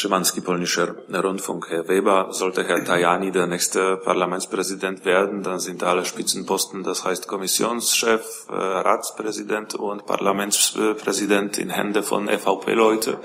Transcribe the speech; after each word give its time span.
Szymanski, 0.00 0.40
polnischer 0.40 0.94
Rundfunk. 1.12 1.68
Herr 1.68 1.86
Weber, 1.86 2.28
sollte 2.32 2.64
Herr 2.64 2.82
Tajani 2.82 3.32
der 3.32 3.46
nächste 3.46 3.98
Parlamentspräsident 3.98 5.04
werden, 5.04 5.42
dann 5.42 5.60
sind 5.60 5.82
alle 5.82 6.06
Spitzenposten, 6.06 6.82
das 6.82 7.04
heißt 7.04 7.28
Kommissionschef, 7.28 8.46
äh, 8.48 8.54
Ratspräsident 8.54 9.74
und 9.74 10.06
Parlamentspräsident 10.06 11.58
in 11.58 11.68
Hände 11.68 12.02
von 12.02 12.28
EVP-Leute. 12.28 13.18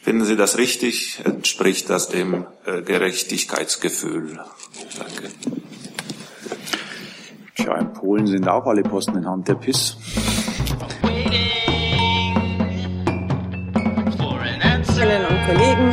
Finden 0.00 0.24
Sie 0.24 0.36
das 0.36 0.58
richtig? 0.58 1.20
Entspricht 1.24 1.90
das 1.90 2.08
dem 2.08 2.46
äh, 2.66 2.82
Gerechtigkeitsgefühl? 2.82 4.38
Danke. 4.96 5.28
Tja, 7.56 7.78
in 7.78 7.92
Polen 7.94 8.28
sind 8.28 8.46
auch 8.46 8.66
alle 8.66 8.84
Posten 8.84 9.16
in 9.16 9.26
Hand 9.26 9.48
der 9.48 9.54
PIS. 9.56 9.96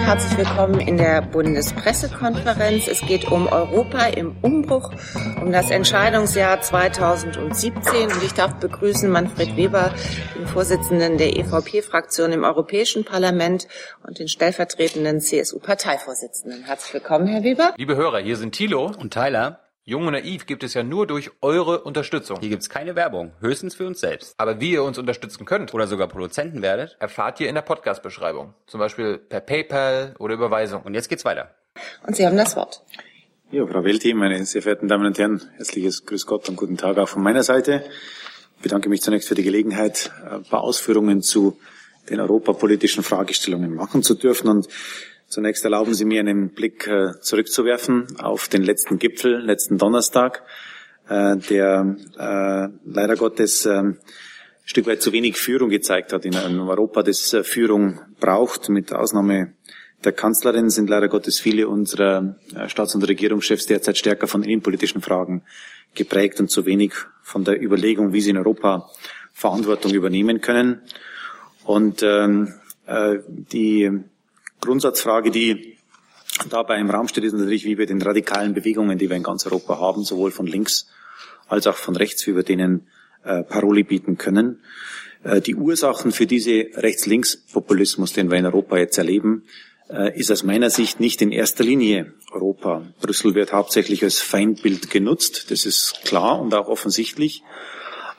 Herzlich 0.10 0.39
willkommen 0.39 0.80
in 0.80 0.98
der 0.98 1.21
Bundespressekonferenz. 1.21 2.88
Es 2.88 3.02
geht 3.02 3.32
um 3.32 3.46
Europa 3.46 4.07
im 4.07 4.36
Umbruch, 4.42 4.92
um 5.39 5.51
das 5.51 5.70
Entscheidungsjahr 5.70 6.61
2017 6.61 8.11
und 8.11 8.24
ich 8.24 8.34
darf 8.34 8.56
begrüßen 8.56 9.07
Manfred 9.07 9.56
Weber, 9.56 9.93
den 10.36 10.48
Vorsitzenden 10.48 11.20
der 11.20 11.37
EVP-Fraktion 11.37 12.32
im 12.32 12.43
Europäischen 12.43 13.06
Parlament 13.06 13.68
und 14.01 14.18
den 14.18 14.28
stellvertretenden 14.28 15.21
CSU-Parteivorsitzenden. 15.21 16.64
Herzlich 16.64 16.96
willkommen, 16.96 17.28
Herr 17.28 17.43
Weber. 17.43 17.76
Liebe 17.78 17.96
Hörer, 17.96 18.18
hier 18.18 18.36
sind 18.36 18.56
Thilo 18.56 18.86
und 18.86 19.14
Tyler. 19.14 19.68
Jung 19.89 20.06
und 20.06 20.14
Naiv 20.14 20.46
gibt 20.46 20.64
es 20.64 20.75
ja 20.75 20.84
nur 20.84 21.07
durch 21.07 21.32
eure 21.42 21.82
Unterstützung. 21.82 22.38
Hier 22.39 22.50
gibt's 22.50 22.70
keine 22.70 22.96
Werbung, 22.96 23.32
höchstens 23.39 23.74
für 23.74 23.88
uns 23.88 24.00
selbst. 24.00 24.36
Aber 24.38 24.62
wie 24.62 24.74
ihr 24.74 24.84
uns 24.84 25.00
unterstützen 25.00 25.46
könnt 25.46 25.74
oder 25.74 25.88
sogar 25.88 26.07
Produzenten 26.07 26.62
werdet, 26.62 26.96
erfahrt 27.00 27.39
ihr 27.39 27.50
in 27.50 27.56
der 27.56 27.64
Podcast-Beschreibung. 27.64 28.54
Zum 28.68 28.79
Beispiel 28.79 29.18
per 29.18 29.39
PayPal 29.39 30.14
oder 30.20 30.36
Überweisung. 30.36 30.84
Und 30.84 30.93
jetzt 30.93 31.10
geht's 31.10 31.25
weiter. 31.25 31.56
Und 32.06 32.16
Sie 32.16 32.23
haben 32.23 32.38
das 32.38 32.56
Wort. 32.56 32.84
Ja, 33.50 33.66
Frau 33.66 33.84
Welti, 33.84 34.14
meine 34.14 34.45
sehr 34.45 34.62
verehrten 34.62 34.88
Damen 34.88 35.08
und 35.08 35.17
Herren, 35.17 35.42
herzliches 35.56 36.06
Grüß 36.06 36.28
Gott 36.28 36.48
und 36.50 36.56
guten 36.56 36.78
Tag 36.78 37.00
auch 37.00 37.10
von 37.10 37.23
meiner 37.23 37.42
Seite. 37.42 37.84
Ich 38.58 38.62
bedanke 38.62 38.90
mich 38.90 39.02
zunächst 39.02 39.28
für 39.28 39.34
die 39.34 39.42
Gelegenheit, 39.42 40.12
ein 40.30 40.44
paar 40.44 40.62
Ausführungen 40.62 41.23
zu 41.23 41.58
den 42.12 42.20
europapolitischen 42.20 43.02
Fragestellungen 43.02 43.73
machen 43.73 44.04
zu 44.04 44.14
dürfen 44.14 44.50
und 44.50 44.67
Zunächst 45.30 45.64
erlauben 45.64 45.94
Sie 45.94 46.06
mir 46.06 46.22
einen 46.22 46.50
Blick 46.50 46.88
äh, 46.88 47.12
zurückzuwerfen 47.22 48.08
auf 48.20 48.48
den 48.48 48.64
letzten 48.64 48.98
Gipfel, 48.98 49.38
letzten 49.38 49.78
Donnerstag, 49.78 50.42
äh, 51.08 51.38
der 51.38 51.96
äh, 52.18 52.70
leider 52.84 53.16
Gottes 53.16 53.68
ein 53.68 54.00
Stück 54.66 54.88
weit 54.88 55.04
zu 55.04 55.12
wenig 55.12 55.38
Führung 55.38 55.70
gezeigt 55.70 56.14
hat 56.14 56.26
in 56.26 56.36
einem 56.36 56.68
Europa, 56.68 57.04
das 57.04 57.38
Führung 57.44 58.00
braucht. 58.20 58.70
Mit 58.70 58.92
Ausnahme 58.92 59.54
der 60.04 60.14
Kanzlerin 60.14 60.72
sind 60.72 60.90
leider 60.90 61.08
Gottes 61.08 61.40
viele 61.40 61.68
unserer 61.68 62.36
Staats- 62.68 62.96
und 62.96 63.08
Regierungschefs 63.08 63.68
derzeit 63.68 63.98
stärker 63.98 64.28
von 64.28 64.44
innenpolitischen 64.44 65.02
Fragen 65.02 65.44
geprägt 65.94 66.40
und 66.40 66.50
zu 66.50 66.66
wenig 66.66 66.94
von 67.22 67.44
der 67.44 67.62
Überlegung, 67.62 68.14
wie 68.14 68.22
sie 68.22 68.30
in 68.32 68.38
Europa 68.38 68.90
Verantwortung 69.34 69.94
übernehmen 69.94 70.42
können. 70.42 70.82
Und 71.66 72.04
ähm, 72.04 72.54
die 73.28 74.04
Grundsatzfrage, 74.62 75.32
die 75.32 75.78
dabei 76.50 76.80
im 76.80 76.90
Raum 76.90 77.08
steht, 77.08 77.24
ist 77.24 77.34
natürlich, 77.34 77.66
wie 77.66 77.78
wir 77.78 77.86
den 77.86 78.02
radikalen 78.02 78.54
Bewegungen, 78.54 78.98
die 78.98 79.10
wir 79.10 79.18
in 79.18 79.24
ganz 79.24 79.46
Europa 79.46 79.80
haben, 79.80 80.04
sowohl 80.04 80.32
von 80.32 80.48
links 80.48 80.88
als 81.48 81.68
auch 81.68 81.76
von 81.76 81.96
rechts, 81.96 82.26
wie 82.28 82.36
wir 82.36 82.44
denen 82.44 82.88
äh, 83.24 83.44
Paroli 83.44 83.84
bieten 83.84 84.18
können. 84.18 84.62
Äh, 85.24 85.42
die 85.42 85.56
Ursachen 85.56 86.12
für 86.12 86.28
diese 86.28 86.68
Rechts-Links-Populismus, 86.74 88.14
den 88.14 88.32
wir 88.32 88.38
in 88.38 88.46
Europa 88.46 88.78
jetzt 88.78 88.98
erleben, 88.98 89.44
äh, 89.90 90.18
ist 90.18 90.32
aus 90.32 90.44
meiner 90.44 90.70
Sicht 90.70 91.00
nicht 91.00 91.22
in 91.22 91.32
erster 91.32 91.64
Linie 91.64 92.14
Europa. 92.32 92.84
Brüssel 93.02 93.36
wird 93.36 93.52
hauptsächlich 93.52 94.04
als 94.04 94.20
Feindbild 94.20 94.90
genutzt, 94.90 95.52
das 95.52 95.66
ist 95.66 96.02
klar 96.06 96.40
und 96.40 96.54
auch 96.54 96.68
offensichtlich. 96.68 97.44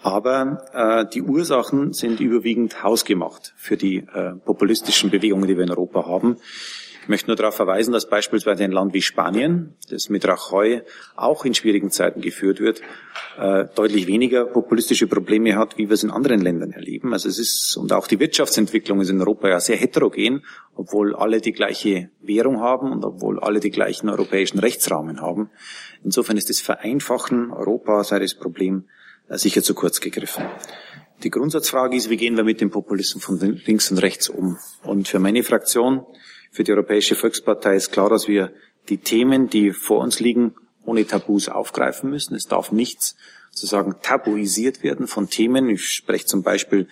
Aber 0.03 0.65
äh, 0.73 1.07
die 1.13 1.23
Ursachen 1.23 1.93
sind 1.93 2.21
überwiegend 2.21 2.83
hausgemacht 2.83 3.53
für 3.57 3.77
die 3.77 3.99
äh, 3.99 4.33
populistischen 4.45 5.11
Bewegungen, 5.11 5.47
die 5.47 5.57
wir 5.57 5.65
in 5.65 5.71
Europa 5.71 6.07
haben. 6.07 6.37
Ich 7.03 7.09
möchte 7.09 7.29
nur 7.29 7.37
darauf 7.37 7.57
verweisen, 7.57 7.93
dass 7.93 8.09
beispielsweise 8.09 8.63
ein 8.63 8.73
Land 8.73 8.93
wie 8.95 9.03
Spanien, 9.03 9.75
das 9.89 10.11
mit 10.11 10.27
Rajoy 10.27 10.83
auch 11.17 11.45
in 11.45 11.55
schwierigen 11.55 11.91
Zeiten 11.91 12.21
geführt 12.21 12.61
wird, 12.61 12.83
äh, 13.39 13.67
deutlich 13.75 14.07
weniger 14.07 14.45
populistische 14.45 15.07
Probleme 15.07 15.57
hat, 15.57 15.77
wie 15.77 15.89
wir 15.89 15.95
es 15.95 16.05
in 16.05 16.11
anderen 16.11 16.41
Ländern 16.41 16.73
erleben. 16.73 17.13
Also 17.13 17.29
es 17.29 17.39
ist, 17.39 17.77
und 17.77 17.93
auch 17.93 18.07
die 18.07 18.21
Wirtschaftsentwicklung 18.21 19.01
ist 19.01 19.11
in 19.11 19.21
Europa 19.21 19.49
ja 19.49 19.61
sehr 19.61 19.77
heterogen, 19.77 20.45
obwohl 20.75 21.17
alle 21.17 21.41
die 21.41 21.53
gleiche 21.53 22.11
Währung 22.21 22.61
haben 22.61 22.93
und 22.93 23.05
obwohl 23.05 23.41
alle 23.41 23.61
die 23.61 23.71
gleichen 23.71 24.09
europäischen 24.09 24.59
Rechtsrahmen 24.59 25.21
haben. 25.21 25.51
Insofern 26.05 26.37
ist 26.37 26.51
das 26.51 26.61
Vereinfachen 26.61 27.51
Europa 27.51 28.05
sei 28.05 28.19
das 28.19 28.35
Problem 28.35 28.85
sicher 29.39 29.63
zu 29.63 29.75
kurz 29.75 30.01
gegriffen. 30.01 30.45
Die 31.23 31.31
Grundsatzfrage 31.31 31.97
ist, 31.97 32.09
wie 32.09 32.17
gehen 32.17 32.37
wir 32.37 32.45
mit 32.45 32.61
dem 32.61 32.71
Populismus 32.71 33.23
von 33.23 33.39
links 33.39 33.91
und 33.91 33.99
rechts 33.99 34.29
um? 34.29 34.59
Und 34.83 35.09
für 35.09 35.19
meine 35.19 35.43
Fraktion, 35.43 36.07
für 36.51 36.65
die 36.65 36.73
Europäische 36.73 37.15
Volkspartei 37.15 37.77
ist 37.77 37.93
klar, 37.93 38.09
dass 38.09 38.27
wir 38.27 38.53
die 38.89 38.99
Themen, 38.99 39.51
die 39.51 39.73
vor 39.73 40.01
uns 40.01 40.21
liegen, 40.21 40.55
ohne 40.85 41.07
Tabus 41.07 41.49
aufgreifen 41.49 42.11
müssen. 42.11 42.35
Es 42.35 42.47
darf 42.47 42.73
nichts 42.73 43.17
sozusagen 43.51 43.97
tabuisiert 44.03 44.83
werden 44.83 45.07
von 45.07 45.29
Themen. 45.29 45.69
Ich 45.69 45.85
spreche 45.85 46.25
zum 46.25 46.43
Beispiel 46.43 46.89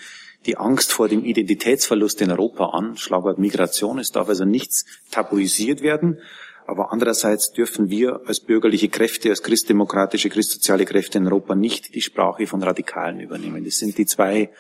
die 0.47 0.56
Angst 0.56 0.93
vor 0.93 1.09
dem 1.09 1.25
Identitätsverlust 1.25 2.21
in 2.21 2.31
Europa 2.31 2.66
an, 2.66 2.97
Schlagwort 2.97 3.38
Migration. 3.38 3.98
Es 3.98 4.12
darf 4.12 4.28
also 4.28 4.44
nichts 4.44 4.84
tabuisiert 5.10 5.82
werden, 5.82 6.21
aber 6.69 6.93
andererseits 6.93 7.51
dürfen 7.53 7.89
wir 7.89 8.21
als 8.27 8.41
bürgerliche 8.41 8.91
Kräfte, 8.91 9.31
als 9.31 9.43
christdemokratische, 9.43 10.29
christsoziale 10.29 10.84
Kräfte 10.84 11.17
in 11.17 11.25
Europa 11.25 11.55
nicht 11.55 11.95
die 11.95 12.03
Sprache 12.03 12.47
von 12.47 12.62
Radikalen 12.62 13.21
übernehmen. 13.21 13.65
Das 13.65 13.77
sind 13.77 13.97
die 13.97 14.05
zwei 14.05 14.51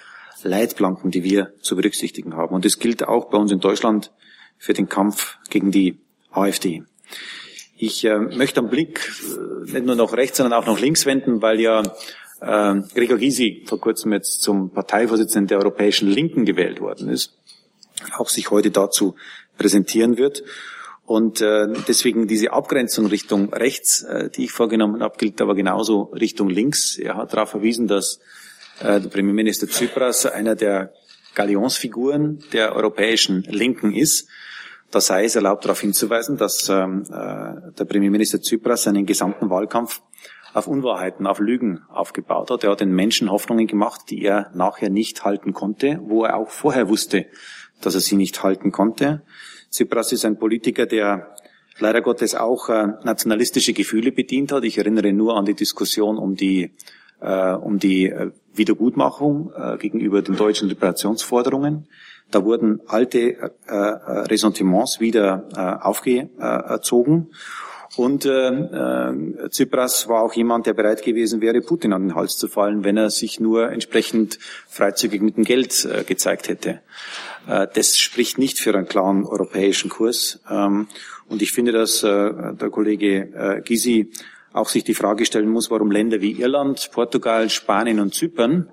Leitplanken, 0.42 1.10
die 1.10 1.22
wir 1.22 1.52
zu 1.60 1.76
berücksichtigen 1.76 2.34
haben. 2.34 2.54
Und 2.54 2.64
das 2.64 2.78
gilt 2.78 3.06
auch 3.06 3.26
bei 3.26 3.36
uns 3.36 3.52
in 3.52 3.60
Deutschland 3.60 4.10
für 4.56 4.72
den 4.72 4.88
Kampf 4.88 5.36
gegen 5.50 5.70
die 5.70 5.98
AfD. 6.30 6.82
Ich 7.76 8.02
äh, 8.06 8.18
möchte 8.18 8.60
am 8.60 8.70
Blick 8.70 9.12
äh, 9.68 9.72
nicht 9.72 9.84
nur 9.84 9.94
nach 9.94 10.14
rechts, 10.14 10.38
sondern 10.38 10.58
auch 10.58 10.66
nach 10.66 10.80
links 10.80 11.04
wenden, 11.04 11.42
weil 11.42 11.60
ja 11.60 11.82
äh, 12.40 12.80
Gregor 12.94 13.18
Gysi 13.18 13.64
vor 13.66 13.80
kurzem 13.80 14.14
jetzt 14.14 14.40
zum 14.40 14.70
Parteivorsitzenden 14.70 15.48
der 15.48 15.58
Europäischen 15.58 16.08
Linken 16.08 16.46
gewählt 16.46 16.80
worden 16.80 17.10
ist, 17.10 17.36
auch 18.16 18.30
sich 18.30 18.50
heute 18.50 18.70
dazu 18.70 19.14
präsentieren 19.58 20.16
wird. 20.16 20.42
Und 21.08 21.40
äh, 21.40 21.68
deswegen 21.88 22.28
diese 22.28 22.52
Abgrenzung 22.52 23.06
Richtung 23.06 23.50
rechts, 23.54 24.02
äh, 24.02 24.28
die 24.28 24.44
ich 24.44 24.52
vorgenommen 24.52 25.02
habe, 25.02 25.16
gilt 25.16 25.40
aber 25.40 25.54
genauso 25.54 26.02
Richtung 26.12 26.50
links. 26.50 26.98
Er 26.98 27.16
hat 27.16 27.32
darauf 27.32 27.48
verwiesen, 27.48 27.86
dass 27.86 28.20
äh, 28.80 29.00
der 29.00 29.08
Premierminister 29.08 29.66
Tsipras 29.66 30.26
einer 30.26 30.54
der 30.54 30.92
Galionsfiguren 31.34 32.44
der 32.52 32.76
europäischen 32.76 33.42
Linken 33.44 33.94
ist. 33.94 34.28
Da 34.90 35.00
sei 35.00 35.24
es 35.24 35.34
erlaubt, 35.34 35.64
darauf 35.64 35.80
hinzuweisen, 35.80 36.36
dass 36.36 36.68
ähm, 36.68 37.04
äh, 37.04 37.72
der 37.72 37.86
Premierminister 37.86 38.42
Tsipras 38.42 38.82
seinen 38.82 39.06
gesamten 39.06 39.48
Wahlkampf 39.48 40.02
auf 40.52 40.66
Unwahrheiten, 40.66 41.26
auf 41.26 41.38
Lügen 41.38 41.84
aufgebaut 41.88 42.50
hat. 42.50 42.64
Er 42.64 42.72
hat 42.72 42.80
den 42.80 42.92
Menschen 42.92 43.30
Hoffnungen 43.30 43.66
gemacht, 43.66 44.02
die 44.10 44.22
er 44.22 44.50
nachher 44.52 44.90
nicht 44.90 45.24
halten 45.24 45.54
konnte, 45.54 46.00
wo 46.02 46.24
er 46.24 46.36
auch 46.36 46.50
vorher 46.50 46.90
wusste, 46.90 47.24
dass 47.80 47.94
er 47.94 48.00
sie 48.00 48.16
nicht 48.16 48.42
halten 48.42 48.72
konnte. 48.72 49.22
Tsipras 49.70 50.12
ist 50.12 50.24
ein 50.24 50.38
Politiker, 50.38 50.86
der 50.86 51.34
leider 51.78 52.00
Gottes 52.00 52.34
auch 52.34 52.68
äh, 52.68 52.88
nationalistische 53.04 53.72
Gefühle 53.72 54.12
bedient 54.12 54.52
hat. 54.52 54.64
Ich 54.64 54.78
erinnere 54.78 55.12
nur 55.12 55.36
an 55.36 55.44
die 55.44 55.54
Diskussion 55.54 56.18
um 56.18 56.34
die, 56.34 56.72
äh, 57.20 57.52
um 57.52 57.78
die 57.78 58.06
äh, 58.06 58.30
Wiedergutmachung 58.54 59.52
äh, 59.56 59.76
gegenüber 59.78 60.22
den 60.22 60.36
deutschen 60.36 60.68
Liberationsforderungen. 60.68 61.86
Da 62.30 62.44
wurden 62.44 62.80
alte 62.86 63.18
äh, 63.18 63.50
äh, 63.66 63.74
Ressentiments 63.74 65.00
wieder 65.00 65.48
äh, 65.56 65.84
aufgezogen. 65.84 67.30
Und 67.96 68.26
äh, 68.26 68.48
äh, 68.48 69.48
Tsipras 69.48 70.08
war 70.08 70.22
auch 70.22 70.34
jemand, 70.34 70.66
der 70.66 70.74
bereit 70.74 71.02
gewesen 71.02 71.40
wäre, 71.40 71.60
Putin 71.62 71.92
an 71.92 72.02
den 72.02 72.14
Hals 72.14 72.36
zu 72.36 72.46
fallen, 72.46 72.84
wenn 72.84 72.96
er 72.96 73.10
sich 73.10 73.40
nur 73.40 73.72
entsprechend 73.72 74.38
freizügig 74.68 75.22
mit 75.22 75.36
dem 75.36 75.44
Geld 75.44 75.84
äh, 75.84 76.04
gezeigt 76.04 76.48
hätte. 76.48 76.80
Äh, 77.48 77.66
das 77.72 77.98
spricht 77.98 78.38
nicht 78.38 78.58
für 78.60 78.74
einen 78.74 78.86
klaren 78.86 79.24
europäischen 79.24 79.90
Kurs. 79.90 80.40
Ähm, 80.48 80.86
und 81.28 81.42
ich 81.42 81.52
finde, 81.52 81.72
dass 81.72 82.02
äh, 82.02 82.54
der 82.54 82.70
Kollege 82.70 83.32
äh, 83.34 83.62
Gysi 83.62 84.12
auch 84.52 84.68
sich 84.68 84.84
die 84.84 84.94
Frage 84.94 85.24
stellen 85.24 85.48
muss, 85.48 85.70
warum 85.70 85.90
Länder 85.90 86.20
wie 86.20 86.32
Irland, 86.32 86.90
Portugal, 86.92 87.50
Spanien 87.50 88.00
und 88.00 88.14
Zypern, 88.14 88.70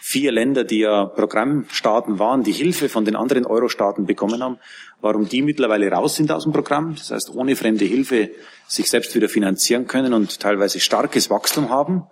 vier 0.00 0.32
Länder, 0.32 0.64
die 0.64 0.80
ja 0.80 1.04
Programmstaaten 1.04 2.18
waren, 2.18 2.44
die 2.44 2.52
Hilfe 2.52 2.88
von 2.88 3.04
den 3.04 3.16
anderen 3.16 3.44
Euro-Staaten 3.44 4.06
bekommen 4.06 4.42
haben, 4.42 4.58
warum 5.00 5.28
die 5.28 5.42
mittlerweile 5.42 5.90
raus 5.90 6.16
sind 6.16 6.30
aus 6.30 6.44
dem 6.44 6.52
Programm, 6.52 6.94
das 6.94 7.10
heißt 7.10 7.34
ohne 7.34 7.56
fremde 7.56 7.84
Hilfe 7.84 8.30
sich 8.68 8.88
selbst 8.88 9.14
wieder 9.14 9.28
finanzieren 9.28 9.86
können 9.86 10.14
und 10.14 10.40
teilweise 10.40 10.80
starkes 10.80 11.30
Wachstum 11.30 11.68
haben 11.68 12.04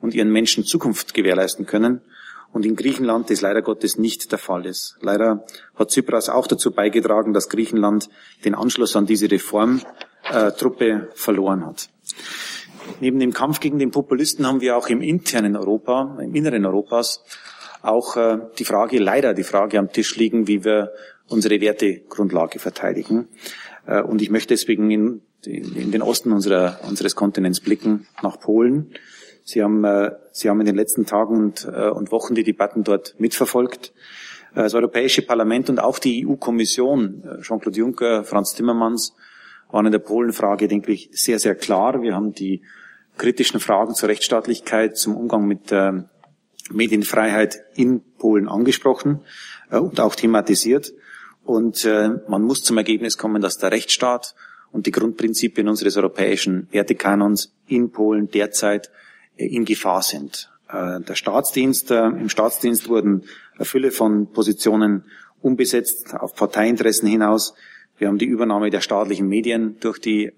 und 0.00 0.14
ihren 0.14 0.32
Menschen 0.32 0.64
Zukunft 0.64 1.14
gewährleisten 1.14 1.66
können 1.66 2.00
und 2.54 2.64
in 2.64 2.76
Griechenland 2.76 3.28
das 3.30 3.40
leider 3.40 3.62
Gottes 3.62 3.98
nicht 3.98 4.30
der 4.30 4.38
Fall 4.38 4.64
ist. 4.64 4.96
Leider 5.00 5.44
hat 5.74 5.90
Tsipras 5.90 6.28
auch 6.28 6.46
dazu 6.46 6.70
beigetragen, 6.70 7.34
dass 7.34 7.48
Griechenland 7.48 8.08
den 8.44 8.54
Anschluss 8.54 8.94
an 8.94 9.06
diese 9.06 9.30
Reformtruppe 9.30 10.84
äh, 10.86 11.00
verloren 11.14 11.66
hat. 11.66 11.90
Neben 13.00 13.18
dem 13.18 13.32
Kampf 13.32 13.58
gegen 13.58 13.78
den 13.78 13.90
Populisten 13.90 14.46
haben 14.46 14.60
wir 14.60 14.76
auch 14.76 14.88
im 14.88 15.02
internen 15.02 15.56
Europa, 15.56 16.16
im 16.22 16.34
Inneren 16.34 16.64
Europas, 16.64 17.24
auch 17.82 18.16
äh, 18.16 18.38
die 18.58 18.64
Frage, 18.64 18.98
leider 18.98 19.34
die 19.34 19.42
Frage 19.42 19.78
am 19.80 19.92
Tisch 19.92 20.16
liegen, 20.16 20.46
wie 20.46 20.64
wir 20.64 20.92
unsere 21.28 21.60
Wertegrundlage 21.60 22.60
verteidigen. 22.60 23.28
Äh, 23.86 24.00
und 24.02 24.22
ich 24.22 24.30
möchte 24.30 24.54
deswegen 24.54 24.90
in, 24.92 25.22
den 25.44 26.02
Osten 26.02 26.30
unserer, 26.30 26.78
unseres 26.88 27.16
Kontinents 27.16 27.60
blicken, 27.60 28.06
nach 28.22 28.38
Polen. 28.38 28.94
Sie 29.46 29.62
haben, 29.62 29.84
äh, 29.84 30.12
Sie 30.32 30.48
haben 30.48 30.60
in 30.60 30.66
den 30.66 30.74
letzten 30.74 31.04
Tagen 31.04 31.36
und, 31.36 31.68
äh, 31.70 31.90
und 31.90 32.10
Wochen 32.10 32.34
die 32.34 32.44
Debatten 32.44 32.82
dort 32.82 33.14
mitverfolgt. 33.18 33.92
Äh, 34.54 34.62
das 34.62 34.74
Europäische 34.74 35.20
Parlament 35.20 35.68
und 35.68 35.78
auch 35.78 35.98
die 35.98 36.26
EU-Kommission, 36.26 37.22
Jean-Claude 37.42 37.78
Juncker, 37.78 38.24
Franz 38.24 38.54
Timmermans, 38.54 39.14
waren 39.70 39.86
in 39.86 39.92
der 39.92 39.98
Polenfrage, 39.98 40.66
denke 40.66 40.92
ich, 40.92 41.10
sehr, 41.12 41.38
sehr 41.38 41.54
klar. 41.54 42.00
Wir 42.00 42.14
haben 42.14 42.32
die 42.32 42.62
kritischen 43.18 43.60
Fragen 43.60 43.94
zur 43.94 44.08
Rechtsstaatlichkeit, 44.08 44.96
zum 44.96 45.14
Umgang 45.14 45.46
mit 45.46 45.70
äh, 45.70 45.92
Medienfreiheit 46.70 47.58
in 47.74 48.00
Polen 48.16 48.48
angesprochen 48.48 49.20
äh, 49.70 49.76
und 49.76 50.00
auch 50.00 50.14
thematisiert. 50.14 50.94
Und 51.44 51.84
äh, 51.84 52.08
man 52.28 52.42
muss 52.42 52.62
zum 52.62 52.78
Ergebnis 52.78 53.18
kommen, 53.18 53.42
dass 53.42 53.58
der 53.58 53.72
Rechtsstaat 53.72 54.34
und 54.72 54.86
die 54.86 54.90
Grundprinzipien 54.90 55.68
unseres 55.68 55.98
europäischen 55.98 56.66
Wertekanons 56.70 57.54
in 57.66 57.90
Polen 57.90 58.30
derzeit 58.30 58.86
äh, 58.86 59.03
in 59.36 59.64
Gefahr 59.64 60.02
sind. 60.02 60.50
Äh, 60.68 61.00
der 61.00 61.14
Staatsdienst, 61.14 61.90
äh, 61.90 62.06
im 62.06 62.28
Staatsdienst 62.28 62.88
wurden 62.88 63.24
eine 63.56 63.64
Fülle 63.64 63.90
von 63.90 64.30
Positionen 64.32 65.04
umbesetzt 65.40 66.14
auf 66.14 66.34
Parteiinteressen 66.34 67.08
hinaus. 67.08 67.54
Wir 67.98 68.08
haben 68.08 68.18
die 68.18 68.26
Übernahme 68.26 68.70
der 68.70 68.80
staatlichen 68.80 69.28
Medien 69.28 69.76
durch 69.78 70.00
die, 70.00 70.32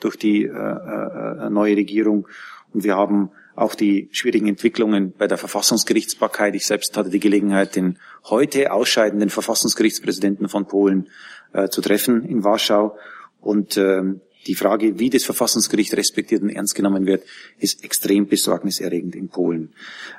durch 0.00 0.18
die 0.18 0.46
neue 0.46 1.74
Regierung 1.74 2.26
und 2.74 2.84
wir 2.84 2.96
haben 2.96 3.30
auch 3.54 3.74
die 3.74 4.08
schwierigen 4.12 4.48
Entwicklungen 4.48 5.12
bei 5.12 5.26
der 5.26 5.38
Verfassungsgerichtsbarkeit. 5.38 6.54
Ich 6.54 6.66
selbst 6.66 6.96
hatte 6.96 7.10
die 7.10 7.20
Gelegenheit, 7.20 7.76
den 7.76 7.98
heute 8.24 8.72
ausscheidenden 8.72 9.30
Verfassungsgerichtspräsidenten 9.30 10.48
von 10.48 10.66
Polen 10.66 11.08
äh, 11.52 11.68
zu 11.68 11.82
treffen 11.82 12.24
in 12.24 12.44
Warschau. 12.44 12.96
Und 13.40 13.76
ähm, 13.76 14.20
die 14.46 14.54
Frage, 14.54 14.98
wie 14.98 15.10
das 15.10 15.24
Verfassungsgericht 15.24 15.96
respektiert 15.96 16.42
und 16.42 16.50
ernst 16.50 16.74
genommen 16.74 17.06
wird, 17.06 17.24
ist 17.58 17.84
extrem 17.84 18.26
besorgniserregend 18.26 19.14
in 19.14 19.28
Polen. 19.28 19.72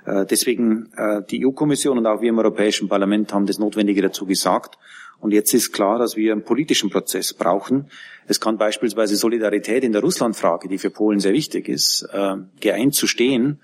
Äh, 0.05 0.25
deswegen 0.25 0.91
äh, 0.95 1.21
die 1.29 1.45
EU-Kommission 1.45 1.97
und 1.97 2.05
auch 2.05 2.21
wir 2.21 2.29
im 2.29 2.37
Europäischen 2.37 2.87
Parlament 2.87 3.33
haben 3.33 3.45
das 3.45 3.59
Notwendige 3.59 4.01
dazu 4.01 4.25
gesagt. 4.25 4.77
Und 5.19 5.31
jetzt 5.31 5.53
ist 5.53 5.71
klar, 5.71 5.99
dass 5.99 6.17
wir 6.17 6.33
einen 6.33 6.43
politischen 6.43 6.89
Prozess 6.89 7.33
brauchen. 7.33 7.89
Es 8.27 8.39
kann 8.39 8.57
beispielsweise 8.57 9.15
Solidarität 9.15 9.83
in 9.83 9.93
der 9.93 10.01
Russlandfrage, 10.01 10.67
die 10.67 10.77
für 10.77 10.89
Polen 10.89 11.19
sehr 11.19 11.33
wichtig 11.33 11.69
ist, 11.69 12.07
äh, 12.11 12.35
geeint 12.59 12.95
zu 12.95 13.07
stehen 13.07 13.59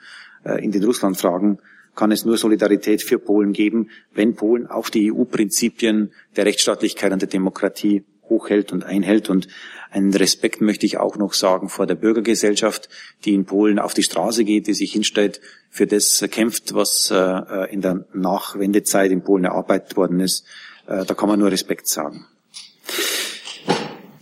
in 0.62 0.72
den 0.72 0.86
Russlandfragen, 0.86 1.60
kann 1.96 2.14
es 2.14 2.24
nur 2.24 2.38
Solidarität 2.38 3.04
für 3.04 3.20
Polen 3.20 3.52
geben, 3.52 3.90
wenn 4.14 4.36
Polen 4.36 4.68
auch 4.68 4.88
die 4.88 5.12
EU-Prinzipien 5.12 6.14
der 6.38 6.46
Rechtsstaatlichkeit 6.46 7.12
und 7.12 7.22
der 7.22 7.28
Demokratie 7.28 8.06
hochhält 8.30 8.72
und 8.72 8.84
einhält. 8.84 9.30
Und 9.30 9.48
einen 9.92 10.14
Respekt 10.14 10.62
möchte 10.62 10.86
ich 10.86 10.98
auch 10.98 11.18
noch 11.18 11.34
sagen 11.34 11.70
vor 11.70 11.88
der 11.88 11.96
Bürgergesellschaft, 11.96 12.90
die 13.26 13.34
in 13.34 13.46
Polen 13.46 13.80
auf 13.80 13.94
die 13.94 14.04
Straße 14.04 14.44
geht, 14.44 14.68
die 14.68 14.74
sich 14.74 14.92
hinstellt, 14.92 15.42
für 15.70 15.88
das 15.88 16.24
kämpft, 16.31 16.74
was 16.74 17.12
äh, 17.12 17.72
in 17.72 17.81
der 17.81 18.06
Nachwendezeit 18.14 19.12
in 19.12 19.24
Polen 19.24 19.46
erarbeitet 19.46 19.98
worden 19.98 20.20
ist. 20.20 20.46
Äh, 20.88 21.06
da 21.06 21.14
kann 21.14 21.30
man 21.30 21.40
nur 21.40 21.52
Respekt 21.52 21.88
sagen. 21.88 22.26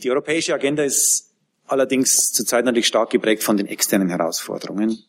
Die 0.04 0.10
europäische 0.10 0.54
Agenda 0.54 0.84
ist 0.84 1.32
allerdings 1.68 2.32
zurzeit 2.32 2.66
natürlich 2.66 2.88
stark 2.88 3.10
geprägt 3.10 3.44
von 3.44 3.58
den 3.58 3.68
externen 3.68 4.10
Herausforderungen. 4.10 5.04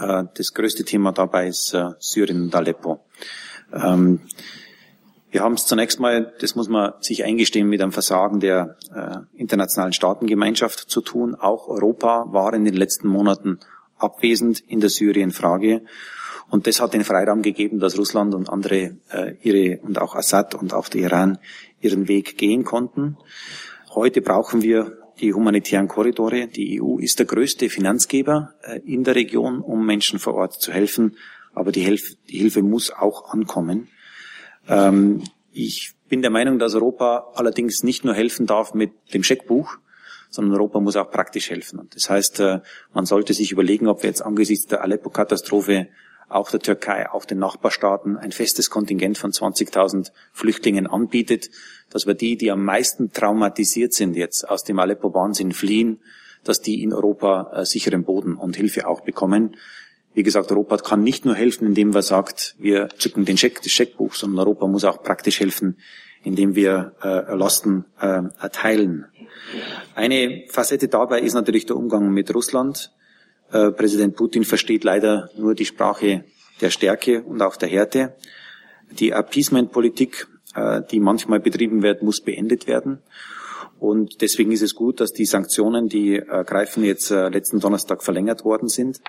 Äh, 0.00 0.24
das 0.34 0.52
größte 0.54 0.84
Thema 0.84 1.12
dabei 1.12 1.48
ist 1.48 1.76
Syrien 1.98 2.42
und 2.42 2.54
Aleppo. 2.54 3.04
Wir 5.32 5.40
haben 5.40 5.54
es 5.54 5.64
zunächst 5.64 5.98
mal, 5.98 6.34
das 6.40 6.56
muss 6.56 6.68
man 6.68 6.92
sich 7.00 7.24
eingestehen, 7.24 7.66
mit 7.66 7.80
einem 7.80 7.90
Versagen 7.90 8.38
der 8.38 8.76
äh, 8.94 9.16
internationalen 9.34 9.94
Staatengemeinschaft 9.94 10.78
zu 10.90 11.00
tun. 11.00 11.34
Auch 11.34 11.68
Europa 11.68 12.26
war 12.28 12.52
in 12.52 12.66
den 12.66 12.74
letzten 12.74 13.08
Monaten 13.08 13.58
abwesend 13.96 14.60
in 14.60 14.80
der 14.80 14.90
Syrien-Frage. 14.90 15.84
Und 16.50 16.66
das 16.66 16.82
hat 16.82 16.92
den 16.92 17.02
Freiraum 17.02 17.40
gegeben, 17.40 17.80
dass 17.80 17.96
Russland 17.96 18.34
und 18.34 18.50
andere 18.50 18.98
äh, 19.10 19.36
ihre 19.40 19.80
und 19.80 19.98
auch 19.98 20.14
Assad 20.16 20.54
und 20.54 20.74
auch 20.74 20.90
der 20.90 21.00
Iran 21.00 21.38
ihren 21.80 22.08
Weg 22.08 22.36
gehen 22.36 22.64
konnten. 22.64 23.16
Heute 23.94 24.20
brauchen 24.20 24.60
wir 24.60 24.98
die 25.18 25.32
humanitären 25.32 25.88
Korridore. 25.88 26.46
Die 26.48 26.82
EU 26.82 26.98
ist 26.98 27.18
der 27.20 27.26
größte 27.26 27.70
Finanzgeber 27.70 28.52
äh, 28.64 28.80
in 28.80 29.02
der 29.02 29.14
Region, 29.14 29.62
um 29.62 29.86
Menschen 29.86 30.18
vor 30.18 30.34
Ort 30.34 30.60
zu 30.60 30.72
helfen. 30.72 31.16
Aber 31.54 31.72
die, 31.72 31.80
Hilf 31.80 32.16
die 32.28 32.36
Hilfe 32.36 32.60
muss 32.60 32.90
auch 32.90 33.32
ankommen. 33.32 33.88
Ähm, 34.68 35.22
ich 35.52 35.94
bin 36.08 36.22
der 36.22 36.30
Meinung, 36.30 36.58
dass 36.58 36.74
Europa 36.74 37.32
allerdings 37.34 37.82
nicht 37.82 38.04
nur 38.04 38.14
helfen 38.14 38.46
darf 38.46 38.74
mit 38.74 38.92
dem 39.14 39.22
Scheckbuch, 39.22 39.78
sondern 40.30 40.54
Europa 40.54 40.80
muss 40.80 40.96
auch 40.96 41.10
praktisch 41.10 41.50
helfen. 41.50 41.78
Und 41.78 41.94
das 41.94 42.08
heißt, 42.08 42.40
äh, 42.40 42.60
man 42.92 43.06
sollte 43.06 43.34
sich 43.34 43.52
überlegen, 43.52 43.88
ob 43.88 44.02
wir 44.02 44.08
jetzt 44.08 44.22
angesichts 44.22 44.66
der 44.66 44.82
Aleppo-Katastrophe 44.82 45.88
auch 46.28 46.50
der 46.50 46.60
Türkei, 46.60 47.10
auch 47.10 47.24
den 47.24 47.38
Nachbarstaaten 47.38 48.16
ein 48.16 48.32
festes 48.32 48.70
Kontingent 48.70 49.18
von 49.18 49.32
20.000 49.32 50.12
Flüchtlingen 50.32 50.86
anbietet, 50.86 51.50
dass 51.90 52.06
wir 52.06 52.14
die, 52.14 52.36
die 52.36 52.50
am 52.50 52.64
meisten 52.64 53.12
traumatisiert 53.12 53.92
sind 53.92 54.16
jetzt 54.16 54.48
aus 54.48 54.64
dem 54.64 54.78
Aleppo-Wahnsinn 54.78 55.52
fliehen, 55.52 56.00
dass 56.44 56.60
die 56.60 56.82
in 56.82 56.92
Europa 56.92 57.52
äh, 57.54 57.64
sicheren 57.64 58.04
Boden 58.04 58.36
und 58.36 58.56
Hilfe 58.56 58.86
auch 58.86 59.02
bekommen. 59.02 59.56
Wie 60.14 60.22
gesagt, 60.22 60.50
Europa 60.50 60.76
kann 60.76 61.02
nicht 61.02 61.24
nur 61.24 61.34
helfen, 61.34 61.66
indem 61.66 61.94
wir 61.94 62.02
sagt, 62.02 62.54
wir 62.58 62.88
zücken 62.98 63.24
den 63.24 63.38
Scheck, 63.38 63.62
das 63.62 63.72
Scheckbuch, 63.72 64.14
sondern 64.14 64.40
Europa 64.40 64.66
muss 64.66 64.84
auch 64.84 65.02
praktisch 65.02 65.40
helfen, 65.40 65.78
indem 66.22 66.54
wir 66.54 66.94
äh, 67.02 67.34
Lasten 67.34 67.86
äh, 68.00 68.22
erteilen. 68.40 69.06
Eine 69.94 70.44
Facette 70.48 70.88
dabei 70.88 71.20
ist 71.20 71.34
natürlich 71.34 71.66
der 71.66 71.76
Umgang 71.76 72.12
mit 72.12 72.34
Russland. 72.34 72.92
Äh, 73.50 73.70
Präsident 73.70 74.16
Putin 74.16 74.44
versteht 74.44 74.84
leider 74.84 75.30
nur 75.36 75.54
die 75.54 75.64
Sprache 75.64 76.24
der 76.60 76.70
Stärke 76.70 77.22
und 77.22 77.42
auch 77.42 77.56
der 77.56 77.68
Härte. 77.68 78.14
Die 78.90 79.14
Appeasement-Politik, 79.14 80.26
äh, 80.54 80.82
die 80.90 81.00
manchmal 81.00 81.40
betrieben 81.40 81.82
wird, 81.82 82.02
muss 82.02 82.20
beendet 82.20 82.66
werden. 82.66 82.98
Und 83.78 84.20
deswegen 84.20 84.52
ist 84.52 84.62
es 84.62 84.74
gut, 84.74 85.00
dass 85.00 85.12
die 85.12 85.24
Sanktionen, 85.24 85.88
die 85.88 86.16
äh, 86.16 86.44
greifen, 86.44 86.84
jetzt 86.84 87.10
äh, 87.10 87.28
letzten 87.28 87.58
Donnerstag 87.58 88.02
verlängert 88.04 88.44
worden 88.44 88.68
sind. 88.68 89.00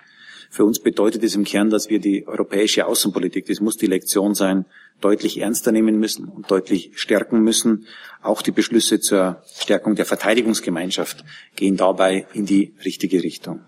Für 0.54 0.66
uns 0.66 0.80
bedeutet 0.80 1.24
es 1.24 1.34
im 1.34 1.46
Kern, 1.46 1.72
dass 1.72 1.90
wir 1.90 1.98
die 1.98 2.28
europäische 2.28 2.86
Außenpolitik, 2.86 3.48
das 3.48 3.60
muss 3.60 3.76
die 3.76 3.88
Lektion 3.88 4.36
sein, 4.36 4.66
deutlich 5.02 5.40
ernster 5.40 5.72
nehmen 5.72 5.98
müssen 5.98 6.26
und 6.26 6.52
deutlich 6.52 6.92
stärken 6.94 7.42
müssen. 7.42 7.88
Auch 8.22 8.44
die 8.44 8.52
Beschlüsse 8.52 9.00
zur 9.00 9.42
Stärkung 9.52 9.96
der 9.96 10.06
Verteidigungsgemeinschaft 10.06 11.26
gehen 11.56 11.76
dabei 11.76 12.28
in 12.34 12.46
die 12.46 12.76
richtige 12.86 13.24
Richtung. 13.24 13.62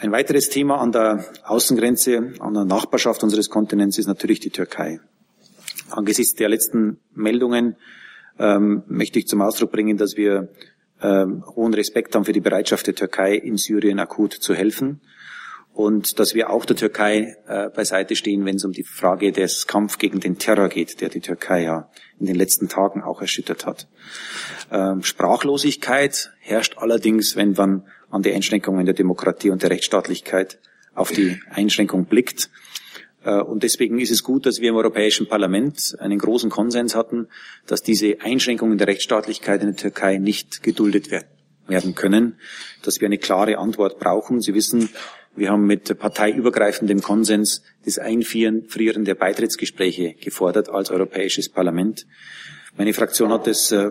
Ein 0.00 0.10
weiteres 0.10 0.48
Thema 0.48 0.80
an 0.80 0.90
der 0.90 1.26
Außengrenze, 1.44 2.32
an 2.38 2.54
der 2.54 2.64
Nachbarschaft 2.64 3.22
unseres 3.22 3.50
Kontinents 3.50 3.98
ist 3.98 4.06
natürlich 4.06 4.40
die 4.40 4.48
Türkei. 4.48 5.00
Angesichts 5.90 6.32
der 6.34 6.48
letzten 6.48 6.98
Meldungen 7.14 7.76
ähm, 8.38 8.84
möchte 8.86 9.18
ich 9.18 9.28
zum 9.28 9.42
Ausdruck 9.42 9.72
bringen, 9.72 9.98
dass 9.98 10.16
wir 10.16 10.48
ähm, 11.02 11.44
hohen 11.44 11.74
Respekt 11.74 12.14
haben 12.14 12.24
für 12.24 12.32
die 12.32 12.40
Bereitschaft 12.40 12.86
der 12.86 12.94
Türkei, 12.94 13.34
in 13.34 13.58
Syrien 13.58 13.98
akut 13.98 14.32
zu 14.32 14.54
helfen 14.54 15.02
und 15.78 16.18
dass 16.18 16.34
wir 16.34 16.50
auch 16.50 16.64
der 16.64 16.74
Türkei 16.74 17.36
äh, 17.46 17.68
beiseite 17.70 18.16
stehen, 18.16 18.44
wenn 18.44 18.56
es 18.56 18.64
um 18.64 18.72
die 18.72 18.82
Frage 18.82 19.30
des 19.30 19.68
Kampf 19.68 19.98
gegen 19.98 20.18
den 20.18 20.36
Terror 20.36 20.68
geht, 20.68 21.00
der 21.00 21.08
die 21.08 21.20
Türkei 21.20 21.62
ja 21.62 21.88
in 22.18 22.26
den 22.26 22.34
letzten 22.34 22.68
Tagen 22.68 23.00
auch 23.00 23.20
erschüttert 23.20 23.64
hat. 23.64 23.86
Ähm, 24.72 25.04
Sprachlosigkeit 25.04 26.32
herrscht 26.40 26.78
allerdings, 26.78 27.36
wenn 27.36 27.52
man 27.52 27.86
an 28.10 28.22
die 28.22 28.32
Einschränkungen 28.32 28.86
der 28.86 28.94
Demokratie 28.96 29.50
und 29.50 29.62
der 29.62 29.70
Rechtsstaatlichkeit 29.70 30.58
auf 30.96 31.12
die 31.12 31.38
Einschränkung 31.48 32.06
blickt. 32.06 32.50
Äh, 33.22 33.40
und 33.40 33.62
deswegen 33.62 34.00
ist 34.00 34.10
es 34.10 34.24
gut, 34.24 34.46
dass 34.46 34.60
wir 34.60 34.70
im 34.70 34.76
Europäischen 34.76 35.28
Parlament 35.28 35.94
einen 36.00 36.18
großen 36.18 36.50
Konsens 36.50 36.96
hatten, 36.96 37.28
dass 37.68 37.84
diese 37.84 38.20
Einschränkungen 38.20 38.78
der 38.78 38.88
Rechtsstaatlichkeit 38.88 39.60
in 39.60 39.68
der 39.68 39.76
Türkei 39.76 40.18
nicht 40.18 40.64
geduldet 40.64 41.12
werden 41.12 41.37
können, 41.94 42.38
dass 42.82 43.00
wir 43.00 43.06
eine 43.06 43.18
klare 43.18 43.58
Antwort 43.58 43.98
brauchen. 43.98 44.40
Sie 44.40 44.54
wissen, 44.54 44.88
wir 45.36 45.50
haben 45.50 45.66
mit 45.66 45.96
parteiübergreifendem 45.98 47.00
Konsens 47.00 47.62
das 47.84 47.98
Einfrieren 47.98 49.04
der 49.04 49.14
Beitrittsgespräche 49.14 50.14
gefordert 50.14 50.68
als 50.68 50.90
Europäisches 50.90 51.48
Parlament. 51.48 52.06
Meine 52.76 52.94
Fraktion 52.94 53.32
hat 53.32 53.48
es 53.48 53.72
äh, 53.72 53.86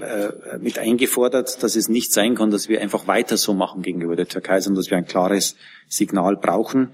äh, 0.00 0.58
mit 0.60 0.78
eingefordert, 0.78 1.62
dass 1.62 1.76
es 1.76 1.88
nicht 1.88 2.12
sein 2.12 2.34
kann, 2.34 2.50
dass 2.50 2.70
wir 2.70 2.80
einfach 2.80 3.06
weiter 3.06 3.36
so 3.36 3.52
machen 3.52 3.82
gegenüber 3.82 4.16
der 4.16 4.28
Türkei, 4.28 4.60
sondern 4.60 4.82
dass 4.82 4.90
wir 4.90 4.96
ein 4.96 5.06
klares 5.06 5.56
Signal 5.88 6.36
brauchen. 6.36 6.90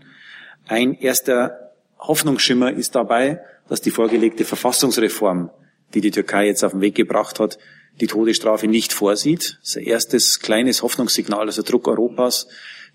Ein 0.67 0.95
erster 0.95 1.73
Hoffnungsschimmer 1.99 2.73
ist 2.73 2.97
dabei, 2.97 3.41
dass 3.69 3.81
die 3.81 3.93
vorgelegte 3.93 4.45
Verfassungsreform, 4.45 5.51
die 5.95 6.01
die 6.01 6.11
Türkei 6.11 6.47
jetzt 6.47 6.65
auf 6.65 6.73
den 6.73 6.81
Weg 6.81 6.97
gebracht 6.97 7.39
hat, 7.39 7.59
die 8.01 8.07
Todesstrafe 8.07 8.67
nicht 8.69 8.93
vorsieht. 8.93 9.59
Das 9.61 9.71
ist 9.71 9.77
ein 9.79 9.85
erstes 9.85 10.41
kleines 10.41 10.83
Hoffnungssignal, 10.83 11.47
also 11.47 11.63
Druck 11.63 11.89
Europas, 11.89 12.49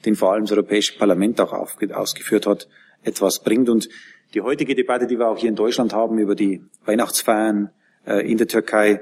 den 0.06 0.16
vor 0.16 0.34
allem 0.34 0.44
das 0.44 0.52
Europäische 0.52 0.98
Parlament 0.98 1.40
auch 1.42 1.54
ausgeführt 1.54 2.46
hat, 2.46 2.68
etwas 3.04 3.44
bringt. 3.44 3.70
Und 3.70 3.90
die 4.34 4.42
heutige 4.42 4.76
Debatte, 4.76 5.08
die 5.08 5.18
wir 5.18 5.28
auch 5.28 5.38
hier 5.38 5.50
in 5.50 5.56
Deutschland 5.56 5.94
haben 5.94 6.18
über 6.18 6.36
die 6.36 6.64
Weihnachtsfeiern 6.86 7.72
äh, 8.06 8.30
in 8.30 8.38
der 8.38 8.48
Türkei, 8.48 9.02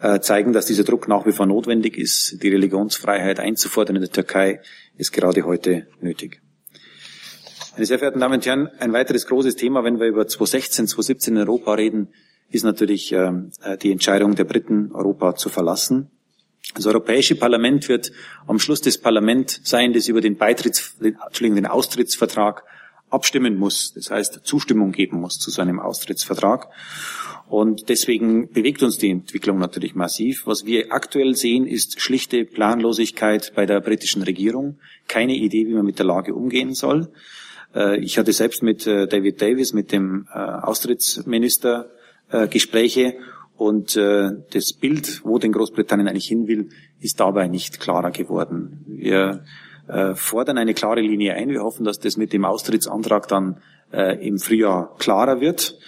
äh, 0.00 0.20
zeigen, 0.20 0.52
dass 0.52 0.66
dieser 0.66 0.84
Druck 0.84 1.08
nach 1.08 1.26
wie 1.26 1.32
vor 1.32 1.46
notwendig 1.46 1.98
ist. 1.98 2.42
Die 2.42 2.48
Religionsfreiheit 2.48 3.38
einzufordern 3.38 3.96
in 3.96 4.02
der 4.02 4.10
Türkei 4.10 4.60
ist 4.96 5.12
gerade 5.12 5.42
heute 5.44 5.86
nötig. 6.00 6.40
Meine 7.74 7.86
sehr 7.86 7.98
verehrten 7.98 8.20
Damen 8.20 8.34
und 8.34 8.46
Herren, 8.46 8.68
ein 8.78 8.92
weiteres 8.92 9.26
großes 9.26 9.56
Thema, 9.56 9.84
wenn 9.84 10.00
wir 10.00 10.06
über 10.06 10.26
2016, 10.26 10.88
2017 10.88 11.36
in 11.36 11.40
Europa 11.42 11.74
reden, 11.74 12.08
ist 12.50 12.64
natürlich 12.64 13.12
äh, 13.12 13.32
die 13.82 13.92
Entscheidung 13.92 14.34
der 14.34 14.44
Briten, 14.44 14.92
Europa 14.92 15.36
zu 15.36 15.48
verlassen. 15.48 16.10
Das 16.74 16.86
Europäische 16.86 17.34
Parlament 17.34 17.88
wird 17.88 18.12
am 18.46 18.58
Schluss 18.58 18.80
des 18.80 18.98
Parlament 18.98 19.60
sein, 19.64 19.92
das 19.92 20.08
über 20.08 20.20
den 20.20 20.36
Beitritts, 20.36 20.96
Entschuldigung, 21.00 21.56
den 21.56 21.66
Austrittsvertrag 21.66 22.64
abstimmen 23.08 23.56
muss. 23.56 23.92
Das 23.94 24.10
heißt, 24.10 24.40
Zustimmung 24.44 24.92
geben 24.92 25.20
muss 25.20 25.38
zu 25.38 25.50
seinem 25.50 25.80
Austrittsvertrag. 25.80 26.68
Und 27.48 27.88
deswegen 27.88 28.52
bewegt 28.52 28.82
uns 28.84 28.98
die 28.98 29.10
Entwicklung 29.10 29.58
natürlich 29.58 29.96
massiv. 29.96 30.46
Was 30.46 30.64
wir 30.64 30.92
aktuell 30.92 31.34
sehen, 31.34 31.66
ist 31.66 32.00
schlichte 32.00 32.44
Planlosigkeit 32.44 33.52
bei 33.56 33.66
der 33.66 33.80
britischen 33.80 34.22
Regierung. 34.22 34.78
Keine 35.08 35.34
Idee, 35.34 35.66
wie 35.66 35.74
man 35.74 35.84
mit 35.84 35.98
der 35.98 36.06
Lage 36.06 36.34
umgehen 36.34 36.74
soll. 36.74 37.10
Äh, 37.74 37.98
ich 37.98 38.18
hatte 38.18 38.32
selbst 38.32 38.62
mit 38.62 38.86
äh, 38.86 39.08
David 39.08 39.42
Davis, 39.42 39.72
mit 39.72 39.90
dem 39.90 40.28
äh, 42.30 42.48
Gespräche 42.48 43.14
und 43.56 43.94
das 43.94 44.72
Bild, 44.72 45.20
wo 45.22 45.38
denn 45.38 45.52
Großbritannien 45.52 46.08
eigentlich 46.08 46.28
hin 46.28 46.48
will, 46.48 46.70
ist 46.98 47.20
dabei 47.20 47.46
nicht 47.46 47.78
klarer 47.78 48.10
geworden. 48.10 48.86
Wir 48.86 49.44
fordern 50.14 50.56
eine 50.56 50.72
klare 50.72 51.02
Linie 51.02 51.34
ein. 51.34 51.50
Wir 51.50 51.60
hoffen, 51.60 51.84
dass 51.84 51.98
das 51.98 52.16
mit 52.16 52.32
dem 52.32 52.46
Austrittsantrag 52.46 53.28
dann 53.28 53.60
im 53.92 54.38
Frühjahr 54.38 54.96
klarer 54.96 55.42
wird. 55.42 55.78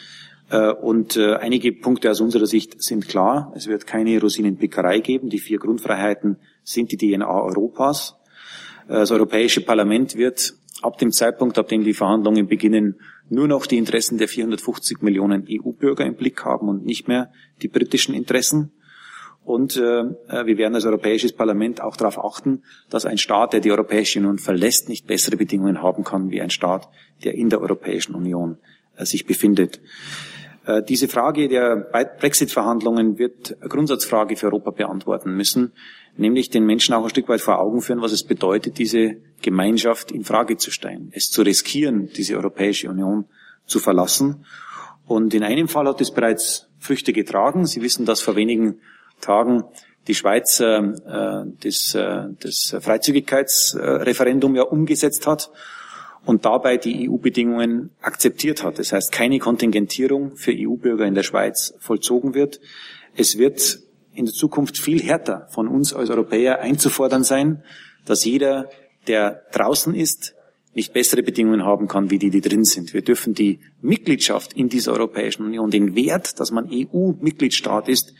Und 0.82 1.16
einige 1.16 1.72
Punkte 1.72 2.10
aus 2.10 2.20
unserer 2.20 2.44
Sicht 2.44 2.82
sind 2.82 3.08
klar. 3.08 3.54
Es 3.56 3.68
wird 3.68 3.86
keine 3.86 4.20
Rosinenpickerei 4.20 4.98
geben. 4.98 5.30
Die 5.30 5.38
vier 5.38 5.58
Grundfreiheiten 5.58 6.36
sind 6.64 6.92
die 6.92 6.98
DNA 6.98 7.26
Europas. 7.26 8.16
Das 8.86 9.10
Europäische 9.10 9.62
Parlament 9.62 10.16
wird 10.16 10.52
ab 10.82 10.98
dem 10.98 11.12
Zeitpunkt, 11.12 11.58
ab 11.58 11.68
dem 11.68 11.84
die 11.84 11.94
Verhandlungen 11.94 12.48
beginnen, 12.48 12.96
nur 13.32 13.48
noch 13.48 13.66
die 13.66 13.78
Interessen 13.78 14.18
der 14.18 14.28
450 14.28 15.00
Millionen 15.00 15.46
EU-Bürger 15.48 16.04
im 16.04 16.16
Blick 16.16 16.44
haben 16.44 16.68
und 16.68 16.84
nicht 16.84 17.08
mehr 17.08 17.32
die 17.62 17.68
britischen 17.68 18.14
Interessen. 18.14 18.72
Und 19.42 19.76
äh, 19.76 20.00
äh, 20.28 20.46
wir 20.46 20.58
werden 20.58 20.74
als 20.74 20.84
Europäisches 20.84 21.32
Parlament 21.32 21.80
auch 21.80 21.96
darauf 21.96 22.22
achten, 22.22 22.62
dass 22.90 23.06
ein 23.06 23.18
Staat, 23.18 23.54
der 23.54 23.60
die 23.60 23.72
Europäische 23.72 24.18
Union 24.20 24.38
verlässt, 24.38 24.88
nicht 24.88 25.06
bessere 25.06 25.36
Bedingungen 25.36 25.82
haben 25.82 26.04
kann 26.04 26.30
wie 26.30 26.42
ein 26.42 26.50
Staat, 26.50 26.88
der 27.24 27.34
in 27.34 27.48
der 27.48 27.60
Europäischen 27.60 28.14
Union 28.14 28.58
äh, 28.96 29.06
sich 29.06 29.26
befindet. 29.26 29.80
Äh, 30.66 30.82
diese 30.82 31.08
Frage 31.08 31.48
der 31.48 31.76
Brexit-Verhandlungen 31.76 33.18
wird 33.18 33.56
eine 33.60 33.68
Grundsatzfrage 33.68 34.36
für 34.36 34.46
Europa 34.46 34.70
beantworten 34.70 35.36
müssen 35.36 35.72
nämlich 36.16 36.50
den 36.50 36.64
Menschen 36.64 36.94
auch 36.94 37.04
ein 37.04 37.10
Stück 37.10 37.28
weit 37.28 37.40
vor 37.40 37.58
Augen 37.58 37.80
führen, 37.80 38.02
was 38.02 38.12
es 38.12 38.24
bedeutet, 38.24 38.78
diese 38.78 39.16
Gemeinschaft 39.40 40.10
in 40.12 40.24
Frage 40.24 40.56
zu 40.56 40.70
stellen, 40.70 41.10
es 41.14 41.30
zu 41.30 41.42
riskieren, 41.42 42.08
diese 42.14 42.36
Europäische 42.36 42.88
Union 42.88 43.26
zu 43.66 43.78
verlassen. 43.78 44.44
Und 45.06 45.34
in 45.34 45.42
einem 45.42 45.68
Fall 45.68 45.86
hat 45.86 46.00
es 46.00 46.10
bereits 46.10 46.68
Früchte 46.78 47.12
getragen. 47.12 47.66
Sie 47.66 47.82
wissen, 47.82 48.06
dass 48.06 48.20
vor 48.20 48.36
wenigen 48.36 48.80
Tagen 49.20 49.64
die 50.06 50.14
Schweiz 50.14 50.60
äh, 50.60 50.82
das, 51.62 51.94
äh, 51.94 52.24
das 52.40 52.76
Freizügigkeitsreferendum 52.80 54.56
ja 54.56 54.62
umgesetzt 54.62 55.26
hat 55.26 55.50
und 56.24 56.44
dabei 56.44 56.76
die 56.76 57.08
EU-Bedingungen 57.08 57.90
akzeptiert 58.00 58.62
hat. 58.62 58.78
Das 58.78 58.92
heißt, 58.92 59.10
keine 59.12 59.38
Kontingentierung 59.38 60.36
für 60.36 60.52
EU-Bürger 60.52 61.06
in 61.06 61.14
der 61.14 61.22
Schweiz 61.22 61.74
vollzogen 61.78 62.34
wird. 62.34 62.60
Es 63.16 63.38
wird 63.38 63.80
in 64.14 64.26
der 64.26 64.34
Zukunft 64.34 64.78
viel 64.78 65.02
härter 65.02 65.48
von 65.50 65.68
uns 65.68 65.92
als 65.92 66.10
Europäer 66.10 66.60
einzufordern 66.60 67.24
sein, 67.24 67.62
dass 68.04 68.24
jeder, 68.24 68.68
der 69.08 69.42
draußen 69.52 69.94
ist, 69.94 70.34
nicht 70.74 70.92
bessere 70.92 71.22
Bedingungen 71.22 71.64
haben 71.64 71.86
kann, 71.86 72.10
wie 72.10 72.18
die, 72.18 72.30
die 72.30 72.40
drin 72.40 72.64
sind. 72.64 72.94
Wir 72.94 73.02
dürfen 73.02 73.34
die 73.34 73.60
Mitgliedschaft 73.80 74.54
in 74.54 74.68
dieser 74.68 74.92
Europäischen 74.92 75.44
Union, 75.44 75.70
den 75.70 75.94
Wert, 75.94 76.40
dass 76.40 76.50
man 76.50 76.70
EU-Mitgliedstaat 76.70 77.88
ist, 77.88 78.14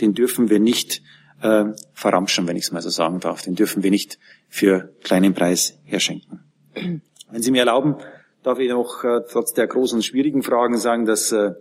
den 0.00 0.14
dürfen 0.14 0.50
wir 0.50 0.60
nicht 0.60 1.02
äh, 1.42 1.64
verramschen, 1.94 2.46
wenn 2.46 2.56
ich 2.56 2.64
es 2.64 2.72
mal 2.72 2.82
so 2.82 2.90
sagen 2.90 3.18
darf. 3.20 3.42
Den 3.42 3.56
dürfen 3.56 3.82
wir 3.82 3.90
nicht 3.90 4.18
für 4.48 4.94
kleinen 5.02 5.34
Preis 5.34 5.78
herschenken. 5.84 6.40
Wenn 7.30 7.42
Sie 7.42 7.50
mir 7.50 7.60
erlauben, 7.60 7.96
darf 8.42 8.58
ich 8.58 8.70
noch 8.70 9.02
äh, 9.02 9.20
trotz 9.30 9.52
der 9.52 9.66
großen 9.66 10.02
schwierigen 10.02 10.42
Fragen 10.42 10.78
sagen, 10.78 11.06
dass 11.06 11.32
äh, 11.32 11.54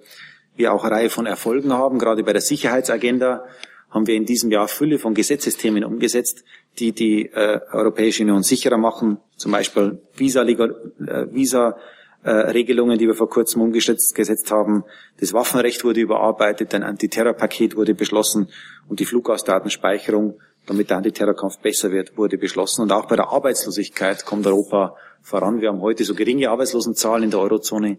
wir 0.55 0.74
auch 0.74 0.84
eine 0.84 0.95
Reihe 0.95 1.10
von 1.10 1.25
Erfolgen 1.25 1.74
haben, 1.74 2.00
gerade 2.00 2.24
bei 2.24 2.34
der 2.34 2.41
Sicherheitsagenda 2.41 3.45
haben 3.89 4.07
wir 4.07 4.15
in 4.15 4.25
diesem 4.25 4.51
Jahr 4.51 4.67
Fülle 4.67 5.00
von 5.00 5.13
Gesetzesthemen 5.13 5.84
umgesetzt, 5.84 6.43
die 6.77 6.91
die 6.91 7.27
äh, 7.27 7.62
Europäische 7.72 8.24
Union 8.24 8.43
sicherer 8.43 8.77
machen, 8.77 9.17
zum 9.38 9.53
Beispiel 9.53 10.00
Visa-Regelungen, 10.15 11.07
äh, 11.07 11.34
Visa, 11.34 11.77
äh, 12.24 12.51
die 12.53 13.07
wir 13.07 13.15
vor 13.15 13.29
kurzem 13.29 13.62
umgesetzt 13.62 14.51
haben. 14.51 14.84
Das 15.19 15.34
Waffenrecht 15.34 15.84
wurde 15.84 16.01
überarbeitet, 16.01 16.75
ein 16.75 16.84
Antiterrorpaket 16.84 17.75
wurde 17.75 17.95
beschlossen 17.95 18.50
und 18.89 19.00
die 19.00 19.05
Fluggastdatenspeicherung, 19.05 20.39
damit 20.65 20.89
der 20.89 20.98
Antiterrorkampf 20.98 21.60
besser 21.60 21.91
wird, 21.91 22.17
wurde 22.17 22.38
beschlossen. 22.38 22.81
Und 22.81 22.91
auch 22.91 23.07
bei 23.07 23.15
der 23.15 23.29
Arbeitslosigkeit 23.29 24.25
kommt 24.25 24.48
Europa 24.48 24.95
voran. 25.22 25.62
Wir 25.62 25.69
haben 25.69 25.81
heute 25.81 26.03
so 26.03 26.15
geringe 26.15 26.50
Arbeitslosenzahlen 26.50 27.24
in 27.24 27.31
der 27.31 27.39
Eurozone 27.39 27.98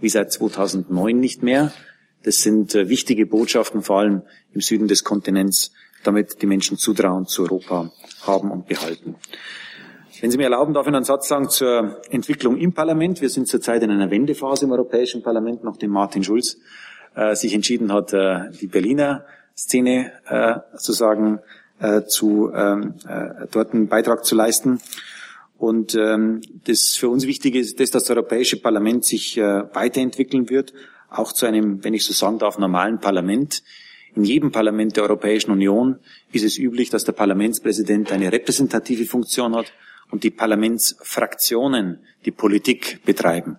wie 0.00 0.08
seit 0.08 0.32
2009 0.32 1.18
nicht 1.18 1.42
mehr. 1.42 1.72
Das 2.22 2.42
sind 2.42 2.74
äh, 2.74 2.88
wichtige 2.88 3.26
Botschaften, 3.26 3.82
vor 3.82 3.98
allem 3.98 4.22
im 4.52 4.60
Süden 4.60 4.88
des 4.88 5.04
Kontinents, 5.04 5.72
damit 6.04 6.42
die 6.42 6.46
Menschen 6.46 6.76
Zutrauen 6.76 7.26
zu 7.26 7.44
Europa 7.44 7.90
haben 8.26 8.50
und 8.50 8.66
behalten. 8.66 9.16
Wenn 10.20 10.32
Sie 10.32 10.36
mir 10.36 10.44
erlauben, 10.44 10.74
darf 10.74 10.86
ich 10.86 10.92
einen 10.92 11.04
Satz 11.04 11.28
sagen 11.28 11.48
zur 11.48 12.02
Entwicklung 12.10 12.56
im 12.56 12.72
Parlament. 12.72 13.20
Wir 13.20 13.30
sind 13.30 13.46
zurzeit 13.46 13.82
in 13.84 13.90
einer 13.90 14.10
Wendephase 14.10 14.64
im 14.64 14.72
Europäischen 14.72 15.22
Parlament, 15.22 15.62
nachdem 15.62 15.90
Martin 15.90 16.24
Schulz 16.24 16.58
äh, 17.14 17.36
sich 17.36 17.54
entschieden 17.54 17.92
hat, 17.92 18.12
äh, 18.12 18.50
die 18.60 18.66
Berliner 18.66 19.24
Szene 19.56 20.12
äh, 20.28 20.60
sozusagen 20.72 21.40
äh, 21.80 22.04
zu 22.04 22.52
ähm, 22.54 22.94
äh, 23.06 23.46
dort 23.50 23.72
einen 23.72 23.88
Beitrag 23.88 24.24
zu 24.24 24.34
leisten. 24.34 24.80
Und 25.58 25.94
ähm, 25.96 26.40
das 26.64 26.96
für 26.96 27.08
uns 27.08 27.26
Wichtige 27.26 27.58
ist, 27.58 27.80
dass 27.80 27.90
das 27.90 28.08
Europäische 28.10 28.60
Parlament 28.60 29.04
sich 29.04 29.36
äh, 29.36 29.64
weiterentwickeln 29.74 30.48
wird, 30.50 30.72
auch 31.10 31.32
zu 31.32 31.46
einem, 31.46 31.82
wenn 31.82 31.94
ich 31.94 32.04
so 32.04 32.12
sagen 32.12 32.38
darf, 32.38 32.58
normalen 32.58 33.00
Parlament. 33.00 33.62
In 34.14 34.24
jedem 34.24 34.52
Parlament 34.52 34.96
der 34.96 35.04
Europäischen 35.04 35.50
Union 35.50 35.98
ist 36.32 36.44
es 36.44 36.58
üblich, 36.58 36.90
dass 36.90 37.04
der 37.04 37.12
Parlamentspräsident 37.12 38.12
eine 38.12 38.32
repräsentative 38.32 39.04
Funktion 39.04 39.54
hat 39.54 39.72
und 40.10 40.24
die 40.24 40.30
Parlamentsfraktionen 40.30 42.00
die 42.24 42.30
Politik 42.30 43.00
betreiben. 43.04 43.58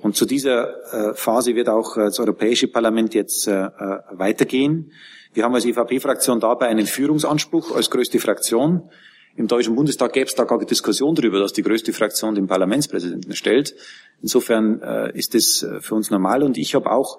Und 0.00 0.16
zu 0.16 0.26
dieser 0.26 1.10
äh, 1.10 1.14
Phase 1.14 1.54
wird 1.54 1.68
auch 1.68 1.96
äh, 1.96 2.04
das 2.04 2.20
Europäische 2.20 2.68
Parlament 2.68 3.14
jetzt 3.14 3.48
äh, 3.48 3.68
weitergehen. 4.12 4.92
Wir 5.34 5.44
haben 5.44 5.54
als 5.54 5.64
EVP-Fraktion 5.64 6.40
dabei 6.40 6.68
einen 6.68 6.86
Führungsanspruch 6.86 7.74
als 7.74 7.90
größte 7.90 8.18
Fraktion. 8.18 8.90
Im 9.36 9.46
Deutschen 9.46 9.76
Bundestag 9.76 10.14
gäbe 10.14 10.26
es 10.26 10.34
da 10.34 10.44
gar 10.44 10.58
keine 10.58 10.68
Diskussion 10.68 11.14
darüber, 11.14 11.38
dass 11.38 11.52
die 11.52 11.62
größte 11.62 11.92
Fraktion 11.92 12.34
den 12.34 12.46
Parlamentspräsidenten 12.46 13.36
stellt. 13.36 13.74
Insofern 14.20 14.82
äh, 14.82 15.16
ist 15.16 15.34
das 15.34 15.62
äh, 15.62 15.80
für 15.80 15.94
uns 15.94 16.10
normal. 16.10 16.42
Und 16.42 16.58
ich 16.58 16.74
habe 16.74 16.90
auch, 16.90 17.18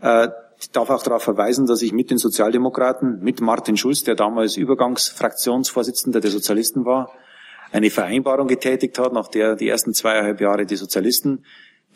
äh, 0.00 0.28
darf 0.72 0.90
auch 0.90 1.02
darauf 1.02 1.22
verweisen, 1.22 1.66
dass 1.66 1.82
ich 1.82 1.92
mit 1.92 2.10
den 2.10 2.18
Sozialdemokraten, 2.18 3.20
mit 3.20 3.40
Martin 3.40 3.76
Schulz, 3.76 4.02
der 4.02 4.14
damals 4.14 4.56
Übergangsfraktionsvorsitzender 4.56 6.20
der 6.20 6.30
Sozialisten 6.30 6.86
war, 6.86 7.12
eine 7.70 7.90
Vereinbarung 7.90 8.48
getätigt 8.48 8.98
hat, 8.98 9.12
nach 9.12 9.28
der 9.28 9.54
die 9.54 9.68
ersten 9.68 9.92
zweieinhalb 9.92 10.40
Jahre 10.40 10.64
die 10.64 10.76
Sozialisten 10.76 11.44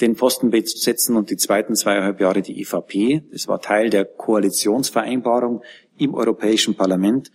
den 0.02 0.16
Posten 0.16 0.50
besetzen 0.50 1.16
und 1.16 1.30
die 1.30 1.36
zweiten 1.36 1.74
zweieinhalb 1.74 2.20
Jahre 2.20 2.42
die 2.42 2.60
EVP. 2.60 3.22
Das 3.30 3.48
war 3.48 3.60
Teil 3.60 3.88
der 3.88 4.04
Koalitionsvereinbarung 4.04 5.62
im 5.96 6.14
Europäischen 6.14 6.74
Parlament. 6.74 7.30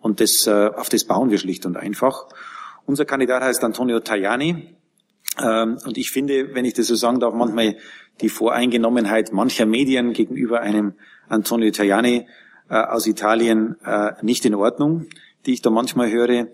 Und 0.00 0.20
das, 0.20 0.46
äh, 0.46 0.70
auf 0.74 0.88
das 0.88 1.04
bauen 1.04 1.30
wir 1.30 1.38
schlicht 1.38 1.64
und 1.64 1.76
einfach. 1.76 2.26
Unser 2.84 3.04
Kandidat 3.04 3.42
heißt 3.42 3.62
Antonio 3.64 4.00
Tajani. 4.00 4.74
Ähm, 5.42 5.78
und 5.84 5.96
ich 5.96 6.10
finde, 6.10 6.54
wenn 6.54 6.64
ich 6.64 6.74
das 6.74 6.88
so 6.88 6.96
sagen 6.96 7.20
darf, 7.20 7.34
manchmal 7.34 7.76
die 8.20 8.28
Voreingenommenheit 8.28 9.32
mancher 9.32 9.66
Medien 9.66 10.12
gegenüber 10.12 10.60
einem 10.60 10.94
Antonio 11.28 11.70
Tajani 11.70 12.26
äh, 12.68 12.74
aus 12.74 13.06
Italien 13.06 13.76
äh, 13.84 14.12
nicht 14.22 14.44
in 14.44 14.54
Ordnung, 14.54 15.06
die 15.46 15.52
ich 15.52 15.62
da 15.62 15.70
manchmal 15.70 16.10
höre. 16.10 16.48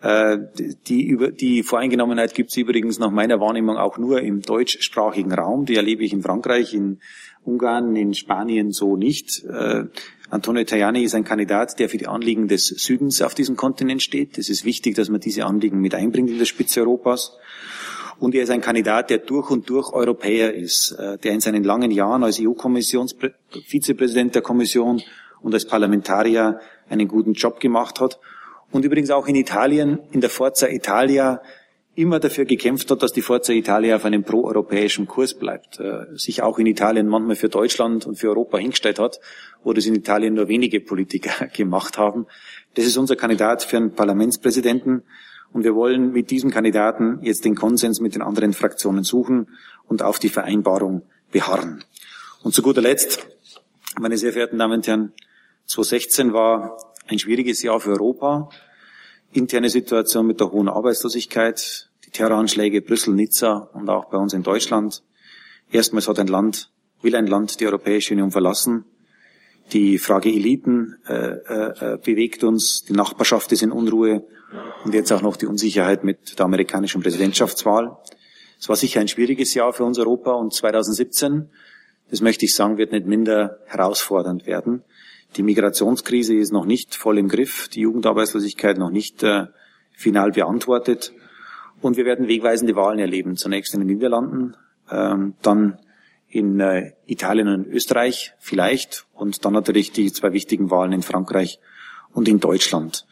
Äh, 0.00 0.38
die, 0.86 1.02
über, 1.06 1.30
die 1.30 1.62
Voreingenommenheit 1.62 2.34
gibt 2.34 2.50
es 2.50 2.56
übrigens 2.56 2.98
nach 2.98 3.10
meiner 3.10 3.40
Wahrnehmung 3.40 3.78
auch 3.78 3.96
nur 3.96 4.20
im 4.20 4.42
deutschsprachigen 4.42 5.32
Raum. 5.32 5.64
Die 5.64 5.76
erlebe 5.76 6.04
ich 6.04 6.12
in 6.12 6.22
Frankreich, 6.22 6.74
in 6.74 6.98
Ungarn, 7.42 7.96
in 7.96 8.12
Spanien 8.14 8.72
so 8.72 8.96
nicht. 8.96 9.44
Äh, 9.44 9.84
Antonio 10.30 10.64
Tajani 10.64 11.04
ist 11.04 11.14
ein 11.14 11.24
Kandidat, 11.24 11.78
der 11.78 11.88
für 11.88 11.96
die 11.96 12.06
Anliegen 12.06 12.48
des 12.48 12.66
Südens 12.66 13.22
auf 13.22 13.34
diesem 13.34 13.56
Kontinent 13.56 14.02
steht. 14.02 14.36
Es 14.36 14.48
ist 14.48 14.64
wichtig, 14.64 14.94
dass 14.94 15.08
man 15.08 15.20
diese 15.20 15.46
Anliegen 15.46 15.80
mit 15.80 15.94
einbringt 15.94 16.28
in 16.30 16.38
der 16.38 16.44
Spitze 16.44 16.80
Europas. 16.80 17.38
Und 18.18 18.34
er 18.34 18.42
ist 18.42 18.50
ein 18.50 18.60
Kandidat, 18.60 19.10
der 19.10 19.18
durch 19.18 19.50
und 19.50 19.70
durch 19.70 19.92
Europäer 19.92 20.54
ist, 20.54 20.92
äh, 20.92 21.18
der 21.18 21.32
in 21.32 21.40
seinen 21.40 21.64
langen 21.64 21.90
Jahren 21.90 22.24
als 22.24 22.40
EU-Vizepräsident 22.40 24.34
der 24.34 24.42
Kommission 24.42 25.02
und 25.40 25.54
als 25.54 25.66
Parlamentarier 25.66 26.60
einen 26.88 27.08
guten 27.08 27.32
Job 27.32 27.58
gemacht 27.60 28.00
hat 28.00 28.18
und 28.74 28.84
übrigens 28.84 29.10
auch 29.10 29.28
in 29.28 29.36
Italien, 29.36 30.00
in 30.10 30.20
der 30.20 30.30
Forza 30.30 30.66
Italia, 30.66 31.40
immer 31.94 32.18
dafür 32.18 32.44
gekämpft 32.44 32.90
hat, 32.90 33.04
dass 33.04 33.12
die 33.12 33.22
Forza 33.22 33.52
Italia 33.52 33.94
auf 33.94 34.04
einem 34.04 34.24
proeuropäischen 34.24 35.06
Kurs 35.06 35.34
bleibt, 35.34 35.78
äh, 35.78 36.06
sich 36.16 36.42
auch 36.42 36.58
in 36.58 36.66
Italien 36.66 37.06
manchmal 37.06 37.36
für 37.36 37.48
Deutschland 37.48 38.04
und 38.04 38.16
für 38.16 38.30
Europa 38.30 38.58
hingestellt 38.58 38.98
hat, 38.98 39.20
wo 39.62 39.72
das 39.72 39.86
in 39.86 39.94
Italien 39.94 40.34
nur 40.34 40.48
wenige 40.48 40.80
Politiker 40.80 41.46
gemacht 41.52 41.98
haben. 41.98 42.26
Das 42.74 42.84
ist 42.84 42.96
unser 42.96 43.14
Kandidat 43.14 43.62
für 43.62 43.76
einen 43.76 43.92
Parlamentspräsidenten 43.92 45.04
und 45.52 45.62
wir 45.62 45.76
wollen 45.76 46.10
mit 46.10 46.32
diesem 46.32 46.50
Kandidaten 46.50 47.20
jetzt 47.22 47.44
den 47.44 47.54
Konsens 47.54 48.00
mit 48.00 48.16
den 48.16 48.22
anderen 48.22 48.54
Fraktionen 48.54 49.04
suchen 49.04 49.50
und 49.86 50.02
auf 50.02 50.18
die 50.18 50.30
Vereinbarung 50.30 51.02
beharren. 51.30 51.84
Und 52.42 52.54
zu 52.54 52.62
guter 52.62 52.82
Letzt, 52.82 53.24
meine 54.00 54.16
sehr 54.16 54.32
verehrten 54.32 54.58
Damen 54.58 54.78
und 54.78 54.86
Herren, 54.88 55.12
2016 55.66 56.32
war 56.32 56.76
ein 57.06 57.18
schwieriges 57.18 57.62
Jahr 57.62 57.80
für 57.80 57.90
Europa. 57.90 58.48
Interne 59.32 59.68
Situation 59.68 60.26
mit 60.26 60.40
der 60.40 60.52
hohen 60.52 60.68
Arbeitslosigkeit, 60.68 61.90
die 62.06 62.10
Terroranschläge 62.10 62.82
Brüssel, 62.82 63.14
Nizza 63.14 63.68
und 63.72 63.88
auch 63.88 64.06
bei 64.06 64.16
uns 64.16 64.32
in 64.32 64.42
Deutschland. 64.42 65.02
Erstmals 65.70 66.08
hat 66.08 66.18
ein 66.18 66.28
Land, 66.28 66.70
will 67.02 67.16
ein 67.16 67.26
Land 67.26 67.60
die 67.60 67.66
Europäische 67.66 68.14
Union 68.14 68.30
verlassen. 68.30 68.84
Die 69.72 69.98
Frage 69.98 70.28
Eliten 70.28 70.96
äh, 71.08 71.14
äh, 71.14 71.98
bewegt 72.02 72.44
uns, 72.44 72.84
die 72.84 72.92
Nachbarschaft 72.92 73.50
ist 73.52 73.62
in 73.62 73.72
Unruhe 73.72 74.24
und 74.84 74.94
jetzt 74.94 75.10
auch 75.10 75.22
noch 75.22 75.36
die 75.36 75.46
Unsicherheit 75.46 76.04
mit 76.04 76.38
der 76.38 76.44
amerikanischen 76.44 77.02
Präsidentschaftswahl. 77.02 77.96
Es 78.60 78.68
war 78.68 78.76
sicher 78.76 79.00
ein 79.00 79.08
schwieriges 79.08 79.54
Jahr 79.54 79.72
für 79.72 79.84
uns 79.84 79.98
Europa 79.98 80.32
und 80.32 80.52
2017, 80.52 81.48
das 82.10 82.20
möchte 82.20 82.44
ich 82.44 82.54
sagen, 82.54 82.76
wird 82.76 82.92
nicht 82.92 83.06
minder 83.06 83.58
herausfordernd 83.66 84.46
werden. 84.46 84.84
Die 85.36 85.42
Migrationskrise 85.42 86.34
ist 86.34 86.52
noch 86.52 86.64
nicht 86.64 86.94
voll 86.94 87.18
im 87.18 87.28
Griff, 87.28 87.68
die 87.68 87.80
Jugendarbeitslosigkeit 87.80 88.78
noch 88.78 88.90
nicht 88.90 89.22
äh, 89.22 89.46
final 89.92 90.30
beantwortet. 90.30 91.12
Und 91.80 91.96
wir 91.96 92.04
werden 92.04 92.28
wegweisende 92.28 92.76
Wahlen 92.76 92.98
erleben. 92.98 93.36
Zunächst 93.36 93.74
in 93.74 93.80
den 93.80 93.88
Niederlanden, 93.88 94.56
ähm, 94.90 95.34
dann 95.42 95.78
in 96.28 96.60
äh, 96.60 96.92
Italien 97.06 97.48
und 97.48 97.66
Österreich 97.66 98.34
vielleicht 98.38 99.06
und 99.12 99.44
dann 99.44 99.52
natürlich 99.52 99.92
die 99.92 100.12
zwei 100.12 100.32
wichtigen 100.32 100.70
Wahlen 100.70 100.92
in 100.92 101.02
Frankreich 101.02 101.60
und 102.12 102.28
in 102.28 102.40
Deutschland. 102.40 103.06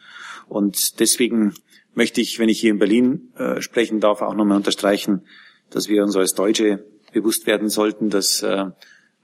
Und 0.47 0.99
deswegen 0.99 1.53
möchte 1.93 2.21
ich, 2.21 2.39
wenn 2.39 2.49
ich 2.49 2.59
hier 2.59 2.71
in 2.71 2.79
Berlin 2.79 3.33
äh, 3.37 3.61
sprechen 3.61 3.99
darf, 3.99 4.21
auch 4.21 4.33
nochmal 4.33 4.57
unterstreichen, 4.57 5.25
dass 5.69 5.87
wir 5.87 6.03
uns 6.03 6.15
als 6.15 6.33
Deutsche 6.33 6.85
bewusst 7.11 7.47
werden 7.47 7.69
sollten, 7.69 8.09
dass 8.09 8.43
äh, 8.43 8.65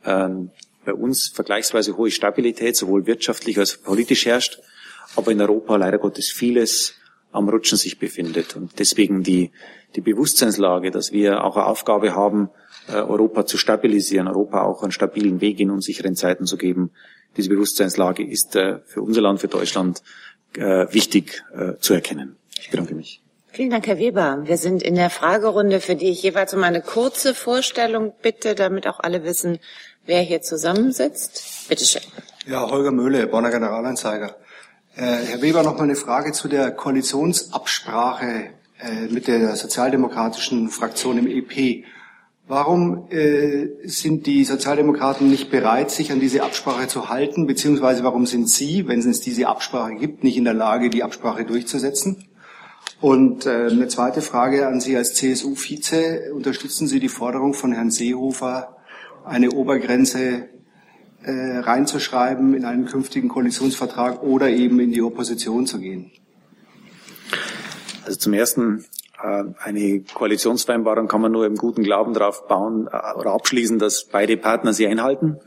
äh, 0.03 0.29
bei 0.89 0.93
uns 0.96 1.27
vergleichsweise 1.27 1.98
hohe 1.98 2.10
Stabilität, 2.10 2.75
sowohl 2.75 3.05
wirtschaftlich 3.05 3.60
als 3.60 3.77
auch 3.77 3.84
politisch 3.84 4.25
herrscht, 4.25 4.60
aber 5.15 5.31
in 5.31 5.39
Europa 5.39 5.75
leider 5.75 6.00
Gottes 6.00 6.31
vieles 6.31 6.96
am 7.31 7.48
Rutschen 7.48 7.77
sich 7.77 8.00
befindet. 8.00 8.55
Und 8.55 8.79
deswegen 8.79 9.22
die, 9.22 9.51
die 9.96 10.01
Bewusstseinslage, 10.01 10.89
dass 10.89 11.12
wir 11.12 11.43
auch 11.43 11.58
eine 11.58 11.67
Aufgabe 11.67 12.15
haben, 12.15 12.50
äh, 12.88 12.93
Europa 12.93 13.46
zu 13.46 13.58
stabilisieren, 13.58 14.27
Europa 14.27 14.63
auch 14.63 14.81
einen 14.81 14.91
stabilen 14.91 15.41
Weg 15.41 15.60
in 15.60 15.69
unsicheren 15.69 16.15
Zeiten 16.15 16.48
zu 16.48 16.58
geben. 16.58 16.89
Diese 17.38 17.50
Bewusstseinslage 17.50 18.27
ist 18.27 18.55
äh, 18.55 18.79
für 18.86 19.03
unser 19.03 19.22
Land, 19.22 19.41
für 19.41 19.48
Deutschland 19.48 20.01
äh, 20.58 20.88
wichtig 20.91 21.43
zu 21.81 21.93
erkennen. 21.93 22.38
Ich 22.60 22.72
bedanke 22.72 22.96
mich. 22.96 23.22
Vielen 23.51 23.69
Dank, 23.69 23.86
Herr 23.88 24.00
Weber. 24.00 24.42
Wir 24.46 24.57
sind 24.57 24.81
in 24.81 24.96
der 24.96 25.09
Fragerunde, 25.09 25.81
für 25.81 25.96
die 25.96 26.09
ich 26.09 26.24
jeweils 26.24 26.53
um 26.53 26.64
eine 26.64 26.81
kurze 26.81 27.35
Vorstellung 27.35 28.14
bitte, 28.22 28.55
damit 28.55 28.87
auch 28.87 29.00
alle 29.00 29.24
wissen, 29.24 29.59
wer 30.05 30.22
hier 30.22 30.42
zusammensitzt. 30.42 31.68
Bitte 31.70 31.85
schön. 31.85 32.01
Ja, 32.48 32.70
Holger 32.70 32.92
Möhle, 32.92 33.27
Bonner 33.27 33.51
Generalanzeiger. 33.51 34.35
Äh, 34.96 35.01
Herr 35.01 35.42
Weber, 35.42 35.64
noch 35.64 35.77
mal 35.77 35.83
eine 35.83 35.96
Frage 35.96 36.31
zu 36.31 36.48
der 36.48 36.72
Koalitionsabsprache 36.72 38.50
äh, 38.81 39.07
mit 39.09 39.27
der 39.27 39.55
sozialdemokratischen 39.55 40.70
Fraktion 40.70 41.18
im 41.18 41.27
EP. 41.27 41.85
Warum 42.48 43.12
äh, 43.12 43.68
sind 43.83 44.25
die 44.25 44.44
Sozialdemokraten 44.44 45.29
nicht 45.29 45.51
bereit, 45.51 45.92
sich 45.92 46.12
an 46.12 46.20
diese 46.20 46.42
Absprache 46.42 46.88
zu 46.88 47.07
halten, 47.07 47.46
beziehungsweise 47.46 48.03
warum 48.03 48.25
sind 48.25 48.50
Sie, 48.50 48.88
wenn 48.88 49.00
es 49.00 49.22
diese 49.22 49.48
Absprache 49.48 49.94
gibt, 49.94 50.24
nicht 50.24 50.35
in 50.35 50.46
der 50.46 50.55
Lage, 50.55 50.90
die 50.90 51.03
Absprache 51.03 51.46
durchzusetzen? 51.46 52.25
Und 53.01 53.46
äh, 53.46 53.68
eine 53.70 53.88
zweite 53.88 54.22
Frage 54.22 54.68
an 54.68 54.81
Sie 54.81 54.98
als 54.98 55.14
CSU-Vize. 55.14 56.33
Unterstützen 56.33 56.88
Sie 56.88 57.00
die 57.00 57.07
Forderung 57.07 57.53
von 57.53 57.72
Herrn 57.72 57.92
Seehofer, 57.92 58.75
eine 59.29 59.51
Obergrenze 59.51 60.50
äh, 61.24 61.57
reinzuschreiben 61.59 62.53
in 62.53 62.65
einen 62.65 62.85
künftigen 62.85 63.29
Koalitionsvertrag 63.29 64.24
oder 64.24 64.50
eben 64.50 64.79
in 64.79 64.92
die 64.92 65.01
Opposition 65.01 65.65
zu 65.65 65.79
gehen? 65.79 66.11
Also 68.05 68.18
zum 68.18 68.33
ersten, 68.33 68.85
äh, 69.22 69.44
eine 69.59 70.01
Koalitionsvereinbarung 70.13 71.07
kann 71.07 71.22
man 71.22 71.31
nur 71.31 71.46
im 71.46 71.55
guten 71.55 71.83
Glauben 71.83 72.13
darauf 72.13 72.48
bauen 72.48 72.87
äh, 72.92 73.18
oder 73.18 73.31
abschließen, 73.31 73.79
dass 73.79 74.05
beide 74.05 74.37
Partner 74.37 74.74
sie 74.74 74.87
einhalten. 74.87 75.37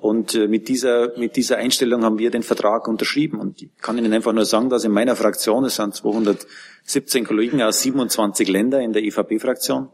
Und 0.00 0.34
äh, 0.34 0.48
mit 0.48 0.66
dieser, 0.66 1.16
mit 1.16 1.36
dieser 1.36 1.58
Einstellung 1.58 2.02
haben 2.04 2.18
wir 2.18 2.32
den 2.32 2.42
Vertrag 2.42 2.88
unterschrieben. 2.88 3.38
Und 3.38 3.62
ich 3.62 3.70
kann 3.80 3.98
Ihnen 3.98 4.12
einfach 4.12 4.32
nur 4.32 4.46
sagen, 4.46 4.68
dass 4.68 4.82
in 4.82 4.90
meiner 4.90 5.14
Fraktion, 5.14 5.64
es 5.64 5.76
sind 5.76 5.94
217 5.94 7.24
Kollegen 7.24 7.62
aus 7.62 7.82
27 7.82 8.48
Ländern 8.48 8.80
in 8.80 8.92
der 8.92 9.04
EVP-Fraktion, 9.04 9.90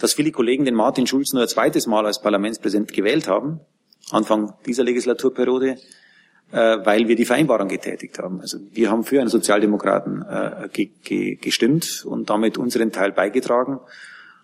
dass 0.00 0.14
viele 0.14 0.32
Kollegen 0.32 0.64
den 0.64 0.74
Martin 0.74 1.06
Schulz 1.06 1.32
nur 1.32 1.42
ein 1.42 1.48
zweites 1.48 1.86
Mal 1.86 2.06
als 2.06 2.20
Parlamentspräsident 2.20 2.92
gewählt 2.92 3.28
haben, 3.28 3.60
Anfang 4.10 4.54
dieser 4.66 4.84
Legislaturperiode, 4.84 5.78
äh, 6.52 6.78
weil 6.84 7.08
wir 7.08 7.16
die 7.16 7.24
Vereinbarung 7.24 7.68
getätigt 7.68 8.18
haben. 8.18 8.40
Also 8.40 8.58
wir 8.72 8.90
haben 8.90 9.04
für 9.04 9.20
einen 9.20 9.30
Sozialdemokraten 9.30 10.22
äh, 10.22 10.68
ge 10.72 10.90
ge 11.02 11.36
gestimmt 11.36 12.04
und 12.04 12.30
damit 12.30 12.58
unseren 12.58 12.92
Teil 12.92 13.12
beigetragen. 13.12 13.80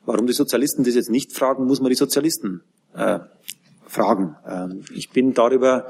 Warum 0.05 0.27
die 0.27 0.33
Sozialisten 0.33 0.85
das 0.85 0.95
jetzt 0.95 1.11
nicht 1.11 1.33
fragen, 1.33 1.67
muss 1.67 1.81
man 1.81 1.91
die 1.91 1.97
Sozialisten 1.97 2.63
äh, 2.95 3.19
fragen. 3.87 4.37
Ähm, 4.49 4.85
ich 4.95 5.11
bin 5.11 5.35
darüber 5.35 5.89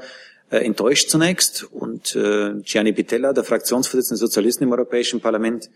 äh, 0.49 0.57
enttäuscht 0.57 1.09
zunächst 1.09 1.63
und 1.63 2.15
äh, 2.15 2.55
Gianni 2.63 2.93
Pitella, 2.93 3.33
der 3.33 3.43
Fraktionsvorsitzende 3.43 4.19
der 4.19 4.27
Sozialisten 4.27 4.63
im 4.63 4.71
Europäischen 4.71 5.21
Parlament, 5.21 5.69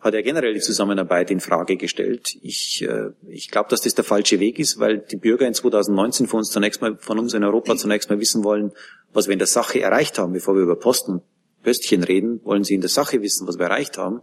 hat 0.00 0.14
er 0.14 0.22
generell 0.22 0.54
die 0.54 0.60
Zusammenarbeit 0.60 1.30
in 1.30 1.40
Frage 1.40 1.76
gestellt. 1.76 2.36
Ich, 2.42 2.82
äh, 2.82 3.10
ich 3.28 3.50
glaube, 3.50 3.68
dass 3.68 3.82
das 3.82 3.94
der 3.94 4.04
falsche 4.04 4.40
Weg 4.40 4.58
ist, 4.58 4.78
weil 4.78 4.98
die 4.98 5.16
Bürger 5.16 5.46
in 5.46 5.54
2019 5.54 6.26
von 6.26 6.38
uns 6.38 6.50
zunächst 6.50 6.80
mal, 6.80 6.96
von 6.98 7.18
uns 7.18 7.34
in 7.34 7.44
Europa 7.44 7.76
zunächst 7.76 8.08
mal 8.08 8.18
wissen 8.18 8.42
wollen, 8.42 8.72
was 9.12 9.28
wir 9.28 9.34
in 9.34 9.38
der 9.38 9.46
Sache 9.46 9.80
erreicht 9.80 10.18
haben. 10.18 10.32
Bevor 10.32 10.54
wir 10.54 10.62
über 10.62 10.76
Posten 10.76 11.20
Pöstchen 11.62 12.02
reden, 12.02 12.40
wollen 12.44 12.64
sie 12.64 12.74
in 12.74 12.80
der 12.80 12.88
Sache 12.88 13.20
wissen, 13.20 13.46
was 13.46 13.58
wir 13.58 13.66
erreicht 13.66 13.98
haben. 13.98 14.22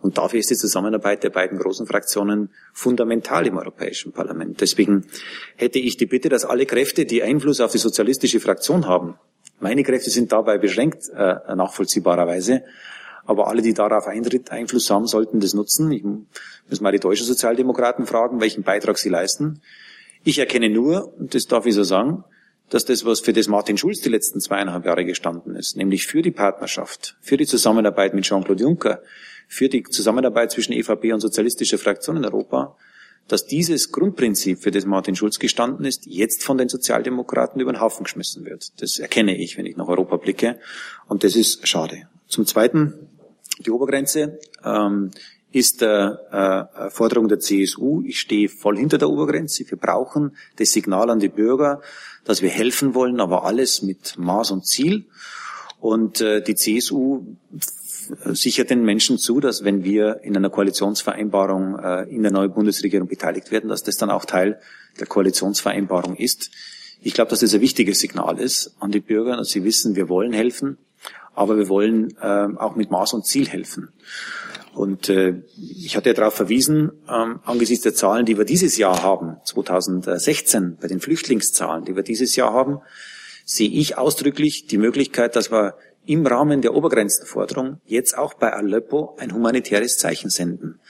Und 0.00 0.16
dafür 0.16 0.40
ist 0.40 0.50
die 0.50 0.56
Zusammenarbeit 0.56 1.24
der 1.24 1.30
beiden 1.30 1.58
großen 1.58 1.86
Fraktionen 1.86 2.50
fundamental 2.72 3.46
im 3.46 3.58
Europäischen 3.58 4.12
Parlament. 4.12 4.60
Deswegen 4.60 5.06
hätte 5.56 5.78
ich 5.78 5.96
die 5.96 6.06
Bitte, 6.06 6.28
dass 6.28 6.44
alle 6.44 6.64
Kräfte, 6.64 7.04
die 7.04 7.22
Einfluss 7.22 7.60
auf 7.60 7.72
die 7.72 7.78
sozialistische 7.78 8.40
Fraktion 8.40 8.86
haben, 8.86 9.18
meine 9.58 9.82
Kräfte 9.82 10.08
sind 10.08 10.32
dabei 10.32 10.56
beschränkt, 10.56 11.10
äh, 11.14 11.54
nachvollziehbarerweise, 11.54 12.62
aber 13.30 13.46
alle, 13.46 13.62
die 13.62 13.74
darauf 13.74 14.08
Einfluss 14.08 14.90
haben, 14.90 15.06
sollten 15.06 15.38
das 15.38 15.54
nutzen. 15.54 15.92
Ich 15.92 16.02
muss 16.02 16.80
mal 16.80 16.90
die 16.90 16.98
deutschen 16.98 17.26
Sozialdemokraten 17.26 18.04
fragen, 18.04 18.40
welchen 18.40 18.64
Beitrag 18.64 18.98
sie 18.98 19.08
leisten. 19.08 19.62
Ich 20.24 20.40
erkenne 20.40 20.68
nur, 20.68 21.16
und 21.16 21.32
das 21.32 21.46
darf 21.46 21.64
ich 21.64 21.74
so 21.74 21.84
sagen, 21.84 22.24
dass 22.70 22.84
das, 22.84 23.04
was 23.04 23.20
für 23.20 23.32
das 23.32 23.46
Martin 23.46 23.78
Schulz 23.78 24.00
die 24.00 24.08
letzten 24.08 24.40
zweieinhalb 24.40 24.84
Jahre 24.84 25.04
gestanden 25.04 25.54
ist, 25.54 25.76
nämlich 25.76 26.08
für 26.08 26.22
die 26.22 26.32
Partnerschaft, 26.32 27.16
für 27.20 27.36
die 27.36 27.46
Zusammenarbeit 27.46 28.14
mit 28.14 28.24
Jean-Claude 28.24 28.64
Juncker, 28.64 29.00
für 29.46 29.68
die 29.68 29.84
Zusammenarbeit 29.84 30.50
zwischen 30.50 30.72
EVP 30.72 31.12
und 31.12 31.20
sozialistischer 31.20 31.78
Fraktion 31.78 32.16
in 32.16 32.24
Europa, 32.24 32.76
dass 33.28 33.46
dieses 33.46 33.92
Grundprinzip, 33.92 34.60
für 34.60 34.72
das 34.72 34.86
Martin 34.86 35.14
Schulz 35.14 35.38
gestanden 35.38 35.84
ist, 35.84 36.04
jetzt 36.06 36.42
von 36.42 36.58
den 36.58 36.68
Sozialdemokraten 36.68 37.60
über 37.60 37.72
den 37.72 37.80
Haufen 37.80 38.02
geschmissen 38.02 38.44
wird. 38.44 38.72
Das 38.82 38.98
erkenne 38.98 39.36
ich, 39.36 39.56
wenn 39.56 39.66
ich 39.66 39.76
nach 39.76 39.86
Europa 39.86 40.16
blicke. 40.16 40.58
Und 41.06 41.22
das 41.22 41.36
ist 41.36 41.68
schade. 41.68 42.08
Zum 42.26 42.46
Zweiten, 42.46 43.09
die 43.64 43.70
Obergrenze 43.70 44.38
ähm, 44.64 45.10
ist 45.52 45.80
der 45.80 46.68
äh, 46.78 46.90
Forderung 46.90 47.28
der 47.28 47.40
CSU. 47.40 48.02
Ich 48.04 48.20
stehe 48.20 48.48
voll 48.48 48.76
hinter 48.76 48.98
der 48.98 49.10
Obergrenze. 49.10 49.68
Wir 49.68 49.78
brauchen 49.78 50.36
das 50.56 50.70
Signal 50.70 51.10
an 51.10 51.18
die 51.18 51.28
Bürger, 51.28 51.80
dass 52.24 52.42
wir 52.42 52.50
helfen 52.50 52.94
wollen, 52.94 53.20
aber 53.20 53.44
alles 53.44 53.82
mit 53.82 54.16
Maß 54.16 54.52
und 54.52 54.66
Ziel. 54.66 55.06
Und 55.80 56.20
äh, 56.20 56.42
die 56.42 56.54
CSU 56.54 57.24
sicher 58.32 58.64
den 58.64 58.84
Menschen 58.84 59.18
zu, 59.18 59.40
dass 59.40 59.64
wenn 59.64 59.84
wir 59.84 60.20
in 60.22 60.36
einer 60.36 60.50
Koalitionsvereinbarung 60.50 61.78
äh, 61.78 62.02
in 62.04 62.22
der 62.22 62.32
neuen 62.32 62.52
Bundesregierung 62.52 63.08
beteiligt 63.08 63.50
werden, 63.50 63.68
dass 63.68 63.82
das 63.82 63.96
dann 63.96 64.10
auch 64.10 64.24
Teil 64.24 64.60
der 64.98 65.06
Koalitionsvereinbarung 65.06 66.16
ist. 66.16 66.50
Ich 67.02 67.14
glaube, 67.14 67.30
dass 67.30 67.40
das 67.40 67.54
ein 67.54 67.60
wichtiges 67.60 68.00
Signal 68.00 68.38
ist 68.38 68.74
an 68.80 68.90
die 68.90 69.00
Bürger, 69.00 69.36
dass 69.36 69.50
sie 69.50 69.64
wissen, 69.64 69.96
wir 69.96 70.08
wollen 70.08 70.32
helfen, 70.32 70.78
aber 71.34 71.56
wir 71.56 71.68
wollen 71.68 72.14
äh, 72.20 72.48
auch 72.56 72.76
mit 72.76 72.90
Maß 72.90 73.14
und 73.14 73.26
Ziel 73.26 73.48
helfen. 73.48 73.90
Und 74.74 75.08
äh, 75.08 75.42
ich 75.56 75.96
hatte 75.96 76.10
ja 76.10 76.14
darauf 76.14 76.34
verwiesen, 76.34 76.92
ähm, 77.08 77.40
angesichts 77.44 77.82
der 77.82 77.94
Zahlen, 77.94 78.24
die 78.24 78.38
wir 78.38 78.44
dieses 78.44 78.76
Jahr 78.78 79.02
haben, 79.02 79.36
2016, 79.44 80.78
bei 80.80 80.86
den 80.86 81.00
Flüchtlingszahlen, 81.00 81.84
die 81.84 81.96
wir 81.96 82.02
dieses 82.02 82.36
Jahr 82.36 82.52
haben, 82.52 82.78
sehe 83.44 83.68
ich 83.68 83.98
ausdrücklich 83.98 84.66
die 84.66 84.78
Möglichkeit, 84.78 85.34
dass 85.34 85.50
wir 85.50 85.74
im 86.06 86.26
Rahmen 86.26 86.62
der 86.62 86.74
Obergrenzenforderung 86.74 87.80
jetzt 87.84 88.16
auch 88.16 88.34
bei 88.34 88.52
Aleppo 88.52 89.16
ein 89.18 89.34
humanitäres 89.34 89.98
Zeichen 89.98 90.30
senden. 90.30 90.80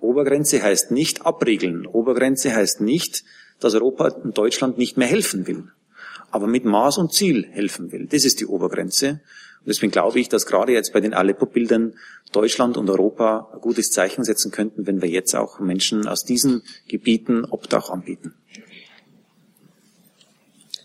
Obergrenze 0.00 0.62
heißt 0.62 0.90
nicht 0.90 1.24
abriegeln. 1.24 1.86
Obergrenze 1.86 2.54
heißt 2.54 2.80
nicht, 2.80 3.24
dass 3.60 3.74
Europa 3.74 4.08
und 4.08 4.36
Deutschland 4.36 4.78
nicht 4.78 4.96
mehr 4.96 5.08
helfen 5.08 5.46
will, 5.46 5.64
aber 6.30 6.46
mit 6.46 6.64
Maß 6.64 6.98
und 6.98 7.12
Ziel 7.12 7.46
helfen 7.50 7.92
will. 7.92 8.06
Das 8.06 8.24
ist 8.24 8.40
die 8.40 8.46
Obergrenze. 8.46 9.20
Und 9.60 9.68
deswegen 9.68 9.92
glaube 9.92 10.18
ich, 10.20 10.28
dass 10.28 10.46
gerade 10.46 10.72
jetzt 10.72 10.92
bei 10.92 11.00
den 11.00 11.14
Aleppo-Bildern 11.14 11.94
Deutschland 12.32 12.76
und 12.76 12.88
Europa 12.88 13.50
ein 13.52 13.60
gutes 13.60 13.90
Zeichen 13.90 14.24
setzen 14.24 14.50
könnten, 14.50 14.86
wenn 14.86 15.02
wir 15.02 15.08
jetzt 15.08 15.34
auch 15.34 15.60
Menschen 15.60 16.06
aus 16.06 16.24
diesen 16.24 16.62
Gebieten 16.86 17.44
Obdach 17.44 17.90
anbieten. 17.90 18.34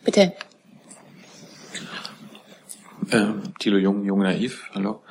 Bitte. 0.04 0.34
Ähm, 3.12 3.42
Thilo 3.60 3.78
Jung, 3.78 4.04
Jung 4.06 4.20
Naiv, 4.20 4.70
hallo. 4.74 5.02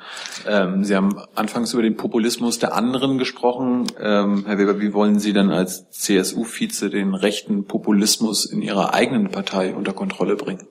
Ähm, 0.47 0.83
Sie 0.83 0.95
haben 0.95 1.15
anfangs 1.35 1.73
über 1.73 1.83
den 1.83 1.95
Populismus 1.95 2.59
der 2.59 2.73
anderen 2.73 3.17
gesprochen. 3.17 3.85
Ähm, 3.99 4.43
Herr 4.45 4.57
Weber, 4.57 4.79
wie 4.79 4.93
wollen 4.93 5.19
Sie 5.19 5.33
denn 5.33 5.51
als 5.51 5.89
CSU-Vize 5.91 6.89
den 6.89 7.13
rechten 7.13 7.65
Populismus 7.65 8.45
in 8.45 8.61
Ihrer 8.61 8.93
eigenen 8.93 9.29
Partei 9.29 9.73
unter 9.73 9.93
Kontrolle 9.93 10.35
bringen? 10.35 10.67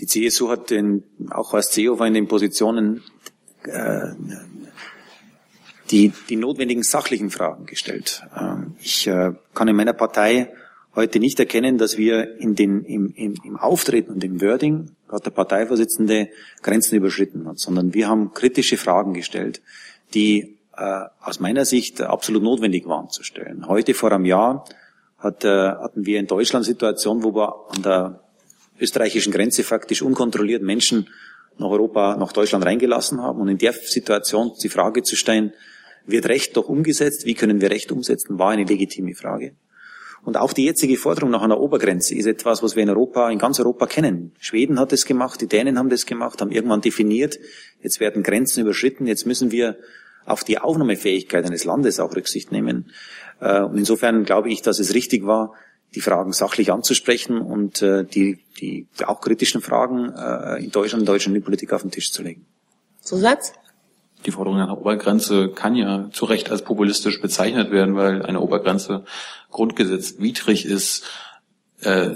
Die 0.00 0.01
CSU 0.12 0.50
hat 0.50 0.70
den, 0.70 1.04
auch 1.30 1.54
als 1.54 1.72
Seehofer 1.72 2.06
in 2.06 2.14
den 2.14 2.28
Positionen 2.28 3.02
äh, 3.64 4.08
die, 5.90 6.12
die 6.28 6.36
notwendigen 6.36 6.82
sachlichen 6.82 7.30
Fragen 7.30 7.66
gestellt. 7.66 8.22
Ähm, 8.38 8.74
ich 8.78 9.06
äh, 9.06 9.32
kann 9.54 9.68
in 9.68 9.76
meiner 9.76 9.94
Partei 9.94 10.52
heute 10.94 11.18
nicht 11.18 11.40
erkennen, 11.40 11.78
dass 11.78 11.96
wir 11.96 12.38
in 12.38 12.54
den, 12.54 12.84
im, 12.84 13.14
im, 13.14 13.34
im 13.42 13.56
Auftreten 13.56 14.12
und 14.12 14.22
im 14.22 14.42
Wording, 14.42 14.90
gerade 15.08 15.24
der 15.24 15.30
Parteivorsitzende, 15.30 16.28
Grenzen 16.62 16.96
überschritten 16.96 17.48
hat, 17.48 17.58
sondern 17.58 17.94
wir 17.94 18.08
haben 18.08 18.34
kritische 18.34 18.76
Fragen 18.76 19.14
gestellt, 19.14 19.62
die 20.12 20.58
äh, 20.76 21.04
aus 21.20 21.40
meiner 21.40 21.64
Sicht 21.64 22.02
absolut 22.02 22.42
notwendig 22.42 22.86
waren 22.86 23.08
zu 23.08 23.22
stellen. 23.22 23.66
Heute 23.66 23.94
vor 23.94 24.12
einem 24.12 24.26
Jahr 24.26 24.66
hat, 25.18 25.44
äh, 25.44 25.48
hatten 25.48 26.04
wir 26.04 26.18
in 26.18 26.26
Deutschland 26.26 26.66
Situation, 26.66 27.22
wo 27.22 27.34
wir 27.34 27.54
an 27.70 27.82
der 27.82 28.21
österreichischen 28.82 29.32
Grenze 29.32 29.62
faktisch 29.62 30.02
unkontrolliert 30.02 30.62
Menschen 30.62 31.08
nach 31.58 31.68
Europa, 31.68 32.16
nach 32.16 32.32
Deutschland 32.32 32.64
reingelassen 32.64 33.20
haben. 33.20 33.40
Und 33.40 33.48
in 33.48 33.58
der 33.58 33.72
Situation 33.72 34.52
die 34.62 34.68
Frage 34.68 35.02
zu 35.02 35.16
stellen, 35.16 35.52
wird 36.06 36.26
Recht 36.26 36.56
doch 36.56 36.68
umgesetzt? 36.68 37.26
Wie 37.26 37.34
können 37.34 37.60
wir 37.60 37.70
Recht 37.70 37.92
umsetzen? 37.92 38.38
War 38.38 38.50
eine 38.50 38.64
legitime 38.64 39.14
Frage. 39.14 39.54
Und 40.24 40.36
auch 40.36 40.52
die 40.52 40.64
jetzige 40.64 40.96
Forderung 40.96 41.30
nach 41.30 41.42
einer 41.42 41.58
Obergrenze 41.58 42.14
ist 42.14 42.26
etwas, 42.26 42.62
was 42.62 42.76
wir 42.76 42.82
in 42.84 42.90
Europa, 42.90 43.28
in 43.30 43.38
ganz 43.38 43.58
Europa 43.58 43.86
kennen. 43.86 44.32
Schweden 44.38 44.78
hat 44.78 44.92
es 44.92 45.04
gemacht, 45.04 45.40
die 45.40 45.48
Dänen 45.48 45.78
haben 45.78 45.90
das 45.90 46.06
gemacht, 46.06 46.40
haben 46.40 46.52
irgendwann 46.52 46.80
definiert, 46.80 47.40
jetzt 47.82 47.98
werden 47.98 48.22
Grenzen 48.22 48.60
überschritten, 48.60 49.06
jetzt 49.08 49.26
müssen 49.26 49.50
wir 49.50 49.78
auf 50.24 50.44
die 50.44 50.58
Aufnahmefähigkeit 50.58 51.44
eines 51.44 51.64
Landes 51.64 51.98
auch 51.98 52.14
Rücksicht 52.14 52.52
nehmen. 52.52 52.92
Äh, 53.40 53.62
und 53.62 53.76
insofern 53.76 54.24
glaube 54.24 54.50
ich, 54.50 54.62
dass 54.62 54.78
es 54.78 54.94
richtig 54.94 55.26
war, 55.26 55.54
die 55.94 56.00
Fragen 56.00 56.32
sachlich 56.32 56.72
anzusprechen 56.72 57.38
und 57.38 57.82
äh, 57.82 58.04
die, 58.04 58.40
die 58.60 58.86
auch 59.06 59.20
kritischen 59.20 59.60
Fragen 59.60 60.12
äh, 60.12 60.64
in 60.64 60.70
Deutschland, 60.70 61.02
in 61.02 61.06
Deutschland 61.06 61.36
die 61.36 61.40
Politik 61.40 61.72
auf 61.72 61.82
den 61.82 61.90
Tisch 61.90 62.12
zu 62.12 62.22
legen. 62.22 62.46
Zusatz? 63.00 63.52
die 64.26 64.30
Forderung 64.30 64.58
nach 64.58 64.68
einer 64.68 64.78
Obergrenze 64.78 65.48
kann 65.48 65.74
ja 65.74 66.08
zu 66.12 66.24
Recht 66.24 66.50
als 66.50 66.62
populistisch 66.62 67.20
bezeichnet 67.20 67.70
werden, 67.70 67.96
weil 67.96 68.22
eine 68.22 68.40
Obergrenze 68.40 69.04
grundgesetzwidrig 69.50 70.66
ist. 70.66 71.04
Äh, 71.80 72.10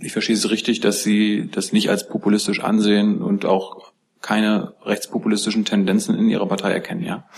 ich 0.00 0.12
verstehe 0.12 0.36
es 0.36 0.50
richtig, 0.50 0.80
dass 0.80 1.02
Sie 1.02 1.48
das 1.50 1.72
nicht 1.72 1.90
als 1.90 2.08
populistisch 2.08 2.62
ansehen 2.62 3.22
und 3.22 3.44
auch 3.44 3.92
keine 4.20 4.74
rechtspopulistischen 4.82 5.64
Tendenzen 5.64 6.18
in 6.18 6.28
Ihrer 6.28 6.46
Partei 6.46 6.72
erkennen, 6.72 7.04
ja? 7.04 7.28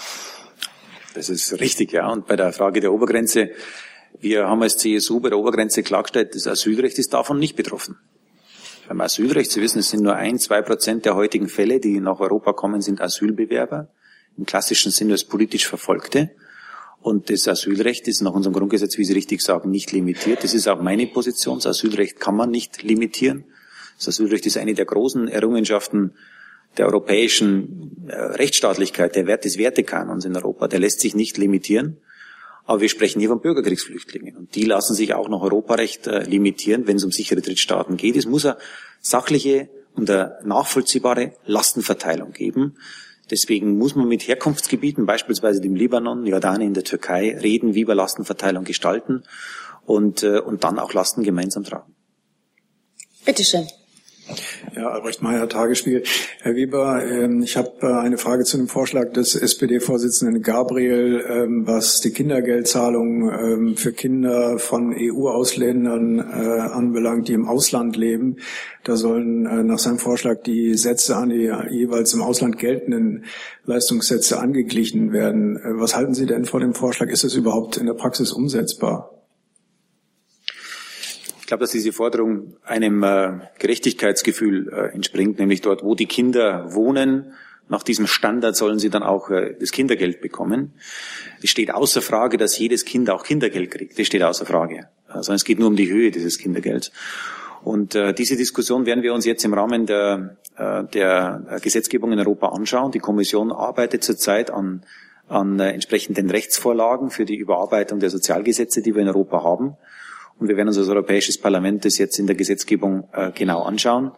Das 1.15 1.29
ist 1.29 1.61
richtig, 1.61 1.93
ja. 1.93 2.09
Und 2.09 2.27
bei 2.27 2.37
der 2.37 2.53
Frage 2.53 2.81
der 2.81 2.93
Obergrenze, 2.93 3.51
wir 4.19 4.47
haben 4.47 4.63
als 4.63 4.77
CSU 4.77 5.21
bei 5.21 5.29
der 5.29 5.39
Obergrenze 5.39 5.83
klargestellt, 5.83 6.35
das 6.35 6.47
Asylrecht 6.47 6.99
ist 6.99 7.15
davon 7.15 7.39
nicht 7.39 7.57
betroffen. 7.57 7.97
Beim 8.89 9.01
Asylrecht, 9.01 9.53
Sie 9.53 9.63
wissen, 9.63 9.79
es 9.79 9.91
sind 9.91 10.03
nur 10.03 10.17
ein, 10.17 10.39
zwei 10.39 10.63
Prozent 10.63 11.05
der 11.05 11.15
heutigen 11.15 11.49
Fälle, 11.49 11.79
die 11.79 12.01
nach 12.01 12.19
Europa 12.19 12.53
kommen, 12.53 12.81
sind 12.81 13.01
Asylbewerber 13.01 13.89
im 14.37 14.47
klassischen 14.47 14.91
Sinne 14.91 15.13
als 15.13 15.25
politisch 15.25 15.67
Verfolgte. 15.67 16.31
Und 17.01 17.31
das 17.31 17.49
Asylrecht 17.49 18.09
ist 18.09 18.21
nach 18.21 18.33
unserem 18.33 18.55
Grundgesetz, 18.55 18.99
wie 18.99 19.05
Sie 19.05 19.15
richtig 19.15 19.41
sagen, 19.41 19.71
nicht 19.71 19.93
limitiert. 19.93 20.45
Das 20.45 20.55
ist 20.55 20.69
auch 20.69 20.83
meine 20.83 21.07
Position. 21.07 21.59
Das 21.59 21.67
Asylrecht 21.67 22.21
kann 22.21 22.37
man 22.37 22.51
nicht 22.51 22.83
limitieren. 22.83 23.45
Das 23.97 24.09
Asylrecht 24.09 24.45
ist 24.47 24.59
eine 24.59 24.75
der 24.75 24.85
großen 24.85 25.29
Errungenschaften 25.29 26.15
der 26.77 26.87
europäischen 26.87 28.07
äh, 28.09 28.17
Rechtsstaatlichkeit, 28.17 29.17
der 29.17 29.27
Wert 29.27 29.45
des 29.45 29.57
Wertekanons 29.57 30.25
in 30.25 30.37
Europa. 30.37 30.69
Der 30.69 30.81
lässt 30.81 31.01
sich 31.01 31.15
nicht 31.15 31.39
limitieren. 31.39 31.99
Aber 32.71 32.83
wir 32.83 32.89
sprechen 32.89 33.19
hier 33.19 33.31
von 33.31 33.41
Bürgerkriegsflüchtlingen. 33.41 34.37
Und 34.37 34.55
die 34.55 34.63
lassen 34.63 34.95
sich 34.95 35.13
auch 35.13 35.29
nach 35.29 35.41
Europarecht 35.41 36.07
äh, 36.07 36.23
limitieren, 36.23 36.87
wenn 36.87 36.99
es 36.99 37.05
um 37.05 37.11
sichere 37.11 37.41
Drittstaaten 37.41 37.97
geht. 37.97 38.15
Es 38.15 38.27
muss 38.27 38.47
eine 38.47 38.59
sachliche 39.01 39.69
und 39.97 40.09
eine 40.09 40.39
nachvollziehbare 40.45 41.33
Lastenverteilung 41.47 42.31
geben. 42.31 42.77
Deswegen 43.29 43.77
muss 43.77 43.97
man 43.97 44.07
mit 44.07 44.29
Herkunftsgebieten, 44.29 45.05
beispielsweise 45.05 45.61
dem 45.61 45.75
Libanon, 45.75 46.25
Jordanien, 46.25 46.73
der 46.73 46.85
Türkei, 46.85 47.37
reden, 47.37 47.75
wie 47.75 47.89
wir 47.89 47.97
Lastenverteilung 47.97 48.63
gestalten 48.63 49.25
und, 49.85 50.23
äh, 50.23 50.39
und 50.39 50.63
dann 50.63 50.79
auch 50.79 50.95
Lasten 50.95 51.25
gemeinsam 51.25 51.65
tragen. 51.65 51.97
Bitteschön. 53.25 53.67
Ja, 54.77 54.91
Albrecht 54.91 55.23
Meyer, 55.23 55.49
Tagesspiegel. 55.49 56.03
Herr 56.43 56.55
Weber, 56.55 57.05
ähm, 57.05 57.43
ich 57.43 57.57
habe 57.57 57.71
äh, 57.83 57.87
eine 57.87 58.19
Frage 58.19 58.45
zu 58.45 58.57
dem 58.57 58.69
Vorschlag 58.69 59.13
des 59.13 59.35
SPD-Vorsitzenden 59.35 60.43
Gabriel, 60.43 61.25
ähm, 61.29 61.67
was 61.67 62.01
die 62.01 62.13
Kindergeldzahlung 62.13 63.31
ähm, 63.31 63.77
für 63.77 63.93
Kinder 63.93 64.59
von 64.59 64.95
EU-Ausländern 64.97 66.19
äh, 66.19 66.61
anbelangt, 66.61 67.29
die 67.29 67.33
im 67.33 67.49
Ausland 67.49 67.97
leben. 67.97 68.37
Da 68.85 68.97
sollen 68.97 69.47
äh, 69.47 69.63
nach 69.65 69.79
seinem 69.79 69.99
Vorschlag 69.99 70.43
die 70.43 70.75
Sätze 70.75 71.17
an 71.17 71.31
die 71.31 71.53
jeweils 71.71 72.15
im 72.15 72.23
Ausland 72.23 72.59
geltenden 72.59 73.25
Leistungssätze 73.65 74.39
angeglichen 74.39 75.13
werden. 75.13 75.59
Was 75.65 75.97
halten 75.97 76.15
Sie 76.15 76.27
denn 76.27 76.45
vor 76.45 76.61
dem 76.61 76.75
Vorschlag? 76.75 77.09
Ist 77.09 77.25
es 77.25 77.35
überhaupt 77.35 77.77
in 77.77 77.87
der 77.87 77.95
Praxis 77.95 78.33
umsetzbar? 78.33 79.20
Glaube, 81.51 81.65
dass 81.65 81.73
diese 81.73 81.93
Forderung 81.93 82.55
einem 82.63 83.03
äh, 83.03 83.41
Gerechtigkeitsgefühl 83.59 84.73
äh, 84.73 84.95
entspringt, 84.95 85.41
nämlich 85.41 85.61
dort, 85.61 85.83
wo 85.83 85.97
die 85.97 86.07
Kinder 86.07 86.73
wohnen, 86.73 87.33
nach 87.69 87.83
diesem 87.83 88.07
Standard 88.07 88.55
sollen 88.55 88.79
sie 88.79 88.89
dann 88.89 89.03
auch 89.03 89.31
äh, 89.31 89.57
das 89.59 89.73
Kindergeld 89.73 90.21
bekommen. 90.21 90.75
Es 91.43 91.51
steht 91.51 91.75
außer 91.75 92.03
Frage, 92.03 92.37
dass 92.37 92.57
jedes 92.57 92.85
Kind 92.85 93.11
auch 93.11 93.25
Kindergeld 93.25 93.73
kriegt. 93.73 93.99
Das 93.99 94.07
steht 94.07 94.23
außer 94.23 94.47
Frage. 94.47 94.89
Also 95.09 95.33
es 95.33 95.45
geht 95.45 95.59
nur 95.59 95.67
um 95.67 95.75
die 95.75 95.91
Höhe 95.91 96.13
dieses 96.13 96.39
Kindergelds. 96.39 96.93
Und 97.65 97.97
äh, 97.97 98.15
diese 98.15 98.37
Diskussion 98.37 98.87
werden 98.87 99.03
wir 99.03 99.13
uns 99.13 99.25
jetzt 99.25 99.45
im 99.45 99.53
Rahmen 99.53 99.87
der, 99.87 100.37
äh, 100.57 100.85
der 100.85 101.59
Gesetzgebung 101.63 102.13
in 102.13 102.21
Europa 102.21 102.51
anschauen. 102.51 102.93
Die 102.93 103.01
Kommission 103.01 103.51
arbeitet 103.51 104.05
zurzeit 104.05 104.53
an, 104.53 104.85
an 105.29 105.59
äh, 105.59 105.73
entsprechenden 105.73 106.31
Rechtsvorlagen 106.31 107.11
für 107.11 107.25
die 107.25 107.37
Überarbeitung 107.37 107.99
der 107.99 108.11
Sozialgesetze, 108.11 108.83
die 108.83 108.95
wir 108.95 109.03
in 109.03 109.09
Europa 109.09 109.43
haben. 109.43 109.77
Und 110.41 110.49
wir 110.49 110.57
werden 110.57 110.69
uns 110.69 110.79
als 110.79 110.89
Europäisches 110.89 111.39
Parlament 111.39 111.85
das 111.85 111.99
jetzt 111.99 112.19
in 112.19 112.27
der 112.27 112.35
Gesetzgebung 112.35 113.09
äh, 113.13 113.31
genau 113.31 113.63
anschauen. 113.63 114.13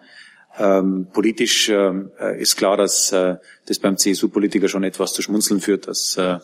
Ähm, 0.56 1.08
politisch 1.12 1.68
äh, 1.68 1.92
ist 2.38 2.56
klar, 2.56 2.76
dass 2.76 3.10
äh, 3.10 3.36
das 3.66 3.78
beim 3.78 3.96
CSU-Politiker 3.96 4.68
schon 4.68 4.84
etwas 4.84 5.14
zu 5.14 5.22
schmunzeln 5.22 5.60
führt, 5.60 5.88
dass 5.88 6.16
äh, 6.16 6.38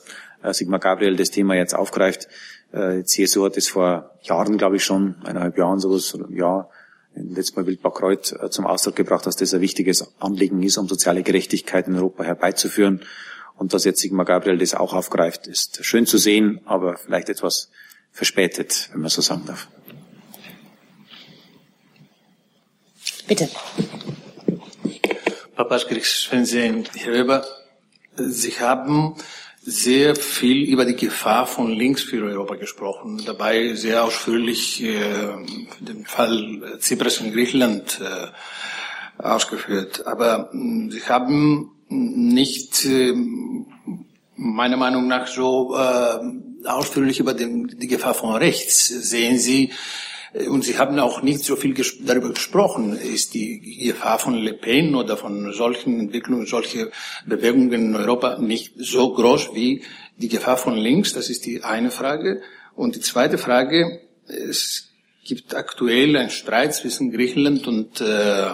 Sigmar 0.52 0.80
Gabriel 0.80 1.16
das 1.16 1.30
Thema 1.30 1.54
jetzt 1.54 1.74
aufgreift. 1.74 2.26
Äh, 2.72 3.04
CSU 3.04 3.44
hat 3.44 3.56
es 3.56 3.68
vor 3.68 4.10
Jahren, 4.22 4.58
glaube 4.58 4.76
ich 4.76 4.84
schon, 4.84 5.16
eineinhalb 5.24 5.56
Jahren 5.56 5.78
sowas, 5.78 6.12
oder 6.14 6.28
ja, 6.30 6.68
letztes 7.14 7.56
Mal 7.56 7.66
Wildbackreuth 7.66 8.32
äh, 8.32 8.50
zum 8.50 8.66
Ausdruck 8.66 8.96
gebracht, 8.96 9.26
dass 9.26 9.36
das 9.36 9.54
ein 9.54 9.60
wichtiges 9.60 10.12
Anliegen 10.20 10.62
ist, 10.62 10.78
um 10.78 10.88
soziale 10.88 11.22
Gerechtigkeit 11.22 11.86
in 11.86 11.94
Europa 11.94 12.24
herbeizuführen. 12.24 13.02
Und 13.56 13.74
dass 13.74 13.84
jetzt 13.84 14.00
Sigmar 14.00 14.24
Gabriel 14.24 14.58
das 14.58 14.74
auch 14.74 14.94
aufgreift, 14.94 15.46
ist 15.46 15.84
schön 15.84 16.06
zu 16.06 16.16
sehen, 16.18 16.60
aber 16.64 16.96
vielleicht 16.96 17.28
etwas 17.28 17.70
verspätet, 18.12 18.88
wenn 18.92 19.00
man 19.00 19.10
so 19.10 19.20
sagen 19.20 19.44
darf. 19.46 19.68
Bitte. 23.26 23.48
Papas 25.54 25.86
Kriegsfernsehen. 25.86 26.88
Herr 26.94 27.12
Weber, 27.12 27.44
Sie 28.16 28.52
haben 28.58 29.16
sehr 29.60 30.16
viel 30.16 30.64
über 30.64 30.84
die 30.84 30.96
Gefahr 30.96 31.46
von 31.46 31.70
links 31.70 32.02
für 32.02 32.24
Europa 32.24 32.54
gesprochen, 32.54 33.22
dabei 33.26 33.74
sehr 33.74 34.02
ausführlich 34.04 34.82
äh, 34.82 35.36
den 35.80 36.06
Fall 36.06 36.78
Zypras 36.80 37.20
in 37.20 37.32
Griechenland 37.32 38.00
äh, 38.00 39.22
ausgeführt. 39.22 40.06
Aber 40.06 40.50
äh, 40.54 40.90
Sie 40.90 41.02
haben 41.02 41.72
nicht 41.88 42.84
äh, 42.86 43.14
meiner 44.36 44.76
Meinung 44.76 45.06
nach 45.06 45.26
so 45.26 45.76
äh, 45.76 46.18
ausführlich 46.64 47.20
über 47.20 47.34
den, 47.34 47.68
die 47.68 47.86
Gefahr 47.86 48.14
von 48.14 48.34
rechts. 48.36 48.88
Sehen 48.88 49.38
Sie 49.38 49.72
äh, 50.32 50.48
und 50.48 50.64
Sie 50.64 50.78
haben 50.78 50.98
auch 50.98 51.22
nicht 51.22 51.40
so 51.40 51.56
viel 51.56 51.74
ges 51.74 51.96
darüber 52.00 52.30
gesprochen. 52.30 52.98
Ist 52.98 53.34
die 53.34 53.78
Gefahr 53.84 54.18
von 54.18 54.34
Le 54.34 54.54
Pen 54.54 54.94
oder 54.94 55.16
von 55.16 55.52
solchen 55.52 56.00
Entwicklungen, 56.00 56.46
solche 56.46 56.90
Bewegungen 57.26 57.72
in 57.72 57.96
Europa 57.96 58.38
nicht 58.38 58.72
so 58.76 59.12
groß 59.12 59.54
wie 59.54 59.82
die 60.16 60.28
Gefahr 60.28 60.56
von 60.56 60.76
links? 60.76 61.12
Das 61.12 61.30
ist 61.30 61.46
die 61.46 61.62
eine 61.64 61.90
Frage. 61.90 62.42
Und 62.74 62.96
die 62.96 63.00
zweite 63.00 63.38
Frage, 63.38 64.00
es 64.26 64.88
gibt 65.28 65.54
aktuell 65.54 66.16
einen 66.16 66.30
Streit 66.30 66.74
zwischen 66.74 67.10
Griechenland 67.10 67.66
und 67.66 68.00
äh, 68.00 68.50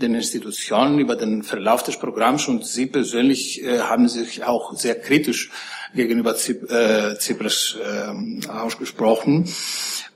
den 0.00 0.14
Institutionen 0.14 1.00
über 1.00 1.16
den 1.16 1.42
Verlauf 1.42 1.82
des 1.82 1.98
Programms 1.98 2.46
und 2.46 2.64
Sie 2.64 2.86
persönlich 2.86 3.62
äh, 3.64 3.80
haben 3.80 4.08
sich 4.08 4.44
auch 4.44 4.74
sehr 4.74 4.94
kritisch 5.00 5.50
gegenüber 5.96 6.36
Zyp 6.36 6.70
äh, 6.70 7.18
Zypras 7.18 7.76
äh, 7.82 8.48
ausgesprochen. 8.48 9.50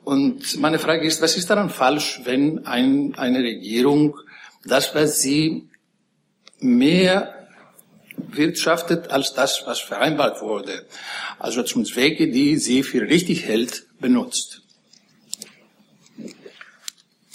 Und 0.05 0.61
meine 0.61 0.79
Frage 0.79 1.07
ist, 1.07 1.21
was 1.21 1.37
ist 1.37 1.51
daran 1.51 1.71
falsch, 1.71 2.21
wenn 2.25 2.67
ein, 2.67 3.15
eine 3.17 3.41
Regierung 3.41 4.19
das, 4.65 4.95
was 4.95 5.21
sie 5.21 5.69
mehr 6.61 7.35
wirtschaftet 8.17 9.11
als 9.11 9.35
das, 9.35 9.63
was 9.67 9.81
vereinbart 9.81 10.43
wurde, 10.43 10.87
also 11.39 11.63
zum 11.63 11.85
Zwecke, 11.85 12.31
die 12.31 12.57
sie 12.57 12.83
für 12.83 13.03
richtig 13.03 13.45
hält, 13.47 13.87
benutzt? 13.99 14.63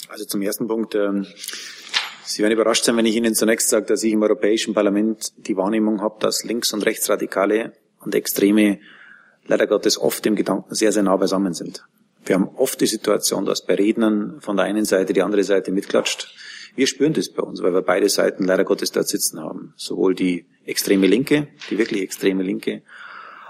Also 0.08 0.24
zum 0.24 0.42
ersten 0.42 0.66
Punkt, 0.66 0.94
ähm, 0.94 1.26
Sie 2.28 2.42
werden 2.42 2.54
überrascht 2.54 2.84
sein, 2.84 2.96
wenn 2.96 3.06
ich 3.06 3.14
Ihnen 3.14 3.34
zunächst 3.34 3.68
sage, 3.68 3.86
dass 3.86 4.02
ich 4.02 4.12
im 4.12 4.22
Europäischen 4.22 4.74
Parlament 4.74 5.32
die 5.36 5.56
Wahrnehmung 5.56 6.02
habe, 6.02 6.16
dass 6.18 6.42
Links- 6.42 6.72
und 6.72 6.84
Rechtsradikale 6.84 7.72
und 8.06 8.14
Extreme 8.14 8.78
leider 9.46 9.66
Gottes 9.66 9.98
oft 9.98 10.24
im 10.26 10.36
Gedanken 10.36 10.74
sehr, 10.74 10.92
sehr 10.92 11.02
nah 11.02 11.16
beisammen 11.16 11.52
sind. 11.52 11.84
Wir 12.24 12.36
haben 12.36 12.48
oft 12.56 12.80
die 12.80 12.86
Situation, 12.86 13.44
dass 13.44 13.64
bei 13.64 13.74
Rednern 13.74 14.40
von 14.40 14.56
der 14.56 14.64
einen 14.64 14.84
Seite 14.84 15.12
die 15.12 15.22
andere 15.22 15.44
Seite 15.44 15.70
mitklatscht. 15.70 16.34
Wir 16.74 16.86
spüren 16.86 17.12
das 17.12 17.28
bei 17.30 17.42
uns, 17.42 17.62
weil 17.62 17.72
wir 17.72 17.82
beide 17.82 18.08
Seiten 18.08 18.44
leider 18.44 18.64
Gottes 18.64 18.90
dort 18.90 19.08
sitzen 19.08 19.40
haben. 19.40 19.74
Sowohl 19.76 20.14
die 20.14 20.46
extreme 20.64 21.06
Linke, 21.06 21.48
die 21.70 21.78
wirklich 21.78 22.02
extreme 22.02 22.42
Linke, 22.42 22.82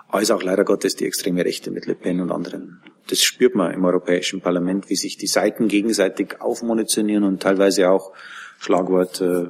als 0.08 0.30
auch 0.30 0.42
leider 0.42 0.64
Gottes 0.64 0.96
die 0.96 1.06
extreme 1.06 1.44
Rechte 1.44 1.70
mit 1.70 1.86
Le 1.86 1.94
Pen 1.94 2.20
und 2.20 2.30
anderen. 2.30 2.82
Das 3.08 3.22
spürt 3.22 3.54
man 3.54 3.72
im 3.72 3.84
Europäischen 3.84 4.40
Parlament, 4.40 4.90
wie 4.90 4.96
sich 4.96 5.16
die 5.16 5.26
Seiten 5.26 5.68
gegenseitig 5.68 6.40
aufmunitionieren 6.40 7.24
und 7.24 7.42
teilweise 7.42 7.90
auch 7.90 8.12
Schlagwort 8.58 9.20
äh, 9.20 9.46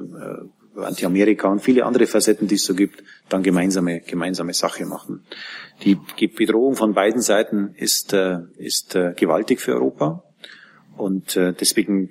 Anti-Amerika 0.85 1.47
und 1.47 1.61
viele 1.61 1.85
andere 1.85 2.07
Facetten, 2.07 2.47
die 2.47 2.55
es 2.55 2.63
so 2.63 2.75
gibt, 2.75 3.03
dann 3.29 3.43
gemeinsame, 3.43 4.01
gemeinsame 4.01 4.53
Sache 4.53 4.85
machen. 4.85 5.23
Die 5.83 5.97
Bedrohung 6.27 6.75
von 6.75 6.93
beiden 6.93 7.21
Seiten 7.21 7.73
ist, 7.75 8.13
äh, 8.13 8.39
ist 8.57 8.95
äh, 8.95 9.13
gewaltig 9.15 9.59
für 9.59 9.73
Europa 9.73 10.23
und 10.95 11.35
äh, 11.35 11.53
deswegen 11.53 12.09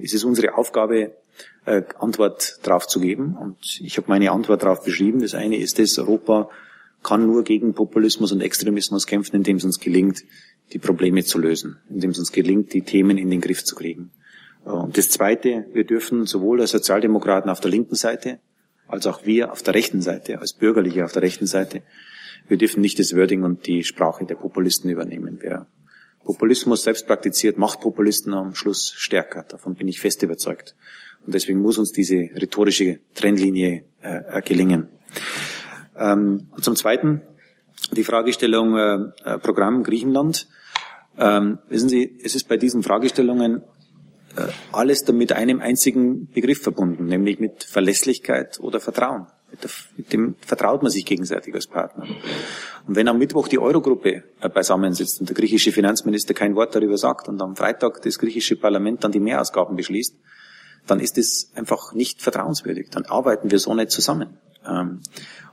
ist 0.00 0.14
es 0.14 0.24
unsere 0.24 0.56
Aufgabe, 0.56 1.16
Antwort 1.64 2.58
darauf 2.64 2.88
zu 2.88 2.98
geben. 3.00 3.36
Und 3.36 3.80
ich 3.80 3.96
habe 3.96 4.08
meine 4.08 4.32
Antwort 4.32 4.62
darauf 4.62 4.84
beschrieben. 4.84 5.20
Das 5.20 5.34
eine 5.34 5.56
ist 5.56 5.78
es, 5.78 5.96
Europa 5.98 6.50
kann 7.02 7.26
nur 7.26 7.44
gegen 7.44 7.74
Populismus 7.74 8.32
und 8.32 8.40
Extremismus 8.40 9.06
kämpfen, 9.06 9.36
indem 9.36 9.56
es 9.56 9.64
uns 9.64 9.80
gelingt, 9.80 10.24
die 10.72 10.78
Probleme 10.78 11.24
zu 11.24 11.38
lösen, 11.38 11.78
indem 11.88 12.10
es 12.10 12.18
uns 12.18 12.32
gelingt, 12.32 12.72
die 12.72 12.82
Themen 12.82 13.18
in 13.18 13.30
den 13.30 13.40
Griff 13.40 13.64
zu 13.64 13.74
kriegen. 13.74 14.10
Und 14.64 14.96
das 14.96 15.08
Zweite, 15.08 15.66
wir 15.72 15.84
dürfen 15.84 16.26
sowohl 16.26 16.60
als 16.60 16.70
Sozialdemokraten 16.70 17.50
auf 17.50 17.60
der 17.60 17.70
linken 17.70 17.94
Seite 17.94 18.38
als 18.92 19.06
auch 19.06 19.24
wir 19.24 19.50
auf 19.50 19.62
der 19.62 19.74
rechten 19.74 20.02
Seite, 20.02 20.38
als 20.38 20.52
Bürgerliche 20.52 21.04
auf 21.04 21.12
der 21.12 21.22
rechten 21.22 21.46
Seite, 21.46 21.82
wir 22.46 22.58
dürfen 22.58 22.82
nicht 22.82 22.98
das 22.98 23.16
Wording 23.16 23.42
und 23.42 23.66
die 23.66 23.84
Sprache 23.84 24.26
der 24.26 24.34
Populisten 24.34 24.90
übernehmen. 24.90 25.38
Wer 25.40 25.66
Populismus 26.24 26.82
selbst 26.82 27.06
praktiziert, 27.06 27.56
macht 27.56 27.80
Populisten 27.80 28.34
am 28.34 28.54
Schluss 28.54 28.92
stärker. 28.94 29.44
Davon 29.48 29.74
bin 29.74 29.88
ich 29.88 29.98
fest 30.00 30.22
überzeugt. 30.22 30.76
Und 31.24 31.34
deswegen 31.34 31.60
muss 31.60 31.78
uns 31.78 31.92
diese 31.92 32.16
rhetorische 32.16 32.98
Trennlinie 33.14 33.84
äh, 34.02 34.42
gelingen. 34.42 34.88
Ähm, 35.96 36.48
zum 36.60 36.76
Zweiten 36.76 37.22
die 37.92 38.04
Fragestellung 38.04 38.76
äh, 38.76 38.98
äh, 39.24 39.38
Programm 39.38 39.84
Griechenland. 39.84 40.48
Ähm, 41.18 41.58
wissen 41.68 41.88
Sie, 41.88 42.18
es 42.22 42.34
ist 42.34 42.48
bei 42.48 42.56
diesen 42.56 42.82
Fragestellungen 42.82 43.58
äh, 43.58 43.62
alles 44.72 45.06
mit 45.08 45.32
einem 45.32 45.60
einzigen 45.60 46.28
Begriff 46.28 46.62
verbunden, 46.62 47.06
nämlich 47.06 47.38
mit 47.38 47.64
Verlässlichkeit 47.64 48.58
oder 48.60 48.80
Vertrauen. 48.80 49.26
Mit 49.96 50.12
dem 50.12 50.34
vertraut 50.40 50.82
man 50.82 50.90
sich 50.90 51.04
gegenseitig 51.04 51.54
als 51.54 51.66
Partner. 51.66 52.06
Und 52.86 52.96
wenn 52.96 53.08
am 53.08 53.18
Mittwoch 53.18 53.48
die 53.48 53.58
Eurogruppe 53.58 54.24
äh, 54.40 54.48
beisammensitzt 54.48 55.20
und 55.20 55.28
der 55.28 55.36
griechische 55.36 55.72
Finanzminister 55.72 56.32
kein 56.32 56.54
Wort 56.54 56.74
darüber 56.74 56.96
sagt 56.96 57.28
und 57.28 57.40
am 57.42 57.54
Freitag 57.54 58.00
das 58.02 58.18
griechische 58.18 58.56
Parlament 58.56 59.04
dann 59.04 59.12
die 59.12 59.20
Mehrausgaben 59.20 59.76
beschließt, 59.76 60.16
dann 60.86 61.00
ist 61.00 61.18
es 61.18 61.52
einfach 61.54 61.92
nicht 61.92 62.22
vertrauenswürdig. 62.22 62.88
Dann 62.90 63.04
arbeiten 63.04 63.50
wir 63.50 63.58
so 63.58 63.74
nicht 63.74 63.90
zusammen. 63.90 64.38
Ähm, 64.66 65.00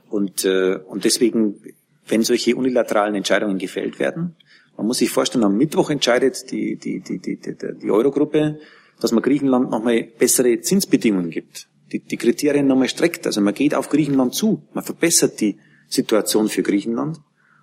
und, 0.08 0.44
äh, 0.44 0.76
und 0.76 1.04
deswegen, 1.04 1.60
wenn 2.08 2.22
solche 2.22 2.56
unilateralen 2.56 3.14
Entscheidungen 3.14 3.58
gefällt 3.58 3.98
werden, 3.98 4.36
man 4.80 4.86
muss 4.86 4.96
sich 4.96 5.10
vorstellen, 5.10 5.44
am 5.44 5.58
Mittwoch 5.58 5.90
entscheidet 5.90 6.50
die, 6.50 6.76
die, 6.76 7.00
die, 7.00 7.18
die, 7.18 7.36
die, 7.36 7.54
die 7.54 7.90
Eurogruppe, 7.90 8.60
dass 8.98 9.12
man 9.12 9.22
Griechenland 9.22 9.70
nochmal 9.70 10.04
bessere 10.18 10.58
Zinsbedingungen 10.62 11.28
gibt. 11.28 11.68
Die, 11.92 11.98
die 11.98 12.16
Kriterien 12.16 12.66
nochmal 12.66 12.88
streckt. 12.88 13.26
Also 13.26 13.42
man 13.42 13.52
geht 13.52 13.74
auf 13.74 13.90
Griechenland 13.90 14.34
zu. 14.34 14.62
Man 14.72 14.82
verbessert 14.82 15.38
die 15.42 15.58
Situation 15.86 16.48
für 16.48 16.62
Griechenland. 16.62 17.20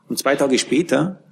Und 0.08 0.20
zwei 0.20 0.36
Tage 0.36 0.60
später 0.60 1.24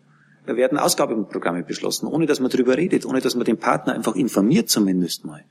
werden 0.48 0.78
Ausgabenprogramme 0.78 1.64
beschlossen, 1.64 2.08
ohne 2.08 2.26
dass 2.26 2.40
man 2.40 2.50
darüber 2.50 2.78
redet, 2.78 3.06
ohne 3.06 3.22
dass 3.22 3.36
man 3.36 3.46
den 3.46 3.58
Partner 3.58 3.94
einfach 3.94 4.16
informiert 4.16 4.70
zumindest 4.70 5.26
mal. 5.26 5.44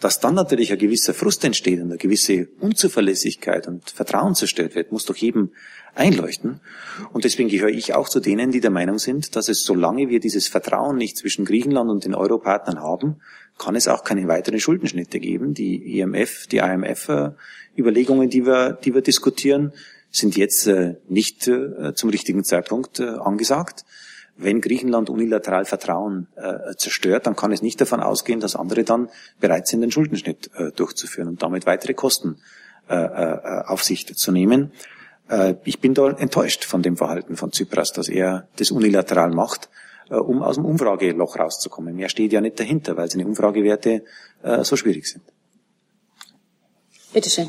Dass 0.00 0.20
dann 0.20 0.34
natürlich 0.34 0.72
ein 0.72 0.78
gewisser 0.78 1.14
Frust 1.14 1.44
entsteht 1.44 1.80
und 1.80 1.90
eine 1.90 1.98
gewisse 1.98 2.48
Unzuverlässigkeit 2.60 3.66
und 3.68 3.90
Vertrauen 3.90 4.34
zerstört 4.34 4.74
wird, 4.74 4.92
muss 4.92 5.04
doch 5.04 5.16
jedem 5.16 5.50
einleuchten. 5.94 6.60
Und 7.12 7.24
deswegen 7.24 7.48
gehöre 7.48 7.70
ich 7.70 7.94
auch 7.94 8.08
zu 8.08 8.20
denen, 8.20 8.52
die 8.52 8.60
der 8.60 8.70
Meinung 8.70 8.98
sind, 8.98 9.34
dass 9.34 9.48
es, 9.48 9.64
solange 9.64 10.08
wir 10.08 10.20
dieses 10.20 10.46
Vertrauen 10.46 10.96
nicht 10.96 11.16
zwischen 11.16 11.44
Griechenland 11.44 11.90
und 11.90 12.04
den 12.04 12.14
Europartnern 12.14 12.80
haben, 12.80 13.16
kann 13.58 13.74
es 13.74 13.88
auch 13.88 14.04
keine 14.04 14.28
weiteren 14.28 14.60
Schuldenschnitte 14.60 15.18
geben. 15.18 15.54
Die 15.54 15.98
IMF, 15.98 16.46
die 16.46 16.58
IMF-Überlegungen, 16.58 18.28
die 18.28 18.44
wir, 18.44 18.72
die 18.72 18.94
wir 18.94 19.00
diskutieren, 19.00 19.72
sind 20.10 20.36
jetzt 20.36 20.66
äh, 20.66 20.96
nicht 21.08 21.48
äh, 21.48 21.94
zum 21.94 22.10
richtigen 22.10 22.44
Zeitpunkt 22.44 23.00
äh, 23.00 23.04
angesagt. 23.04 23.84
Wenn 24.36 24.60
Griechenland 24.60 25.08
unilateral 25.08 25.64
Vertrauen 25.64 26.28
zerstört, 26.76 27.26
dann 27.26 27.36
kann 27.36 27.52
es 27.52 27.62
nicht 27.62 27.80
davon 27.80 28.00
ausgehen, 28.00 28.38
dass 28.38 28.54
andere 28.54 28.84
dann 28.84 29.08
bereit 29.40 29.66
sind, 29.66 29.80
den 29.80 29.90
Schuldenschnitt 29.90 30.50
durchzuführen 30.76 31.28
und 31.28 31.42
damit 31.42 31.64
weitere 31.64 31.94
Kosten 31.94 32.36
auf 32.86 33.82
sich 33.82 34.14
zu 34.14 34.32
nehmen. 34.32 34.72
Äh, 35.28 35.54
ich 35.64 35.80
bin 35.80 35.94
da 35.94 36.10
enttäuscht 36.10 36.64
von 36.64 36.82
dem 36.82 36.96
Verhalten 36.96 37.36
von 37.36 37.50
Tsipras, 37.50 37.92
dass 37.92 38.08
er 38.08 38.48
das 38.56 38.70
unilateral 38.70 39.30
macht, 39.30 39.68
äh, 40.10 40.14
um 40.14 40.42
aus 40.42 40.56
dem 40.56 40.64
Umfrageloch 40.64 41.38
rauszukommen. 41.38 41.94
Mehr 41.94 42.08
steht 42.08 42.32
ja 42.32 42.40
nicht 42.40 42.58
dahinter, 42.60 42.96
weil 42.96 43.10
seine 43.10 43.26
Umfragewerte 43.26 44.04
äh, 44.42 44.64
so 44.64 44.76
schwierig 44.76 45.06
sind. 45.06 45.24
Bitte 47.12 47.30
schön. 47.30 47.48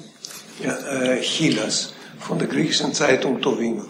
Ja, 0.64 0.76
äh, 0.88 1.22
Chilas 1.22 1.94
von 2.20 2.40
der 2.40 2.48
griechischen 2.48 2.94
Zeitung 2.94 3.42
Tovino. 3.42 3.86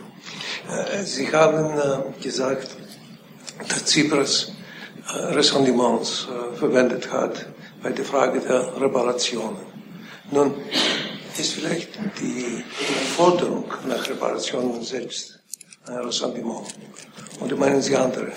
Äh, 0.69 1.03
Sie 1.03 1.31
haben 1.31 1.77
äh, 1.77 2.21
gesagt, 2.21 2.75
dass 3.67 3.85
Tsipras 3.85 4.51
äh, 5.07 5.33
Ressentiments 5.33 6.27
äh, 6.27 6.57
verwendet 6.57 7.11
hat 7.11 7.45
bei 7.81 7.91
der 7.91 8.05
Frage 8.05 8.39
der 8.39 8.79
Reparationen. 8.79 9.65
Nun, 10.31 10.53
ist 11.39 11.53
vielleicht 11.53 11.89
die 12.19 12.63
Forderung 13.15 13.65
nach 13.87 14.09
Reparationen 14.09 14.83
selbst 14.83 15.39
ein 15.85 15.97
Ressentiment. 15.97 16.67
Und 17.39 17.59
meinen 17.59 17.81
Sie 17.81 17.95
andere? 17.95 18.33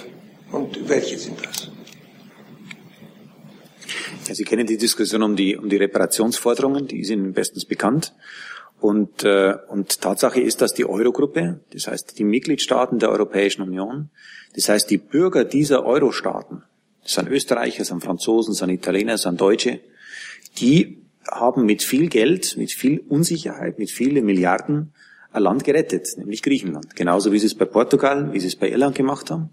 Und 0.53 0.89
welche 0.89 1.19
sind 1.19 1.39
das? 1.45 1.71
Ja, 4.29 4.35
Sie 4.35 4.45
kennen 4.45 4.67
die 4.67 4.77
Diskussion 4.77 5.23
um 5.23 5.35
die, 5.35 5.57
um 5.57 5.69
die 5.69 5.77
Reparationsforderungen, 5.77 6.87
die 6.87 7.01
Ihnen 7.01 7.33
bestens 7.33 7.65
bekannt. 7.65 8.13
Und, 8.81 9.25
äh, 9.25 9.55
und 9.69 10.01
Tatsache 10.01 10.41
ist, 10.41 10.63
dass 10.63 10.73
die 10.73 10.87
Eurogruppe, 10.87 11.61
das 11.73 11.87
heißt 11.87 12.19
die 12.19 12.25
Mitgliedstaaten 12.25 12.99
der 12.99 13.11
Europäischen 13.11 13.63
Union, 13.63 14.11
das 14.55 14.69
heißt 14.69 14.91
die 14.91 14.99
Bürger 14.99 15.45
dieser 15.45 15.85
Euro-Staaten, 15.85 16.63
das 17.03 17.13
sind 17.13 17.29
Österreicher, 17.29 17.81
das 17.81 17.89
sind 17.89 18.03
Franzosen, 18.03 18.53
das 18.53 18.59
sind 18.59 18.71
Italiener, 18.71 19.13
das 19.13 19.23
sind 19.23 19.41
Deutsche, 19.41 19.81
die 20.59 20.99
haben 21.31 21.67
mit 21.67 21.83
viel 21.83 22.09
Geld, 22.09 22.57
mit 22.57 22.73
viel 22.73 23.05
Unsicherheit, 23.09 23.79
mit 23.79 23.91
vielen 23.91 24.25
Milliarden 24.25 24.93
ein 25.33 25.43
Land 25.43 25.65
gerettet, 25.65 26.09
nämlich 26.17 26.43
Griechenland. 26.43 26.97
Genauso 26.97 27.33
wie 27.33 27.39
sie 27.39 27.47
es 27.47 27.55
bei 27.55 27.67
Portugal, 27.67 28.33
wie 28.33 28.41
sie 28.41 28.49
es 28.49 28.57
bei 28.57 28.71
Irland 28.71 28.97
gemacht 28.97 29.31
haben. 29.31 29.51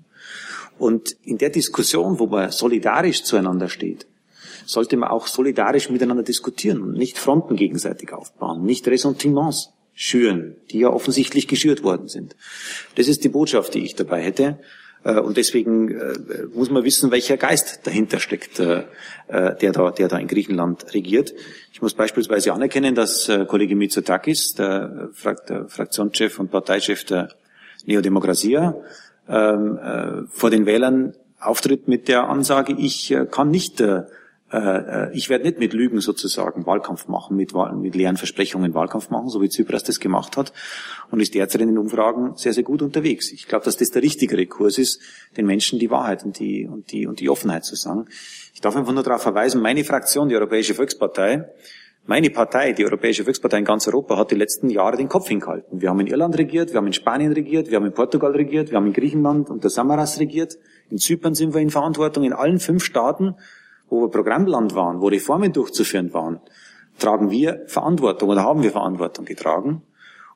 Und 0.79 1.15
in 1.23 1.37
der 1.37 1.49
Diskussion, 1.49 2.19
wo 2.19 2.27
man 2.27 2.51
solidarisch 2.51 3.23
zueinander 3.23 3.69
steht, 3.69 4.07
sollte 4.67 4.97
man 4.97 5.09
auch 5.09 5.27
solidarisch 5.27 5.89
miteinander 5.89 6.23
diskutieren 6.23 6.81
und 6.81 6.93
nicht 6.93 7.17
Fronten 7.17 7.55
gegenseitig 7.55 8.13
aufbauen, 8.13 8.63
nicht 8.63 8.87
Ressentiments 8.87 9.73
schüren, 9.93 10.55
die 10.69 10.79
ja 10.79 10.89
offensichtlich 10.89 11.47
geschürt 11.47 11.83
worden 11.83 12.07
sind. 12.07 12.35
Das 12.95 13.07
ist 13.07 13.23
die 13.23 13.29
Botschaft, 13.29 13.73
die 13.73 13.83
ich 13.83 13.95
dabei 13.95 14.21
hätte. 14.21 14.59
Äh, 15.03 15.19
und 15.19 15.37
deswegen 15.37 15.89
äh, 15.89 16.13
muss 16.53 16.69
man 16.69 16.83
wissen, 16.83 17.11
welcher 17.11 17.37
Geist 17.37 17.87
dahinter 17.87 18.19
steckt, 18.19 18.59
äh, 18.59 18.83
der 19.27 19.71
da, 19.71 19.91
der 19.91 20.07
da 20.07 20.17
in 20.17 20.27
Griechenland 20.27 20.93
regiert. 20.93 21.33
Ich 21.71 21.81
muss 21.81 21.93
beispielsweise 21.93 22.53
anerkennen, 22.53 22.95
dass 22.95 23.29
Kollege 23.47 23.75
Mitsotakis, 23.75 24.53
der, 24.53 25.09
Fraktionschef 25.13 26.39
und 26.39 26.49
Parteichef 26.49 27.03
der 27.03 27.29
Neodemokratia, 27.85 28.75
ähm, 29.27 30.27
vor 30.31 30.49
den 30.49 30.65
Wählern 30.65 31.13
auftritt 31.39 31.87
mit 31.87 32.07
der 32.07 32.29
Ansage, 32.29 32.73
ich 32.77 33.15
kann 33.29 33.51
nicht 33.51 33.81
äh, 33.81 34.03
ich 34.49 35.29
werde 35.29 35.43
nicht 35.43 35.59
mit 35.59 35.73
Lügen 35.73 35.99
sozusagen 35.99 36.65
Wahlkampf 36.65 37.09
machen, 37.09 37.35
mit, 37.35 37.53
mit 37.53 37.95
leeren 37.95 38.15
Versprechungen 38.15 38.73
Wahlkampf 38.73 39.09
machen, 39.09 39.27
so 39.27 39.41
wie 39.41 39.49
Tsipras 39.49 39.83
das 39.83 39.99
gemacht 39.99 40.37
hat 40.37 40.53
und 41.11 41.19
ist 41.19 41.35
derzeit 41.35 41.61
in 41.61 41.67
den 41.67 41.77
Umfragen 41.77 42.37
sehr, 42.37 42.53
sehr 42.53 42.63
gut 42.63 42.81
unterwegs. 42.81 43.31
Ich 43.33 43.47
glaube, 43.47 43.65
dass 43.65 43.75
das 43.75 43.91
der 43.91 44.03
richtigere 44.03 44.45
Kurs 44.45 44.77
ist, 44.77 45.01
den 45.35 45.45
Menschen 45.45 45.79
die 45.79 45.91
Wahrheit 45.91 46.23
und 46.23 46.39
die, 46.39 46.65
und 46.65 46.91
die, 46.93 47.07
und 47.07 47.19
die 47.19 47.29
Offenheit 47.29 47.65
zu 47.65 47.75
sagen. 47.75 48.07
Ich 48.53 48.61
darf 48.61 48.75
einfach 48.77 48.93
nur 48.93 49.03
darauf 49.03 49.21
verweisen, 49.21 49.61
meine 49.61 49.83
Fraktion, 49.83 50.29
die 50.29 50.35
Europäische 50.35 50.73
Volkspartei, 50.73 51.49
meine 52.05 52.29
Partei, 52.29 52.71
die 52.71 52.85
Europäische 52.85 53.25
Volkspartei 53.25 53.57
in 53.57 53.65
ganz 53.65 53.85
Europa, 53.85 54.17
hat 54.17 54.31
die 54.31 54.35
letzten 54.35 54.69
Jahre 54.69 54.95
den 54.95 55.09
Kopf 55.09 55.27
hingehalten. 55.27 55.81
Wir 55.81 55.89
haben 55.89 55.99
in 55.99 56.07
Irland 56.07 56.37
regiert, 56.37 56.71
wir 56.71 56.77
haben 56.77 56.87
in 56.87 56.93
Spanien 56.93 57.33
regiert, 57.33 57.69
wir 57.69 57.75
haben 57.75 57.85
in 57.85 57.93
Portugal 57.93 58.31
regiert, 58.31 58.71
wir 58.71 58.77
haben 58.77 58.87
in 58.87 58.93
Griechenland 58.93 59.49
unter 59.49 59.69
Samaras 59.69 60.17
regiert, 60.21 60.57
in 60.89 60.99
Zypern 60.99 61.35
sind 61.35 61.53
wir 61.53 61.59
in 61.59 61.69
Verantwortung, 61.69 62.23
in 62.23 62.31
allen 62.31 62.59
fünf 62.59 62.85
Staaten 62.85 63.35
wo 63.89 64.01
wir 64.01 64.09
Programmland 64.09 64.75
waren, 64.75 65.01
wo 65.01 65.07
Reformen 65.07 65.53
durchzuführen 65.53 66.13
waren, 66.13 66.39
tragen 66.99 67.29
wir 67.29 67.63
Verantwortung 67.67 68.29
oder 68.29 68.43
haben 68.43 68.63
wir 68.63 68.71
Verantwortung 68.71 69.25
getragen. 69.25 69.83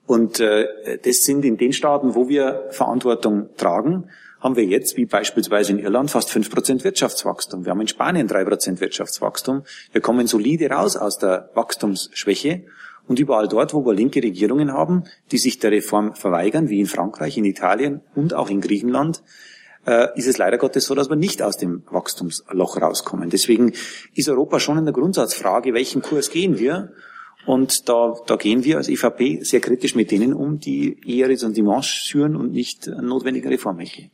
Und 0.05 0.39
äh, 0.39 0.67
das 1.03 1.23
sind 1.23 1.45
in 1.45 1.57
den 1.57 1.73
Staaten, 1.73 2.15
wo 2.15 2.27
wir 2.27 2.67
Verantwortung 2.71 3.49
tragen, 3.57 4.09
haben 4.41 4.55
wir 4.55 4.65
jetzt, 4.65 4.97
wie 4.97 5.05
beispielsweise 5.05 5.71
in 5.71 5.79
Irland, 5.79 6.09
fast 6.09 6.31
fünf 6.31 6.49
Prozent 6.49 6.83
Wirtschaftswachstum. 6.83 7.63
Wir 7.63 7.71
haben 7.71 7.81
in 7.81 7.87
Spanien 7.87 8.27
drei 8.27 8.43
Prozent 8.43 8.81
Wirtschaftswachstum. 8.81 9.63
Wir 9.91 10.01
kommen 10.01 10.25
solide 10.25 10.69
raus 10.69 10.97
aus 10.97 11.19
der 11.19 11.51
Wachstumsschwäche. 11.53 12.63
Und 13.07 13.19
überall 13.19 13.47
dort, 13.47 13.73
wo 13.73 13.85
wir 13.85 13.93
linke 13.93 14.21
Regierungen 14.23 14.73
haben, 14.73 15.03
die 15.31 15.37
sich 15.37 15.59
der 15.59 15.71
Reform 15.71 16.15
verweigern, 16.15 16.69
wie 16.69 16.79
in 16.79 16.85
Frankreich, 16.85 17.37
in 17.37 17.45
Italien 17.45 18.01
und 18.15 18.33
auch 18.33 18.49
in 18.49 18.61
Griechenland, 18.61 19.21
ist 20.15 20.27
es 20.27 20.37
leider 20.37 20.57
Gottes 20.57 20.85
so, 20.85 20.93
dass 20.93 21.09
wir 21.09 21.15
nicht 21.15 21.41
aus 21.41 21.57
dem 21.57 21.83
Wachstumsloch 21.89 22.81
rauskommen. 22.81 23.31
Deswegen 23.31 23.73
ist 24.13 24.29
Europa 24.29 24.59
schon 24.59 24.77
in 24.77 24.85
der 24.85 24.93
Grundsatzfrage, 24.93 25.73
welchen 25.73 26.03
Kurs 26.03 26.29
gehen 26.29 26.59
wir? 26.59 26.91
Und 27.45 27.89
da, 27.89 28.15
da 28.27 28.35
gehen 28.35 28.63
wir 28.63 28.77
als 28.77 28.87
EVP 28.87 29.43
sehr 29.43 29.59
kritisch 29.59 29.95
mit 29.95 30.11
denen 30.11 30.33
um, 30.33 30.59
die 30.59 30.97
eher 31.07 31.29
Ressentiments 31.29 31.87
schüren 31.87 32.35
und 32.35 32.51
nicht 32.51 32.87
notwendige 32.87 33.49
Reformen 33.49 33.85
gehen. 33.85 34.11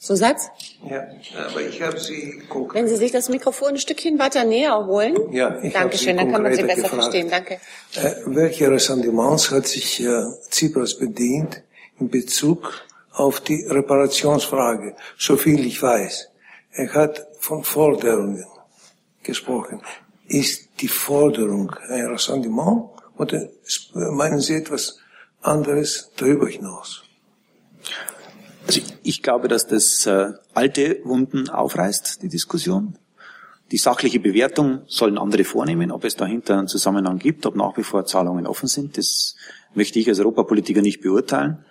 Zusatz? 0.00 0.48
Ja, 0.88 1.06
aber 1.46 1.60
ich 1.60 1.82
habe 1.82 2.00
Sie 2.00 2.42
konkret. 2.48 2.82
Wenn 2.82 2.88
Sie 2.88 2.96
sich 2.96 3.12
das 3.12 3.28
Mikrofon 3.28 3.70
ein 3.70 3.78
Stückchen 3.78 4.18
weiter 4.18 4.44
näher 4.44 4.86
holen. 4.86 5.14
Ja, 5.30 5.62
ich 5.62 5.74
Dankeschön, 5.74 6.16
dann 6.16 6.32
kann 6.32 6.42
man 6.42 6.54
Sie 6.54 6.62
besser 6.62 6.82
gefragt, 6.82 7.02
verstehen. 7.02 7.28
Danke. 7.28 7.60
Äh, 7.96 8.14
welche 8.24 8.70
Ressentiments 8.70 9.50
hat 9.50 9.66
sich 9.66 10.02
äh, 10.02 10.22
Tsipras 10.48 10.98
bedient 10.98 11.62
in 11.98 12.08
Bezug 12.08 12.80
auf 13.12 13.40
die 13.40 13.64
Reparationsfrage, 13.66 14.96
so 15.18 15.36
viel 15.36 15.64
ich 15.66 15.82
weiß. 15.82 16.28
Er 16.72 16.92
hat 16.94 17.26
von 17.38 17.64
Forderungen 17.64 18.44
gesprochen. 19.22 19.82
Ist 20.26 20.68
die 20.80 20.88
Forderung 20.88 21.74
ein 21.88 22.06
Ressentiment 22.06 22.90
oder 23.18 23.48
meinen 23.94 24.40
Sie 24.40 24.54
etwas 24.54 24.98
anderes 25.42 26.10
darüber 26.16 26.48
hinaus? 26.48 27.02
Also 28.66 28.80
ich 29.02 29.22
glaube, 29.22 29.48
dass 29.48 29.66
das 29.66 30.06
äh, 30.06 30.32
alte 30.54 31.00
Wunden 31.04 31.48
aufreißt, 31.48 32.22
die 32.22 32.28
Diskussion. 32.28 32.96
Die 33.72 33.78
sachliche 33.78 34.20
Bewertung 34.20 34.82
sollen 34.86 35.18
andere 35.18 35.44
vornehmen, 35.44 35.90
ob 35.92 36.04
es 36.04 36.16
dahinter 36.16 36.58
einen 36.58 36.68
Zusammenhang 36.68 37.18
gibt, 37.18 37.46
ob 37.46 37.56
nach 37.56 37.76
wie 37.76 37.82
vor 37.82 38.04
Zahlungen 38.04 38.46
offen 38.46 38.68
sind. 38.68 38.98
Das 38.98 39.36
möchte 39.74 39.98
ich 39.98 40.08
als 40.08 40.18
Europapolitiker 40.18 40.82
nicht 40.82 41.00
beurteilen. 41.00 41.64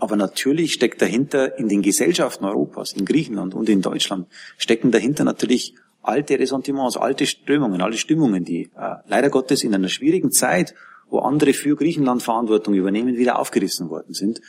Aber 0.00 0.16
natürlich 0.16 0.72
steckt 0.72 1.02
dahinter 1.02 1.58
in 1.58 1.68
den 1.68 1.82
Gesellschaften 1.82 2.44
Europas, 2.46 2.92
in 2.92 3.04
Griechenland 3.04 3.54
und 3.54 3.68
in 3.68 3.82
Deutschland, 3.82 4.26
stecken 4.56 4.90
dahinter 4.90 5.24
natürlich 5.24 5.74
alte 6.02 6.38
Ressentiments, 6.38 6.96
alte 6.96 7.26
Strömungen, 7.26 7.82
alte 7.82 7.98
Stimmungen, 7.98 8.44
die 8.44 8.70
äh, 8.76 8.96
leider 9.06 9.28
Gottes 9.28 9.62
in 9.62 9.74
einer 9.74 9.90
schwierigen 9.90 10.32
Zeit, 10.32 10.74
wo 11.10 11.18
andere 11.18 11.52
für 11.52 11.76
Griechenland 11.76 12.22
Verantwortung 12.22 12.74
übernehmen, 12.74 13.16
wieder 13.16 13.38
aufgerissen 13.38 13.90
worden 13.90 14.14
sind. 14.14 14.40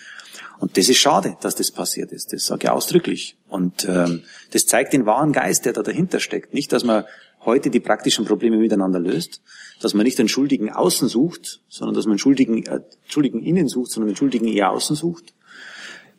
Und 0.59 0.77
das 0.77 0.87
ist 0.89 0.99
schade, 0.99 1.35
dass 1.41 1.55
das 1.55 1.71
passiert 1.71 2.11
ist. 2.11 2.31
Das 2.31 2.45
sage 2.45 2.65
ich 2.65 2.69
ausdrücklich. 2.69 3.35
Und 3.49 3.85
ähm, 3.89 4.21
das 4.51 4.67
zeigt 4.67 4.93
den 4.93 5.05
wahren 5.05 5.33
Geist, 5.33 5.65
der 5.65 5.73
da 5.73 5.81
dahinter 5.81 6.19
steckt. 6.19 6.53
Nicht, 6.53 6.71
dass 6.71 6.83
man 6.83 7.03
heute 7.43 7.71
die 7.71 7.79
praktischen 7.79 8.25
Probleme 8.25 8.57
miteinander 8.57 8.99
löst, 8.99 9.41
dass 9.81 9.95
man 9.95 10.03
nicht 10.05 10.19
den 10.19 10.27
Schuldigen 10.27 10.69
außen 10.69 11.07
sucht, 11.07 11.61
sondern 11.67 11.95
dass 11.95 12.05
man 12.05 12.19
Schuldigen, 12.19 12.63
äh, 12.67 12.81
Schuldigen 13.07 13.41
innen 13.41 13.67
sucht, 13.67 13.91
sondern 13.91 14.11
den 14.11 14.15
Schuldigen 14.15 14.47
eher 14.47 14.71
außen 14.71 14.95
sucht. 14.95 15.33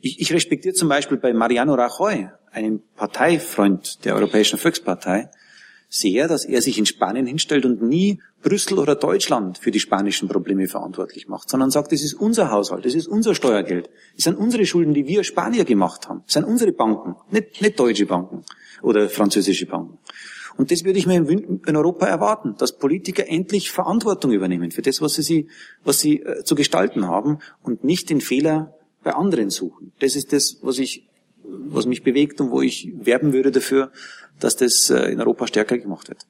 Ich, 0.04 0.20
ich 0.20 0.32
respektiere 0.32 0.74
zum 0.74 0.88
Beispiel 0.88 1.16
bei 1.16 1.32
Mariano 1.32 1.74
Rajoy, 1.74 2.28
einem 2.50 2.82
Parteifreund 2.96 4.04
der 4.04 4.16
Europäischen 4.16 4.58
Volkspartei, 4.58 5.30
sehr, 5.88 6.26
dass 6.26 6.44
er 6.44 6.60
sich 6.60 6.76
in 6.76 6.86
Spanien 6.86 7.24
hinstellt 7.24 7.64
und 7.64 7.82
nie 7.82 8.20
Brüssel 8.42 8.80
oder 8.80 8.96
Deutschland 8.96 9.58
für 9.58 9.70
die 9.70 9.78
spanischen 9.78 10.26
Probleme 10.26 10.66
verantwortlich 10.66 11.28
macht, 11.28 11.48
sondern 11.48 11.70
sagt, 11.70 11.92
es 11.92 12.02
ist 12.02 12.14
unser 12.14 12.50
Haushalt, 12.50 12.84
es 12.84 12.96
ist 12.96 13.06
unser 13.06 13.36
Steuergeld, 13.36 13.90
es 14.16 14.24
sind 14.24 14.36
unsere 14.36 14.66
Schulden, 14.66 14.92
die 14.92 15.06
wir 15.06 15.22
Spanier 15.22 15.64
gemacht 15.64 16.08
haben, 16.08 16.24
es 16.26 16.32
sind 16.32 16.44
unsere 16.44 16.72
Banken, 16.72 17.14
nicht, 17.30 17.62
nicht 17.62 17.78
deutsche 17.78 18.06
Banken 18.06 18.42
oder 18.82 19.08
französische 19.08 19.66
Banken. 19.66 19.98
Und 20.56 20.72
das 20.72 20.84
würde 20.84 20.98
ich 20.98 21.06
mir 21.06 21.16
in 21.16 21.76
Europa 21.76 22.06
erwarten, 22.06 22.56
dass 22.58 22.76
Politiker 22.76 23.28
endlich 23.28 23.70
Verantwortung 23.70 24.32
übernehmen 24.32 24.72
für 24.72 24.82
das, 24.82 25.00
was 25.00 25.14
sie, 25.14 25.48
was 25.84 26.00
sie 26.00 26.22
äh, 26.22 26.42
zu 26.42 26.56
gestalten 26.56 27.06
haben 27.06 27.38
und 27.62 27.84
nicht 27.84 28.10
den 28.10 28.20
Fehler 28.20 28.74
bei 29.02 29.12
anderen 29.12 29.50
suchen. 29.50 29.92
Das 30.00 30.16
ist 30.16 30.32
das, 30.32 30.58
was 30.62 30.78
ich, 30.78 31.08
was 31.44 31.86
mich 31.86 32.02
bewegt 32.02 32.40
und 32.40 32.50
wo 32.50 32.62
ich 32.62 32.92
werben 32.94 33.32
würde 33.32 33.50
dafür, 33.50 33.90
dass 34.40 34.56
das 34.56 34.90
äh, 34.90 35.12
in 35.12 35.20
Europa 35.20 35.46
stärker 35.46 35.78
gemacht 35.78 36.08
wird. 36.08 36.26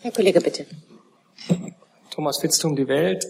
Herr 0.00 0.12
Kollege, 0.12 0.40
bitte. 0.40 0.66
Thomas 2.10 2.38
Fitztum, 2.38 2.76
die 2.76 2.88
Welt. 2.88 3.24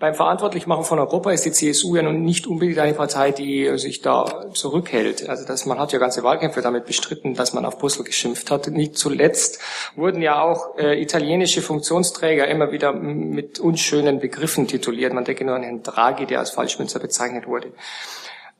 Beim 0.00 0.14
Verantwortlichmachen 0.14 0.84
von 0.84 0.98
Europa 0.98 1.30
ist 1.30 1.44
die 1.44 1.52
CSU 1.52 1.94
ja 1.94 2.02
nun 2.02 2.24
nicht 2.24 2.48
unbedingt 2.48 2.78
eine 2.80 2.94
Partei, 2.94 3.30
die 3.30 3.78
sich 3.78 4.02
da 4.02 4.50
zurückhält. 4.52 5.28
Also 5.28 5.46
dass 5.46 5.66
man 5.66 5.78
hat 5.78 5.92
ja 5.92 6.00
ganze 6.00 6.24
Wahlkämpfe 6.24 6.62
damit 6.62 6.84
bestritten, 6.84 7.34
dass 7.34 7.52
man 7.52 7.64
auf 7.64 7.78
Brüssel 7.78 8.02
geschimpft 8.02 8.50
hat. 8.50 8.66
Nicht 8.66 8.98
zuletzt 8.98 9.60
wurden 9.94 10.20
ja 10.20 10.42
auch 10.42 10.76
äh, 10.78 11.00
italienische 11.00 11.62
Funktionsträger 11.62 12.48
immer 12.48 12.72
wieder 12.72 12.92
mit 12.92 13.60
unschönen 13.60 14.18
Begriffen 14.18 14.66
tituliert. 14.66 15.12
Man 15.12 15.24
denke 15.24 15.44
nur 15.44 15.54
an 15.54 15.62
Herrn 15.62 15.84
Draghi, 15.84 16.26
der 16.26 16.40
als 16.40 16.50
Falschmünzer 16.50 16.98
bezeichnet 16.98 17.46
wurde. 17.46 17.72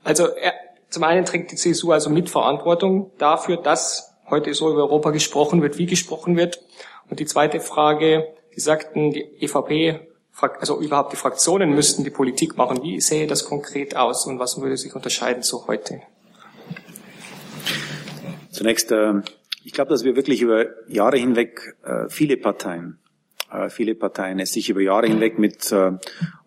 Also 0.05 0.29
er, 0.29 0.55
zum 0.89 1.03
einen 1.03 1.25
trägt 1.25 1.51
die 1.51 1.57
CSU 1.57 1.91
also 1.91 2.11
Mitverantwortung 2.11 3.11
dafür, 3.19 3.57
dass 3.57 4.15
heute 4.31 4.55
so 4.55 4.71
über 4.71 4.83
Europa 4.83 5.11
gesprochen 5.11 5.63
wird, 5.63 5.79
wie 5.79 5.87
gesprochen 5.87 6.37
wird. 6.37 6.63
Und 7.11 7.19
die 7.19 7.27
zweite 7.27 7.59
Frage, 7.59 8.29
Sie 8.53 8.61
sagten, 8.61 9.11
die 9.11 9.25
EVP 9.41 10.14
also 10.41 10.81
überhaupt 10.81 11.13
die 11.13 11.17
Fraktionen 11.17 11.75
müssten 11.75 12.05
die 12.05 12.11
Politik 12.11 12.57
machen. 12.57 12.83
Wie 12.83 13.01
sähe 13.01 13.27
das 13.27 13.45
konkret 13.45 13.97
aus 13.97 14.27
und 14.27 14.39
was 14.39 14.61
würde 14.61 14.77
sich 14.77 14.95
unterscheiden 14.95 15.43
zu 15.43 15.67
heute? 15.67 16.01
Zunächst, 18.51 18.93
äh, 18.93 19.15
ich 19.65 19.73
glaube, 19.73 19.91
dass 19.91 20.05
wir 20.05 20.17
wirklich 20.17 20.43
über 20.43 20.67
Jahre 20.89 21.17
hinweg 21.17 21.77
äh, 21.83 22.09
viele 22.09 22.37
Parteien, 22.37 22.99
äh, 23.51 23.69
viele 23.69 23.95
Parteien 23.95 24.39
es 24.39 24.53
sich 24.53 24.71
über 24.71 24.81
Jahre 24.81 25.07
hinweg 25.07 25.39
mit 25.39 25.73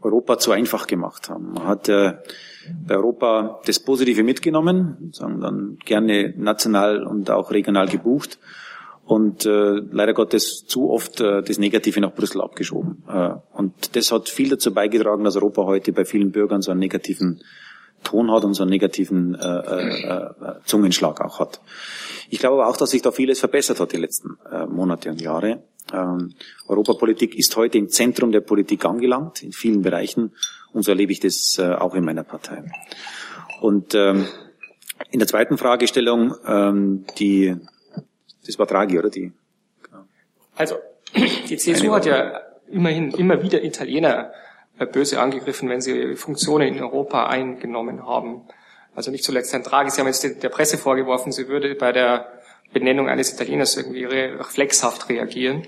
Europa 0.02 0.38
zu 0.38 0.52
einfach 0.52 0.88
gemacht 0.88 1.30
haben. 1.30 1.54
Man 1.54 1.68
hat 1.68 1.88
bei 1.88 2.96
Europa 2.96 3.62
das 3.66 3.80
Positive 3.80 4.24
mitgenommen, 4.24 5.12
sagen 5.14 5.42
dann 5.42 5.78
gerne 5.86 6.34
national 6.38 7.06
und 7.06 7.30
auch 7.32 7.52
regional 7.52 7.88
gebucht 7.88 8.38
und 9.08 9.46
äh, 9.46 9.82
leider 9.92 10.14
Gottes 10.14 10.66
zu 10.68 10.90
oft 10.90 11.22
äh, 11.22 11.42
das 11.42 11.58
Negative 11.58 12.02
nach 12.02 12.14
Brüssel 12.14 12.42
abgeschoben. 12.42 13.04
Äh, 13.08 13.32
und 13.54 13.96
das 13.96 14.12
hat 14.12 14.28
viel 14.28 14.50
dazu 14.50 14.74
beigetragen, 14.74 15.24
dass 15.24 15.38
Europa 15.38 15.64
heute 15.64 15.94
bei 15.94 16.04
vielen 16.04 16.32
Bürgern 16.32 16.62
so 16.62 16.72
einen 16.72 16.82
negativen 16.82 17.42
Ton 18.04 18.32
hat 18.32 18.44
und 18.44 18.54
so 18.54 18.64
einen 18.64 18.70
negativen 18.70 19.34
äh, 19.36 19.60
äh, 19.60 20.10
äh, 20.10 20.30
Zungenschlag 20.66 21.22
auch 21.22 21.40
hat. 21.40 21.62
Ich 22.30 22.40
glaube 22.40 22.58
aber 22.58 22.68
auch, 22.68 22.76
dass 22.76 22.92
sich 22.92 23.02
da 23.02 23.12
vieles 23.12 23.40
verbessert 23.40 23.80
hat 23.80 23.94
die 23.94 23.98
letzten 23.98 24.38
äh, 24.52 24.66
Monate 24.66 25.10
und 25.10 25.22
Jahre. 25.22 25.64
Ähm, 25.94 26.34
Europapolitik 26.68 27.34
ist 27.36 27.56
heute 27.56 27.78
im 27.78 27.88
Zentrum 27.88 28.34
der 28.34 28.42
Politik 28.42 28.84
angelangt, 28.84 29.42
in 29.42 29.54
vielen 29.54 29.84
Bereichen. 29.84 30.34
Und 30.74 30.84
so 30.84 30.92
erlebe 30.92 31.14
ich 31.14 31.22
das 31.22 31.58
äh, 31.60 31.74
auch 31.74 31.96
in 31.96 32.04
meiner 32.04 32.24
Partei. 32.24 32.66
Und 33.62 33.96
ähm, 33.96 34.28
in 35.12 35.20
der 35.20 35.28
zweiten 35.28 35.58
Fragestellung, 35.58 36.36
ähm, 36.46 37.06
die, 37.18 37.56
das 38.48 38.58
war 38.58 38.66
Draghi, 38.66 38.98
oder 38.98 39.10
die? 39.10 39.32
Also, 40.56 40.78
die 41.16 41.58
CSU 41.58 41.94
hat 41.94 42.06
ja 42.06 42.42
immerhin 42.70 43.12
immer 43.12 43.44
wieder 43.44 43.64
Italiener 43.64 44.32
äh, 44.80 44.86
böse 44.86 45.20
angegriffen, 45.20 45.70
wenn 45.70 45.82
sie 45.82 46.16
Funktionen 46.16 46.76
in 46.76 46.84
Europa 46.84 47.28
eingenommen 47.28 48.06
haben. 48.06 48.42
Also 48.96 49.12
nicht 49.12 49.24
zuletzt 49.24 49.54
Herrn 49.54 49.64
Draghi, 49.64 49.92
Sie 49.92 50.02
haben 50.02 50.08
jetzt 50.08 50.24
der 50.24 50.50
Presse 50.50 50.78
vorgeworfen, 50.78 51.32
sie 51.32 51.48
würde 51.48 51.76
bei 51.76 51.92
der 51.92 52.32
Benennung 52.74 53.10
eines 53.10 53.32
Italieners 53.32 53.78
irgendwie 53.78 54.04
reflexhaft 54.06 55.10
reagieren. 55.10 55.68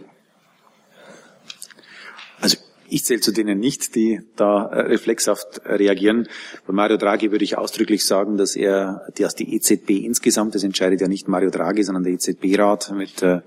Ich 2.90 3.06
zähle 3.06 3.22
zu 3.22 3.32
denen 3.32 3.60
nicht, 3.60 3.96
die 3.96 4.22
da 4.36 4.66
äh, 4.66 4.82
reflexhaft 4.82 5.62
reagieren. 5.66 6.28
Bei 6.68 6.74
Mario 6.74 6.98
Draghi 6.98 7.32
würde 7.32 7.44
ich 7.44 7.58
ausdrücklich 7.58 8.06
sagen, 8.06 8.38
dass 8.38 8.56
er, 8.56 9.08
dass 9.18 9.36
die 9.36 9.56
EZB 9.56 9.92
insgesamt, 9.92 10.56
das 10.56 10.64
entscheidet 10.64 11.02
ja 11.02 11.08
nicht 11.08 11.28
Mario 11.28 11.50
Draghi, 11.50 11.84
sondern 11.84 12.04
der 12.04 12.14
EZB-Rat 12.14 12.92
mit 12.96 13.22
äh, 13.22 13.42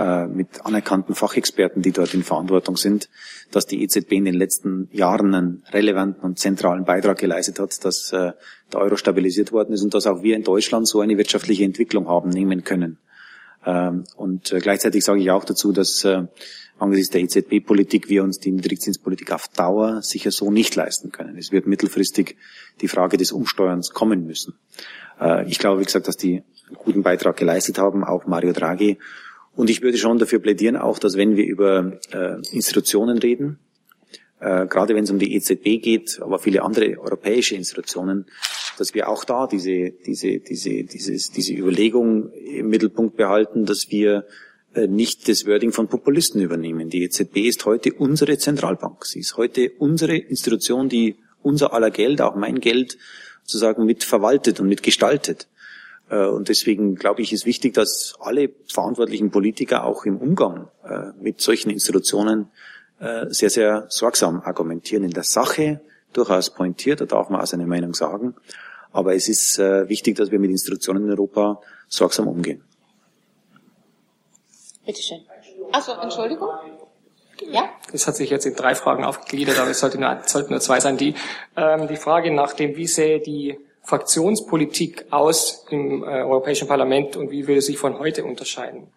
äh, 0.00 0.26
mit 0.28 0.64
anerkannten 0.64 1.14
Fachexperten, 1.14 1.82
die 1.82 1.92
dort 1.92 2.14
in 2.14 2.22
Verantwortung 2.22 2.78
sind, 2.78 3.10
dass 3.50 3.66
die 3.66 3.82
EZB 3.82 4.12
in 4.12 4.24
den 4.24 4.34
letzten 4.34 4.88
Jahren 4.92 5.34
einen 5.34 5.64
relevanten 5.72 6.22
und 6.22 6.38
zentralen 6.38 6.86
Beitrag 6.86 7.18
geleistet 7.18 7.58
hat, 7.58 7.84
dass 7.84 8.10
äh, 8.12 8.32
der 8.72 8.80
Euro 8.80 8.96
stabilisiert 8.96 9.52
worden 9.52 9.74
ist 9.74 9.82
und 9.82 9.92
dass 9.92 10.06
auch 10.06 10.22
wir 10.22 10.36
in 10.36 10.42
Deutschland 10.42 10.88
so 10.88 11.00
eine 11.00 11.18
wirtschaftliche 11.18 11.64
Entwicklung 11.64 12.08
haben 12.08 12.30
nehmen 12.30 12.64
können. 12.64 12.98
Ähm, 13.66 14.04
und 14.16 14.52
äh, 14.52 14.60
gleichzeitig 14.60 15.04
sage 15.04 15.20
ich 15.20 15.30
auch 15.30 15.44
dazu, 15.44 15.70
dass 15.70 16.06
angesichts 16.80 17.10
der 17.10 17.22
EZB-Politik 17.22 18.08
wir 18.08 18.22
uns 18.22 18.38
die 18.38 18.50
Niedrigzinspolitik 18.50 19.32
auf 19.32 19.48
Dauer 19.48 20.02
sicher 20.02 20.30
so 20.30 20.50
nicht 20.50 20.74
leisten 20.76 21.12
können. 21.12 21.36
Es 21.36 21.52
wird 21.52 21.66
mittelfristig 21.66 22.36
die 22.80 22.88
Frage 22.88 23.16
des 23.16 23.32
Umsteuerns 23.32 23.90
kommen 23.90 24.26
müssen. 24.26 24.54
Ich 25.46 25.58
glaube, 25.58 25.80
wie 25.80 25.84
gesagt, 25.84 26.08
dass 26.08 26.16
die 26.16 26.42
einen 26.68 26.76
guten 26.76 27.02
Beitrag 27.02 27.36
geleistet 27.36 27.78
haben, 27.78 28.04
auch 28.04 28.26
Mario 28.26 28.52
Draghi. 28.52 28.98
Und 29.54 29.68
ich 29.68 29.82
würde 29.82 29.98
schon 29.98 30.18
dafür 30.18 30.38
plädieren, 30.38 30.76
auch, 30.76 30.98
dass 30.98 31.16
wenn 31.16 31.36
wir 31.36 31.44
über 31.44 31.98
äh, 32.12 32.36
Institutionen 32.52 33.18
reden, 33.18 33.58
äh, 34.38 34.66
gerade 34.66 34.94
wenn 34.94 35.04
es 35.04 35.10
um 35.10 35.18
die 35.18 35.34
EZB 35.34 35.82
geht, 35.82 36.20
aber 36.22 36.38
viele 36.38 36.62
andere 36.62 36.98
europäische 36.98 37.56
Institutionen, 37.56 38.26
dass 38.78 38.94
wir 38.94 39.08
auch 39.08 39.24
da 39.24 39.46
diese, 39.46 39.90
diese, 39.90 40.38
diese, 40.38 40.84
dieses, 40.84 41.30
diese 41.30 41.52
Überlegung 41.52 42.32
im 42.32 42.68
Mittelpunkt 42.68 43.16
behalten, 43.16 43.66
dass 43.66 43.90
wir 43.90 44.18
äh, 44.18 44.49
nicht 44.74 45.28
das 45.28 45.46
Wording 45.46 45.72
von 45.72 45.88
Populisten 45.88 46.40
übernehmen. 46.40 46.90
Die 46.90 47.02
EZB 47.02 47.38
ist 47.48 47.66
heute 47.66 47.92
unsere 47.92 48.38
Zentralbank. 48.38 49.04
Sie 49.04 49.18
ist 49.18 49.36
heute 49.36 49.72
unsere 49.78 50.16
Institution, 50.16 50.88
die 50.88 51.16
unser 51.42 51.72
aller 51.72 51.90
Geld, 51.90 52.20
auch 52.20 52.36
mein 52.36 52.60
Geld, 52.60 52.96
sozusagen 53.42 53.84
mit 53.84 54.04
verwaltet 54.04 54.60
und 54.60 54.68
mit 54.68 54.82
gestaltet. 54.82 55.48
Äh, 56.10 56.26
und 56.26 56.48
deswegen 56.48 56.96
glaube 56.96 57.22
ich, 57.22 57.32
ist 57.32 57.46
wichtig, 57.46 57.74
dass 57.74 58.14
alle 58.20 58.50
verantwortlichen 58.68 59.30
Politiker 59.30 59.84
auch 59.84 60.04
im 60.04 60.18
Umgang 60.18 60.68
äh, 60.84 61.12
mit 61.20 61.40
solchen 61.40 61.70
Institutionen 61.70 62.48
äh, 62.98 63.26
sehr, 63.30 63.50
sehr 63.50 63.86
sorgsam 63.88 64.42
argumentieren. 64.42 65.04
In 65.04 65.10
der 65.10 65.24
Sache 65.24 65.80
durchaus 66.12 66.50
pointiert, 66.50 67.00
da 67.00 67.06
darf 67.06 67.30
man 67.30 67.40
auch 67.40 67.46
seine 67.46 67.66
Meinung 67.66 67.94
sagen. 67.94 68.34
Aber 68.92 69.14
es 69.14 69.28
ist 69.28 69.56
wichtig, 69.58 70.16
dass 70.16 70.32
wir 70.32 70.40
mit 70.40 70.50
Institutionen 70.50 71.04
in 71.04 71.10
Europa 71.10 71.60
sorgsam 71.86 72.26
umgehen. 72.26 72.64
Bitte 74.86 75.02
schön. 75.02 75.20
Achso, 75.72 75.92
Entschuldigung. 76.00 76.48
Ja? 77.50 77.70
Das 77.92 78.06
hat 78.06 78.16
sich 78.16 78.30
jetzt 78.30 78.46
in 78.46 78.54
drei 78.54 78.74
Fragen 78.74 79.04
aufgegliedert, 79.04 79.58
aber 79.58 79.70
es 79.70 79.80
sollte 79.80 79.98
nur, 79.98 80.20
sollten 80.26 80.50
nur 80.50 80.60
zwei 80.60 80.80
sein. 80.80 80.96
Die, 80.96 81.14
ähm, 81.56 81.88
die 81.88 81.96
Frage 81.96 82.32
nach 82.32 82.52
dem, 82.52 82.76
wie 82.76 82.86
sähe 82.86 83.20
die 83.20 83.58
Fraktionspolitik 83.82 85.06
aus 85.10 85.64
im 85.70 86.02
äh, 86.02 86.06
Europäischen 86.06 86.68
Parlament 86.68 87.16
und 87.16 87.30
wie 87.30 87.46
würde 87.46 87.58
es 87.58 87.66
sich 87.66 87.78
von 87.78 87.98
heute 87.98 88.24
unterscheiden? 88.24 88.88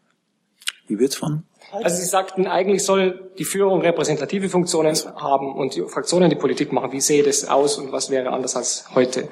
Wie 0.87 0.99
wird's 0.99 1.15
von? 1.15 1.43
Also 1.71 1.97
Sie 1.97 2.05
sagten, 2.05 2.45
eigentlich 2.45 2.83
soll 2.83 3.31
die 3.39 3.45
Führung 3.45 3.81
repräsentative 3.81 4.49
Funktionen 4.49 4.95
haben 5.15 5.55
und 5.55 5.75
die 5.75 5.81
Fraktionen 5.83 6.29
die 6.29 6.35
Politik 6.35 6.71
machen. 6.71 6.91
Wie 6.91 7.01
sähe 7.01 7.23
das 7.23 7.47
aus 7.47 7.77
und 7.77 7.91
was 7.91 8.11
wäre 8.11 8.31
anders 8.31 8.55
als 8.55 8.93
heute? 8.93 9.29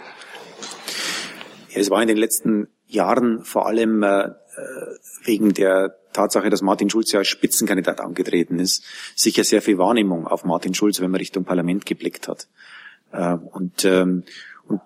Ja, 1.69 1.81
es 1.81 1.89
war 1.91 2.01
in 2.01 2.07
den 2.07 2.17
letzten 2.17 2.69
Jahren 2.87 3.43
vor 3.43 3.67
allem 3.67 4.01
äh, 4.01 4.29
wegen 5.23 5.53
der 5.53 5.95
Tatsache, 6.13 6.49
dass 6.49 6.61
Martin 6.61 6.89
Schulz 6.89 7.11
ja 7.11 7.19
als 7.19 7.27
Spitzenkandidat 7.27 8.01
angetreten 8.01 8.59
ist, 8.59 8.83
sicher 9.15 9.43
sehr 9.43 9.61
viel 9.61 9.77
Wahrnehmung 9.77 10.27
auf 10.27 10.43
Martin 10.43 10.73
Schulz, 10.73 10.99
wenn 10.99 11.11
man 11.11 11.19
Richtung 11.19 11.45
Parlament 11.45 11.85
geblickt 11.85 12.27
hat. 12.27 12.47
Äh, 13.11 13.35
und, 13.35 13.85
ähm, 13.85 14.23
und 14.67 14.81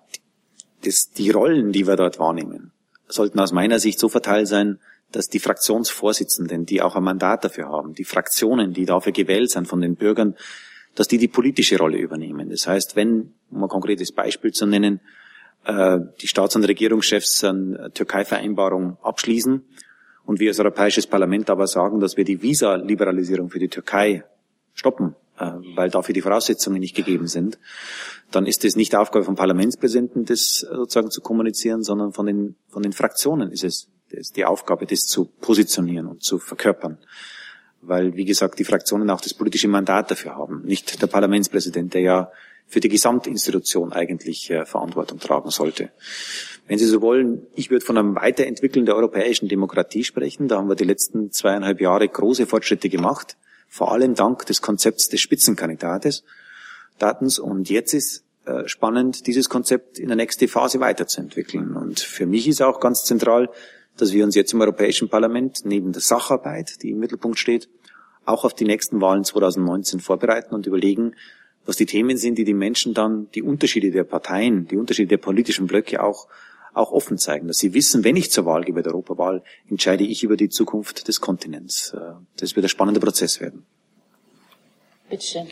das, 0.84 1.11
die 1.11 1.32
Rollen, 1.32 1.72
die 1.72 1.88
wir 1.88 1.95
dort 1.95 2.20
wahrnehmen, 2.20 2.72
sollten 3.07 3.39
aus 3.39 3.51
meiner 3.51 3.80
Sicht 3.80 3.99
so 3.99 4.09
verteilt 4.09 4.47
sein, 4.47 4.80
dass 5.11 5.30
die 5.30 5.39
Fraktionsvorsitzenden, 5.39 6.66
die 6.66 6.82
auch 6.82 6.95
ein 6.95 7.03
Mandat 7.03 7.43
dafür 7.45 7.70
haben, 7.70 7.93
die 7.93 8.03
Fraktionen, 8.03 8.74
die 8.74 8.86
dafür 8.86 9.11
gewählt 9.11 9.51
sind 9.51 9.68
von 9.68 9.82
den 9.82 9.95
Bürgern, 9.95 10.36
dass 10.95 11.07
die 11.07 11.18
die 11.18 11.28
politische 11.28 11.78
Rolle 11.78 11.97
übernehmen. 11.97 12.49
Das 12.49 12.68
heißt, 12.68 12.95
wenn, 12.95 13.34
um 13.51 13.63
ein 13.63 13.70
konkretes 13.70 14.11
Beispiel 14.11 14.51
zu 14.51 14.66
nennen, 14.66 15.01
äh, 15.66 15.99
die 16.22 16.28
Staats- 16.28 16.55
und 16.55 16.63
Regierungschefs 16.63 17.43
eine 17.43 17.91
Türkei-Vereinbarung 17.93 18.97
abschließen 19.01 19.63
und 20.26 20.39
wir 20.39 20.49
als 20.49 20.59
Europäisches 20.59 21.07
Parlament 21.07 21.49
aber 21.49 21.68
sagen, 21.68 21.99
dass 21.99 22.18
wir 22.18 22.24
die 22.24 22.41
Visa-Liberalisierung 22.41 23.49
für 23.49 23.59
die 23.59 23.70
Türkei 23.70 24.24
stoppen, 24.74 25.16
äh, 25.39 25.51
weil 25.76 25.89
dafür 25.89 26.13
die 26.13 26.22
Voraussetzungen 26.22 26.80
nicht 26.80 26.95
gegeben 26.95 27.28
sind, 27.28 27.59
dann 28.32 28.45
ist 28.45 28.66
es 28.66 28.76
nicht 28.76 28.95
Aufgabe 28.95 29.26
vom 29.26 29.36
Parlamentspräsidenten, 29.36 30.26
das 30.26 30.59
sozusagen 30.59 31.11
zu 31.11 31.22
kommunizieren, 31.22 31.84
sondern 31.84 32.13
von 32.13 32.26
den, 32.26 32.55
von 32.70 32.84
den 32.84 32.93
Fraktionen 32.93 33.51
ist 33.51 33.63
es 33.63 33.89
ist 34.16 34.38
die 34.38 34.45
Aufgabe, 34.45 34.86
das 34.86 35.01
zu 35.01 35.26
positionieren 35.26 36.07
und 36.07 36.24
zu 36.24 36.39
verkörpern. 36.39 36.97
Weil, 37.82 38.16
wie 38.16 38.26
gesagt, 38.26 38.57
die 38.59 38.63
Fraktionen 38.63 39.09
auch 39.09 39.22
das 39.22 39.34
politische 39.34 39.68
Mandat 39.68 40.09
dafür 40.09 40.36
haben. 40.36 40.63
Nicht 40.63 41.01
der 41.01 41.07
Parlamentspräsident, 41.07 41.93
der 41.93 42.01
ja 42.01 42.32
für 42.68 42.80
die 42.80 42.89
Gesamtinstitution 42.89 43.93
eigentlich 43.93 44.49
äh, 44.49 44.66
Verantwortung 44.66 45.20
tragen 45.20 45.49
sollte. 45.49 45.91
Wenn 46.68 46.80
Sie 46.80 46.86
so 46.86 47.01
wollen, 47.01 47.45
ich 47.55 47.70
würde 47.70 47.86
von 47.86 47.97
einem 47.97 48.16
Weiterentwickeln 48.16 48.86
der 48.86 48.95
europäischen 48.95 49.47
Demokratie 49.47 50.03
sprechen. 50.03 50.47
Da 50.47 50.57
haben 50.57 50.68
wir 50.68 50.76
die 50.76 50.84
letzten 50.84 51.32
zweieinhalb 51.32 51.80
Jahre 51.80 52.07
große 52.07 52.47
Fortschritte 52.47 52.89
gemacht, 52.89 53.38
vor 53.68 53.91
allem 53.91 54.16
dank 54.16 54.45
des 54.45 54.61
Konzepts 54.61 55.09
des 55.09 55.22
Spitzenkandidates. 55.22 56.24
Datens. 56.97 57.39
Und 57.39 57.70
jetzt 57.70 57.93
ist 57.93 58.24
äh, 58.45 58.68
spannend, 58.68 59.28
dieses 59.28 59.49
Konzept 59.49 59.99
in 59.99 60.07
der 60.07 60.16
nächsten 60.16 60.47
Phase 60.47 60.80
weiterzuentwickeln. 60.80 61.76
Und 61.76 61.99
für 61.99 62.26
mich 62.26 62.47
ist 62.47 62.61
auch 62.61 62.80
ganz 62.80 63.03
zentral, 63.03 63.49
dass 63.97 64.13
wir 64.13 64.24
uns 64.24 64.36
jetzt 64.36 64.53
im 64.53 64.61
Europäischen 64.61 65.09
Parlament 65.09 65.61
neben 65.63 65.91
der 65.91 66.01
Sacharbeit, 66.01 66.82
die 66.82 66.91
im 66.91 66.99
Mittelpunkt 66.99 67.39
steht, 67.39 67.70
auch 68.26 68.43
auf 68.43 68.53
die 68.53 68.66
nächsten 68.66 69.01
Wahlen 69.01 69.24
2019 69.24 69.99
vorbereiten 69.99 70.53
und 70.55 70.66
überlegen, 70.66 71.16
was 71.66 71.78
die 71.78 71.86
Themen 71.86 72.18
sind, 72.18 72.38
die 72.38 72.43
die 72.43 72.53
Menschen 72.53 72.93
dann 72.93 73.30
die 73.32 73.41
Unterschiede 73.41 73.91
der 73.91 74.03
Parteien, 74.03 74.68
die 74.68 74.78
Unterschiede 74.78 75.09
der 75.09 75.18
politischen 75.18 75.68
Blöcke 75.68 76.03
auch 76.03 76.28
auch 76.76 76.91
offen 76.91 77.18
zeigen, 77.18 77.47
dass 77.47 77.57
sie 77.57 77.74
wissen, 77.74 78.03
wenn 78.03 78.18
ich 78.18 78.32
zur 78.32 78.45
Wahl 78.45 78.63
gehe 78.63 78.76
bei 78.76 78.82
der 78.82 78.91
Europawahl, 78.91 79.43
entscheide 79.70 80.03
ich 80.03 80.24
über 80.24 80.36
die 80.36 80.49
Zukunft 80.49 81.07
des 81.07 81.22
Kontinents. 81.22 81.93
Äh, 81.93 82.16
das 82.38 82.55
wird 82.55 82.66
ein 82.66 82.70
spannender 82.70 82.99
Prozess 82.99 83.39
werden. 83.39 83.66
Bitte 85.09 85.26
schön. 85.26 85.47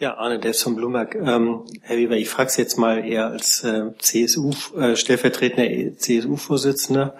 Ja, 0.00 0.16
Arne 0.16 0.38
Dess 0.38 0.62
von 0.62 0.76
Bloomberg. 0.76 1.16
Ähm, 1.16 1.64
Herr 1.82 1.96
Weber, 1.96 2.14
ich 2.16 2.28
frage 2.28 2.50
Sie 2.50 2.62
jetzt 2.62 2.78
mal 2.78 3.04
eher 3.04 3.26
als 3.26 3.64
äh, 3.64 3.90
CSU, 3.98 4.52
äh, 4.76 4.94
stellvertretender 4.94 5.96
CSU-Vorsitzender. 5.96 7.16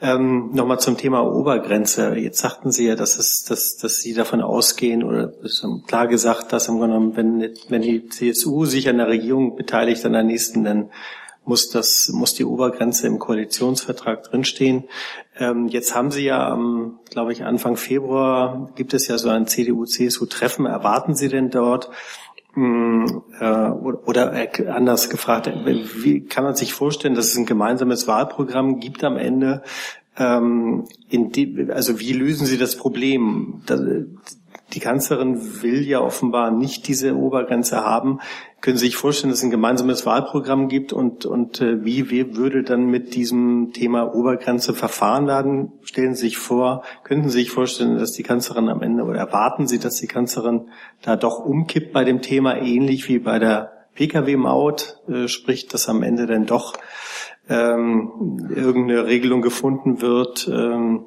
Ähm, 0.00 0.50
Nochmal 0.52 0.78
zum 0.78 0.96
Thema 0.96 1.22
Obergrenze. 1.22 2.14
Jetzt 2.14 2.38
sagten 2.38 2.70
Sie 2.70 2.86
ja, 2.86 2.94
dass, 2.94 3.18
es, 3.18 3.42
dass, 3.42 3.78
dass 3.78 3.96
Sie 3.96 4.14
davon 4.14 4.42
ausgehen, 4.42 5.02
oder 5.02 5.32
es 5.42 5.66
klar 5.88 6.06
gesagt, 6.06 6.52
dass 6.52 6.68
im 6.68 6.78
Grunde 6.78 6.94
genommen, 6.94 7.16
wenn, 7.16 7.52
wenn 7.68 7.82
die 7.82 8.08
CSU 8.08 8.64
sich 8.64 8.88
an 8.88 8.98
der 8.98 9.08
Regierung 9.08 9.56
beteiligt, 9.56 10.06
an 10.06 10.12
der 10.12 10.22
nächsten, 10.22 10.62
dann 10.62 10.90
muss 11.44 11.70
das, 11.70 12.10
muss 12.12 12.34
die 12.34 12.44
Obergrenze 12.44 13.06
im 13.06 13.18
Koalitionsvertrag 13.18 14.22
drinstehen. 14.24 14.84
Ähm, 15.38 15.68
jetzt 15.68 15.94
haben 15.94 16.10
Sie 16.10 16.24
ja 16.24 16.48
am, 16.48 17.00
glaube 17.10 17.32
ich, 17.32 17.44
Anfang 17.44 17.76
Februar 17.76 18.70
gibt 18.76 18.94
es 18.94 19.08
ja 19.08 19.18
so 19.18 19.30
ein 19.30 19.46
CDU-CSU-Treffen. 19.46 20.66
Erwarten 20.66 21.14
Sie 21.14 21.28
denn 21.28 21.50
dort, 21.50 21.90
hm, 22.54 23.22
äh, 23.38 23.68
oder 23.68 24.34
anders 24.68 25.08
gefragt, 25.08 25.50
wie 26.02 26.24
kann 26.24 26.44
man 26.44 26.56
sich 26.56 26.74
vorstellen, 26.74 27.14
dass 27.14 27.26
es 27.26 27.36
ein 27.36 27.46
gemeinsames 27.46 28.06
Wahlprogramm 28.06 28.80
gibt 28.80 29.04
am 29.04 29.16
Ende? 29.16 29.62
Ähm, 30.16 30.84
also 31.70 32.00
wie 32.00 32.12
lösen 32.12 32.46
Sie 32.46 32.58
das 32.58 32.76
Problem? 32.76 33.62
die 34.74 34.80
Kanzlerin 34.80 35.62
will 35.62 35.86
ja 35.86 36.00
offenbar 36.00 36.50
nicht 36.50 36.86
diese 36.88 37.16
Obergrenze 37.16 37.84
haben. 37.84 38.20
Können 38.60 38.76
Sie 38.76 38.86
sich 38.86 38.96
vorstellen, 38.96 39.30
dass 39.30 39.38
es 39.38 39.44
ein 39.44 39.50
gemeinsames 39.50 40.04
Wahlprogramm 40.04 40.68
gibt 40.68 40.92
und, 40.92 41.24
und 41.24 41.62
äh, 41.62 41.82
wie, 41.84 42.10
wie 42.10 42.36
würde 42.36 42.62
dann 42.62 42.86
mit 42.86 43.14
diesem 43.14 43.72
Thema 43.72 44.14
Obergrenze 44.14 44.74
verfahren 44.74 45.26
werden? 45.26 45.72
Stellen 45.82 46.14
Sie 46.14 46.22
sich 46.22 46.38
vor, 46.38 46.82
könnten 47.02 47.30
Sie 47.30 47.38
sich 47.38 47.50
vorstellen, 47.50 47.98
dass 47.98 48.12
die 48.12 48.22
Kanzlerin 48.22 48.68
am 48.68 48.82
Ende 48.82 49.04
oder 49.04 49.18
erwarten 49.18 49.66
Sie, 49.66 49.78
dass 49.78 49.96
die 49.96 50.06
Kanzlerin 50.06 50.68
da 51.02 51.16
doch 51.16 51.38
umkippt 51.38 51.92
bei 51.92 52.04
dem 52.04 52.20
Thema, 52.20 52.56
ähnlich 52.58 53.08
wie 53.08 53.18
bei 53.18 53.38
der 53.38 53.86
Pkw-Maut, 53.94 54.98
äh, 55.08 55.28
sprich, 55.28 55.66
dass 55.66 55.88
am 55.88 56.02
Ende 56.02 56.26
dann 56.26 56.44
doch 56.44 56.74
ähm, 57.48 58.48
irgendeine 58.54 59.06
Regelung 59.06 59.42
gefunden 59.42 60.00
wird, 60.00 60.48
ähm, 60.48 61.06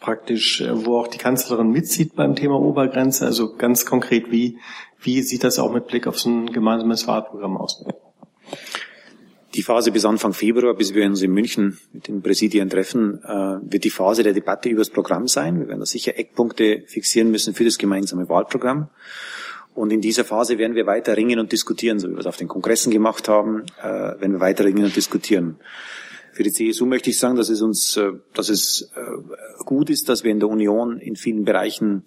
praktisch, 0.00 0.60
äh, 0.60 0.86
wo 0.86 0.98
auch 0.98 1.08
die 1.08 1.18
Kanzlerin 1.18 1.70
mitzieht 1.70 2.14
beim 2.16 2.36
Thema 2.36 2.60
Obergrenze. 2.60 3.26
Also 3.26 3.54
ganz 3.56 3.86
konkret, 3.86 4.30
wie, 4.30 4.58
wie 5.00 5.22
sieht 5.22 5.44
das 5.44 5.58
auch 5.58 5.72
mit 5.72 5.86
Blick 5.86 6.06
auf 6.06 6.18
so 6.18 6.30
ein 6.30 6.46
gemeinsames 6.52 7.06
Wahlprogramm 7.06 7.56
aus? 7.56 7.84
Die 9.54 9.62
Phase 9.62 9.90
bis 9.90 10.04
Anfang 10.04 10.34
Februar, 10.34 10.74
bis 10.74 10.92
wir 10.92 11.06
uns 11.06 11.22
in 11.22 11.32
München 11.32 11.78
mit 11.92 12.08
den 12.08 12.20
Präsidien 12.20 12.68
treffen, 12.68 13.22
äh, 13.24 13.58
wird 13.62 13.84
die 13.84 13.90
Phase 13.90 14.22
der 14.22 14.34
Debatte 14.34 14.68
über 14.68 14.82
das 14.82 14.90
Programm 14.90 15.28
sein. 15.28 15.58
Wir 15.58 15.68
werden 15.68 15.80
da 15.80 15.86
sicher 15.86 16.18
Eckpunkte 16.18 16.84
fixieren 16.86 17.30
müssen 17.30 17.54
für 17.54 17.64
das 17.64 17.78
gemeinsame 17.78 18.28
Wahlprogramm. 18.28 18.90
Und 19.74 19.92
in 19.92 20.00
dieser 20.00 20.24
Phase 20.24 20.58
werden 20.58 20.74
wir 20.74 20.86
weiter 20.86 21.16
ringen 21.16 21.38
und 21.38 21.52
diskutieren, 21.52 21.98
so 21.98 22.08
wie 22.08 22.12
wir 22.12 22.20
es 22.20 22.26
auf 22.26 22.36
den 22.36 22.48
Kongressen 22.48 22.90
gemacht 22.90 23.28
haben, 23.28 23.64
äh, 23.82 23.84
werden 23.84 24.32
wir 24.32 24.40
weiter 24.40 24.64
ringen 24.64 24.84
und 24.84 24.94
diskutieren. 24.96 25.56
Für 26.36 26.42
die 26.42 26.52
CSU 26.52 26.84
möchte 26.84 27.08
ich 27.08 27.18
sagen, 27.18 27.36
dass 27.36 27.48
es 27.48 27.62
uns, 27.62 27.96
äh, 27.96 28.12
dass 28.34 28.50
es 28.50 28.92
äh, 28.94 29.64
gut 29.64 29.88
ist, 29.88 30.10
dass 30.10 30.22
wir 30.22 30.30
in 30.30 30.38
der 30.38 30.50
Union 30.50 30.98
in 30.98 31.16
vielen 31.16 31.46
Bereichen 31.46 32.02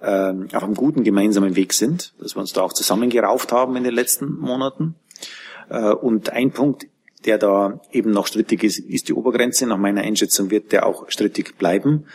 äh, 0.00 0.32
auf 0.52 0.62
einem 0.62 0.74
guten 0.74 1.02
gemeinsamen 1.02 1.56
Weg 1.56 1.72
sind, 1.72 2.14
dass 2.20 2.36
wir 2.36 2.42
uns 2.42 2.52
da 2.52 2.60
auch 2.62 2.74
zusammengerauft 2.74 3.50
haben 3.50 3.74
in 3.74 3.82
den 3.82 3.92
letzten 3.92 4.38
Monaten. 4.38 4.94
Äh, 5.68 5.94
und 5.94 6.30
ein 6.30 6.52
Punkt, 6.52 6.86
der 7.24 7.38
da 7.38 7.80
eben 7.90 8.12
noch 8.12 8.28
strittig 8.28 8.62
ist, 8.62 8.78
ist 8.78 9.08
die 9.08 9.14
Obergrenze. 9.14 9.66
Nach 9.66 9.78
meiner 9.78 10.02
Einschätzung 10.02 10.52
wird 10.52 10.70
der 10.70 10.86
auch 10.86 11.10
strittig 11.10 11.58
bleiben. 11.58 12.06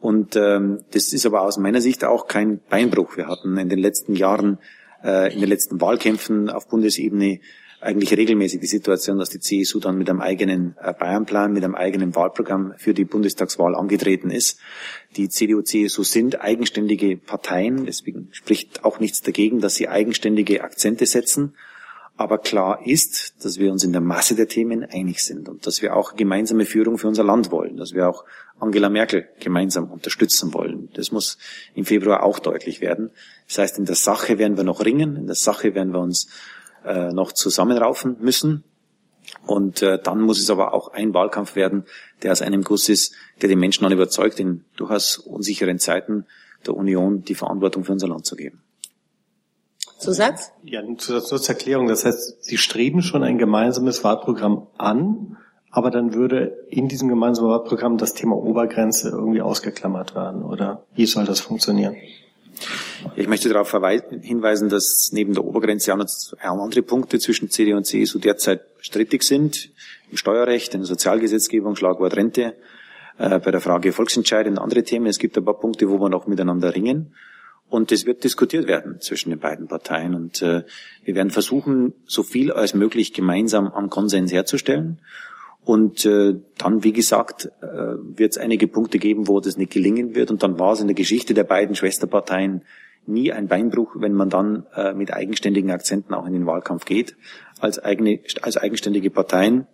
Und 0.00 0.34
ähm, 0.34 0.80
das 0.90 1.12
ist 1.12 1.26
aber 1.26 1.42
aus 1.42 1.58
meiner 1.58 1.80
Sicht 1.80 2.04
auch 2.04 2.26
kein 2.26 2.58
Beinbruch. 2.68 3.16
Wir 3.16 3.28
hatten 3.28 3.56
in 3.56 3.68
den 3.68 3.78
letzten 3.78 4.16
Jahren, 4.16 4.58
in 5.04 5.38
den 5.38 5.50
letzten 5.50 5.82
Wahlkämpfen 5.82 6.48
auf 6.48 6.66
Bundesebene 6.66 7.40
eigentlich 7.84 8.16
regelmäßig 8.16 8.60
die 8.60 8.66
Situation, 8.66 9.18
dass 9.18 9.30
die 9.30 9.40
CSU 9.40 9.78
dann 9.78 9.98
mit 9.98 10.08
einem 10.08 10.20
eigenen 10.20 10.76
äh, 10.80 10.92
Bayernplan, 10.92 11.52
mit 11.52 11.62
einem 11.62 11.74
eigenen 11.74 12.14
Wahlprogramm 12.14 12.74
für 12.76 12.94
die 12.94 13.04
Bundestagswahl 13.04 13.74
angetreten 13.74 14.30
ist. 14.30 14.58
Die 15.16 15.28
CDU, 15.28 15.62
CSU 15.62 16.02
sind 16.02 16.40
eigenständige 16.40 17.16
Parteien, 17.16 17.84
deswegen 17.86 18.28
spricht 18.32 18.84
auch 18.84 19.00
nichts 19.00 19.22
dagegen, 19.22 19.60
dass 19.60 19.74
sie 19.74 19.88
eigenständige 19.88 20.64
Akzente 20.64 21.06
setzen. 21.06 21.54
Aber 22.16 22.38
klar 22.38 22.86
ist, 22.86 23.44
dass 23.44 23.58
wir 23.58 23.72
uns 23.72 23.82
in 23.82 23.90
der 23.90 24.00
Masse 24.00 24.36
der 24.36 24.46
Themen 24.46 24.84
einig 24.84 25.24
sind 25.24 25.48
und 25.48 25.66
dass 25.66 25.82
wir 25.82 25.96
auch 25.96 26.14
gemeinsame 26.14 26.64
Führung 26.64 26.96
für 26.96 27.08
unser 27.08 27.24
Land 27.24 27.50
wollen, 27.50 27.76
dass 27.76 27.92
wir 27.92 28.08
auch 28.08 28.24
Angela 28.60 28.88
Merkel 28.88 29.28
gemeinsam 29.40 29.90
unterstützen 29.90 30.54
wollen. 30.54 30.90
Das 30.94 31.10
muss 31.10 31.38
im 31.74 31.84
Februar 31.84 32.22
auch 32.22 32.38
deutlich 32.38 32.80
werden. 32.80 33.10
Das 33.48 33.58
heißt, 33.58 33.78
in 33.78 33.84
der 33.84 33.96
Sache 33.96 34.38
werden 34.38 34.56
wir 34.56 34.62
noch 34.62 34.84
ringen, 34.84 35.16
in 35.16 35.26
der 35.26 35.34
Sache 35.34 35.74
werden 35.74 35.92
wir 35.92 35.98
uns 35.98 36.28
äh, 36.84 37.12
noch 37.12 37.32
zusammenraufen 37.32 38.16
müssen. 38.20 38.64
Und 39.46 39.82
äh, 39.82 39.98
dann 40.02 40.20
muss 40.20 40.38
es 40.38 40.50
aber 40.50 40.74
auch 40.74 40.92
ein 40.92 41.14
Wahlkampf 41.14 41.56
werden, 41.56 41.84
der 42.22 42.32
aus 42.32 42.42
einem 42.42 42.62
Guss 42.62 42.88
ist, 42.88 43.14
der 43.40 43.48
die 43.48 43.56
Menschen 43.56 43.84
dann 43.84 43.92
überzeugt, 43.92 44.38
in 44.38 44.64
durchaus 44.76 45.18
unsicheren 45.18 45.78
Zeiten 45.78 46.26
der 46.66 46.74
Union 46.74 47.22
die 47.22 47.34
Verantwortung 47.34 47.84
für 47.84 47.92
unser 47.92 48.08
Land 48.08 48.26
zu 48.26 48.36
geben. 48.36 48.62
Zusatz? 49.98 50.52
Ja, 50.62 50.82
Zusatz 50.98 51.28
zur 51.28 51.40
Erklärung. 51.48 51.88
Das 51.88 52.04
heißt, 52.04 52.44
Sie 52.44 52.58
streben 52.58 53.02
schon 53.02 53.22
ein 53.22 53.38
gemeinsames 53.38 54.04
Wahlprogramm 54.04 54.66
an, 54.76 55.38
aber 55.70 55.90
dann 55.90 56.14
würde 56.14 56.66
in 56.68 56.88
diesem 56.88 57.08
gemeinsamen 57.08 57.48
Wahlprogramm 57.50 57.96
das 57.96 58.14
Thema 58.14 58.36
Obergrenze 58.36 59.08
irgendwie 59.08 59.40
ausgeklammert 59.40 60.14
werden, 60.14 60.42
oder 60.42 60.84
wie 60.94 61.06
soll 61.06 61.24
das 61.24 61.40
funktionieren? 61.40 61.96
Ich 63.16 63.28
möchte 63.28 63.48
darauf 63.48 63.70
hinweisen, 63.70 64.68
dass 64.68 65.10
neben 65.12 65.34
der 65.34 65.44
Obergrenze 65.44 65.92
auch 65.92 65.98
noch 65.98 66.06
andere 66.40 66.82
Punkte 66.82 67.18
zwischen 67.18 67.50
CDU 67.50 67.76
und 67.76 67.84
CSU 67.84 68.18
derzeit 68.18 68.62
strittig 68.80 69.22
sind. 69.22 69.70
Im 70.10 70.16
Steuerrecht, 70.16 70.74
in 70.74 70.80
der 70.80 70.86
Sozialgesetzgebung, 70.86 71.76
Schlagwort 71.76 72.16
Rente, 72.16 72.54
äh, 73.18 73.38
bei 73.38 73.50
der 73.50 73.60
Frage 73.60 73.92
Volksentscheid 73.92 74.46
und 74.46 74.58
andere 74.58 74.82
Themen. 74.82 75.06
Es 75.06 75.18
gibt 75.18 75.36
ein 75.36 75.44
paar 75.44 75.58
Punkte, 75.58 75.88
wo 75.88 75.98
wir 75.98 76.08
noch 76.08 76.26
miteinander 76.26 76.74
ringen. 76.74 77.14
Und 77.68 77.90
es 77.92 78.06
wird 78.06 78.22
diskutiert 78.24 78.66
werden 78.66 79.00
zwischen 79.00 79.30
den 79.30 79.40
beiden 79.40 79.68
Parteien. 79.68 80.14
Und 80.14 80.42
äh, 80.42 80.64
wir 81.04 81.14
werden 81.14 81.30
versuchen, 81.30 81.94
so 82.06 82.22
viel 82.22 82.52
als 82.52 82.74
möglich 82.74 83.12
gemeinsam 83.12 83.68
am 83.68 83.90
Konsens 83.90 84.32
herzustellen. 84.32 85.00
Und 85.64 86.04
äh, 86.04 86.34
dann, 86.58 86.84
wie 86.84 86.92
gesagt, 86.92 87.50
äh, 87.62 87.66
wird 87.66 88.32
es 88.32 88.38
einige 88.38 88.68
Punkte 88.68 88.98
geben, 88.98 89.28
wo 89.28 89.40
das 89.40 89.56
nicht 89.56 89.72
gelingen 89.72 90.14
wird. 90.14 90.30
Und 90.30 90.42
dann 90.42 90.58
war 90.58 90.74
es 90.74 90.80
in 90.80 90.88
der 90.88 90.94
Geschichte 90.94 91.32
der 91.32 91.44
beiden 91.44 91.74
Schwesterparteien 91.74 92.62
nie 93.06 93.32
ein 93.32 93.48
Beinbruch, 93.48 93.96
wenn 93.96 94.12
man 94.12 94.28
dann 94.28 94.66
äh, 94.74 94.92
mit 94.92 95.12
eigenständigen 95.12 95.70
Akzenten 95.70 96.14
auch 96.14 96.26
in 96.26 96.34
den 96.34 96.46
Wahlkampf 96.46 96.84
geht, 96.84 97.16
als, 97.60 97.78
eigene, 97.78 98.20
als 98.42 98.56
eigenständige 98.56 99.10
Parteien. 99.10 99.66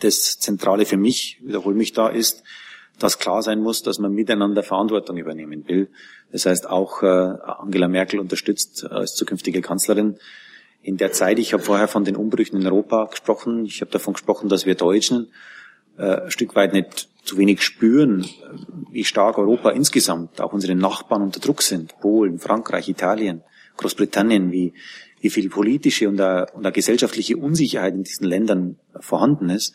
Das 0.00 0.38
Zentrale 0.38 0.84
für 0.84 0.96
mich, 0.96 1.40
wiederhole 1.42 1.76
mich 1.76 1.92
da, 1.92 2.08
ist, 2.08 2.44
dass 2.98 3.18
klar 3.18 3.42
sein 3.42 3.60
muss, 3.60 3.82
dass 3.82 3.98
man 3.98 4.12
miteinander 4.12 4.62
Verantwortung 4.62 5.16
übernehmen 5.16 5.66
will. 5.68 5.88
Das 6.30 6.46
heißt, 6.46 6.68
auch 6.68 7.02
äh, 7.02 7.06
Angela 7.06 7.88
Merkel 7.88 8.20
unterstützt 8.20 8.84
äh, 8.84 8.94
als 8.94 9.14
zukünftige 9.14 9.62
Kanzlerin 9.62 10.16
in 10.88 10.96
der 10.96 11.12
Zeit. 11.12 11.38
Ich 11.38 11.52
habe 11.52 11.62
vorher 11.62 11.86
von 11.86 12.04
den 12.04 12.16
Umbrüchen 12.16 12.58
in 12.60 12.66
Europa 12.66 13.04
gesprochen. 13.04 13.66
Ich 13.66 13.82
habe 13.82 13.90
davon 13.90 14.14
gesprochen, 14.14 14.48
dass 14.48 14.64
wir 14.64 14.74
Deutschen 14.74 15.28
äh, 15.98 16.22
ein 16.22 16.30
Stück 16.30 16.56
weit 16.56 16.72
nicht 16.72 17.08
zu 17.24 17.36
wenig 17.36 17.62
spüren, 17.62 18.26
wie 18.90 19.04
stark 19.04 19.36
Europa 19.36 19.70
insgesamt, 19.70 20.40
auch 20.40 20.54
unsere 20.54 20.74
Nachbarn 20.74 21.20
unter 21.20 21.40
Druck 21.40 21.60
sind. 21.60 21.98
Polen, 22.00 22.38
Frankreich, 22.38 22.88
Italien, 22.88 23.42
Großbritannien, 23.76 24.50
wie, 24.50 24.72
wie 25.20 25.28
viel 25.28 25.50
politische 25.50 26.08
und 26.08 26.18
eine, 26.18 26.46
und 26.54 26.64
eine 26.64 26.72
gesellschaftliche 26.72 27.36
Unsicherheit 27.36 27.92
in 27.92 28.04
diesen 28.04 28.26
Ländern 28.26 28.78
vorhanden 28.98 29.50
ist 29.50 29.74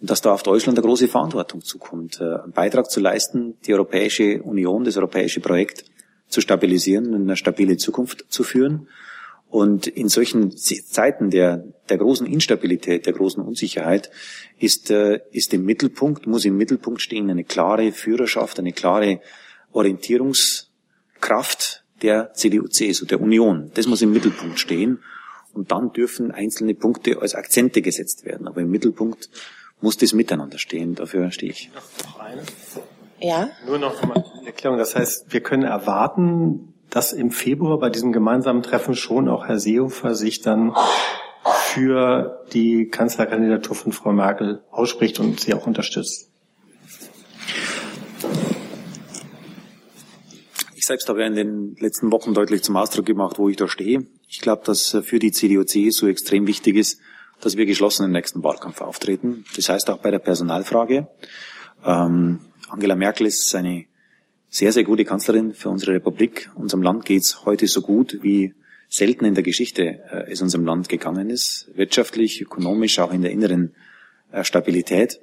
und 0.00 0.10
dass 0.10 0.20
da 0.20 0.32
auf 0.32 0.42
Deutschland 0.42 0.76
eine 0.78 0.86
große 0.86 1.06
Verantwortung 1.06 1.62
zukommt, 1.62 2.20
äh, 2.20 2.24
einen 2.24 2.52
Beitrag 2.52 2.90
zu 2.90 2.98
leisten, 2.98 3.54
die 3.66 3.72
Europäische 3.72 4.42
Union, 4.42 4.82
das 4.82 4.96
europäische 4.96 5.38
Projekt 5.38 5.84
zu 6.28 6.40
stabilisieren 6.40 7.14
und 7.14 7.22
eine 7.22 7.36
stabile 7.36 7.76
Zukunft 7.76 8.24
zu 8.28 8.42
führen. 8.42 8.88
Und 9.50 9.86
in 9.88 10.08
solchen 10.08 10.56
Zeiten 10.56 11.28
der, 11.30 11.64
der 11.88 11.98
großen 11.98 12.26
Instabilität, 12.26 13.06
der 13.06 13.12
großen 13.12 13.42
Unsicherheit 13.42 14.12
ist, 14.58 14.90
äh, 14.90 15.20
ist 15.32 15.52
im 15.52 15.64
Mittelpunkt, 15.64 16.28
muss 16.28 16.44
im 16.44 16.56
Mittelpunkt 16.56 17.02
stehen 17.02 17.28
eine 17.28 17.42
klare 17.42 17.90
Führerschaft, 17.90 18.60
eine 18.60 18.72
klare 18.72 19.20
Orientierungskraft 19.72 21.84
der 22.00 22.32
CDU-CSU, 22.32 23.06
der 23.06 23.20
Union. 23.20 23.72
Das 23.74 23.88
muss 23.88 24.02
im 24.02 24.12
Mittelpunkt 24.12 24.60
stehen. 24.60 25.00
Und 25.52 25.72
dann 25.72 25.92
dürfen 25.92 26.30
einzelne 26.30 26.74
Punkte 26.74 27.20
als 27.20 27.34
Akzente 27.34 27.82
gesetzt 27.82 28.24
werden. 28.24 28.46
Aber 28.46 28.60
im 28.60 28.70
Mittelpunkt 28.70 29.30
muss 29.80 29.96
das 29.96 30.12
miteinander 30.12 30.58
stehen. 30.58 30.94
Dafür 30.94 31.32
stehe 31.32 31.50
ich. 31.50 31.72
Noch 32.04 32.20
eine? 32.20 32.42
Ja. 33.18 33.50
Nur 33.66 33.78
noch 33.78 34.00
eine 34.02 34.24
Erklärung. 34.46 34.78
Das 34.78 34.94
heißt, 34.94 35.32
wir 35.32 35.40
können 35.40 35.64
erwarten, 35.64 36.69
dass 36.90 37.12
im 37.12 37.30
Februar 37.30 37.78
bei 37.78 37.88
diesem 37.88 38.12
gemeinsamen 38.12 38.62
Treffen 38.62 38.94
schon 38.94 39.28
auch 39.28 39.46
Herr 39.46 39.58
Seehofer 39.58 40.14
sich 40.14 40.42
dann 40.42 40.74
für 41.44 42.44
die 42.52 42.88
Kanzlerkandidatur 42.88 43.76
von 43.76 43.92
Frau 43.92 44.12
Merkel 44.12 44.62
ausspricht 44.70 45.20
und 45.20 45.40
sie 45.40 45.54
auch 45.54 45.66
unterstützt. 45.66 46.28
Ich 50.74 50.86
selbst 50.86 51.08
habe 51.08 51.22
in 51.24 51.36
den 51.36 51.76
letzten 51.78 52.10
Wochen 52.10 52.34
deutlich 52.34 52.64
zum 52.64 52.76
Ausdruck 52.76 53.06
gemacht, 53.06 53.38
wo 53.38 53.48
ich 53.48 53.56
da 53.56 53.68
stehe. 53.68 54.06
Ich 54.26 54.40
glaube, 54.40 54.62
dass 54.64 54.96
für 55.02 55.20
die 55.20 55.30
CDU-CSU 55.30 56.08
extrem 56.08 56.46
wichtig 56.48 56.76
ist, 56.76 57.00
dass 57.40 57.56
wir 57.56 57.66
geschlossen 57.66 58.04
im 58.04 58.12
nächsten 58.12 58.42
Wahlkampf 58.42 58.80
auftreten. 58.80 59.44
Das 59.54 59.68
heißt 59.68 59.88
auch 59.90 59.98
bei 59.98 60.10
der 60.10 60.18
Personalfrage. 60.18 61.08
Ähm, 61.84 62.40
Angela 62.68 62.96
Merkel 62.96 63.26
ist 63.26 63.54
eine 63.54 63.86
sehr, 64.50 64.72
sehr 64.72 64.84
gute 64.84 65.04
Kanzlerin 65.04 65.54
für 65.54 65.70
unsere 65.70 65.92
Republik. 65.92 66.50
Unserem 66.56 66.82
Land 66.82 67.04
geht's 67.04 67.44
heute 67.46 67.68
so 67.68 67.82
gut, 67.82 68.18
wie 68.22 68.52
selten 68.88 69.24
in 69.24 69.34
der 69.34 69.44
Geschichte 69.44 70.00
äh, 70.10 70.30
es 70.30 70.42
unserem 70.42 70.66
Land 70.66 70.88
gegangen 70.88 71.30
ist. 71.30 71.70
Wirtschaftlich, 71.74 72.42
ökonomisch, 72.42 72.98
auch 72.98 73.12
in 73.12 73.22
der 73.22 73.30
inneren 73.30 73.74
äh, 74.32 74.42
Stabilität. 74.42 75.20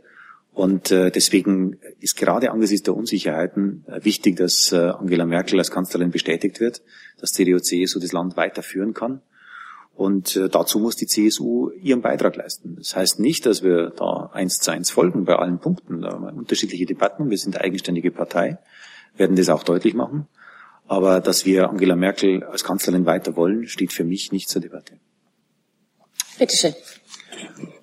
Und 0.54 0.90
äh, 0.92 1.12
deswegen 1.12 1.78
ist 2.00 2.16
gerade 2.16 2.52
angesichts 2.52 2.86
der 2.86 2.96
Unsicherheiten 2.96 3.84
äh, 3.88 4.04
wichtig, 4.06 4.38
dass 4.38 4.72
äh, 4.72 4.78
Angela 4.78 5.26
Merkel 5.26 5.60
als 5.60 5.70
Kanzlerin 5.70 6.10
bestätigt 6.10 6.62
wird, 6.62 6.82
dass 7.20 7.34
CDU-CSU 7.34 8.00
das 8.00 8.14
Land 8.14 8.38
weiterführen 8.38 8.94
kann. 8.94 9.22
Und 9.94 10.36
äh, 10.36 10.48
dazu 10.48 10.80
muss 10.80 10.96
die 10.96 11.08
CSU 11.08 11.72
ihren 11.72 12.02
Beitrag 12.02 12.36
leisten. 12.36 12.76
Das 12.78 12.96
heißt 12.96 13.20
nicht, 13.20 13.46
dass 13.46 13.62
wir 13.62 13.90
da 13.90 14.30
eins 14.32 14.60
zu 14.60 14.72
eins 14.72 14.90
folgen 14.92 15.26
bei 15.26 15.36
allen 15.36 15.60
Punkten. 15.60 16.02
Da 16.02 16.12
haben 16.12 16.24
wir 16.24 16.34
unterschiedliche 16.34 16.86
Debatten. 16.86 17.30
Wir 17.30 17.38
sind 17.38 17.56
eine 17.56 17.66
eigenständige 17.66 18.12
Partei, 18.12 18.60
werden 19.18 19.36
das 19.36 19.50
auch 19.50 19.64
deutlich 19.64 19.94
machen. 19.94 20.28
Aber 20.88 21.20
dass 21.20 21.46
wir 21.46 21.70
Angela 21.70 21.96
Merkel 21.96 22.44
als 22.44 22.64
Kanzlerin 22.64 23.06
weiter 23.06 23.36
wollen, 23.36 23.68
steht 23.68 23.92
für 23.92 24.06
mich 24.06 24.32
nicht 24.32 24.50
zur 24.50 24.62
Debatte. 24.62 25.00
Bitte 26.40 26.56
schön. 26.56 26.76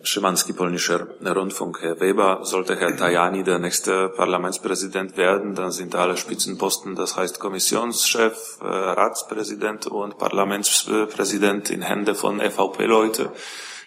Szymanski, 0.05 0.53
polnischer 0.53 1.07
Rundfunk. 1.25 1.81
Herr 1.81 2.01
Weber, 2.01 2.41
sollte 2.45 2.77
Herr 2.77 2.97
Tajani 2.97 3.43
der 3.43 3.59
nächste 3.59 4.09
Parlamentspräsident 4.11 5.17
werden, 5.17 5.55
dann 5.55 5.71
sind 5.71 5.95
alle 5.95 6.17
Spitzenposten, 6.17 6.95
das 6.95 7.17
heißt 7.17 7.41
Kommissionschef, 7.41 8.59
äh, 8.61 8.65
Ratspräsident 8.65 9.87
und 9.87 10.19
Parlamentspräsident 10.19 11.71
in 11.71 11.83
Hände 11.83 12.15
von 12.15 12.41
EVP-Leute. 12.41 13.33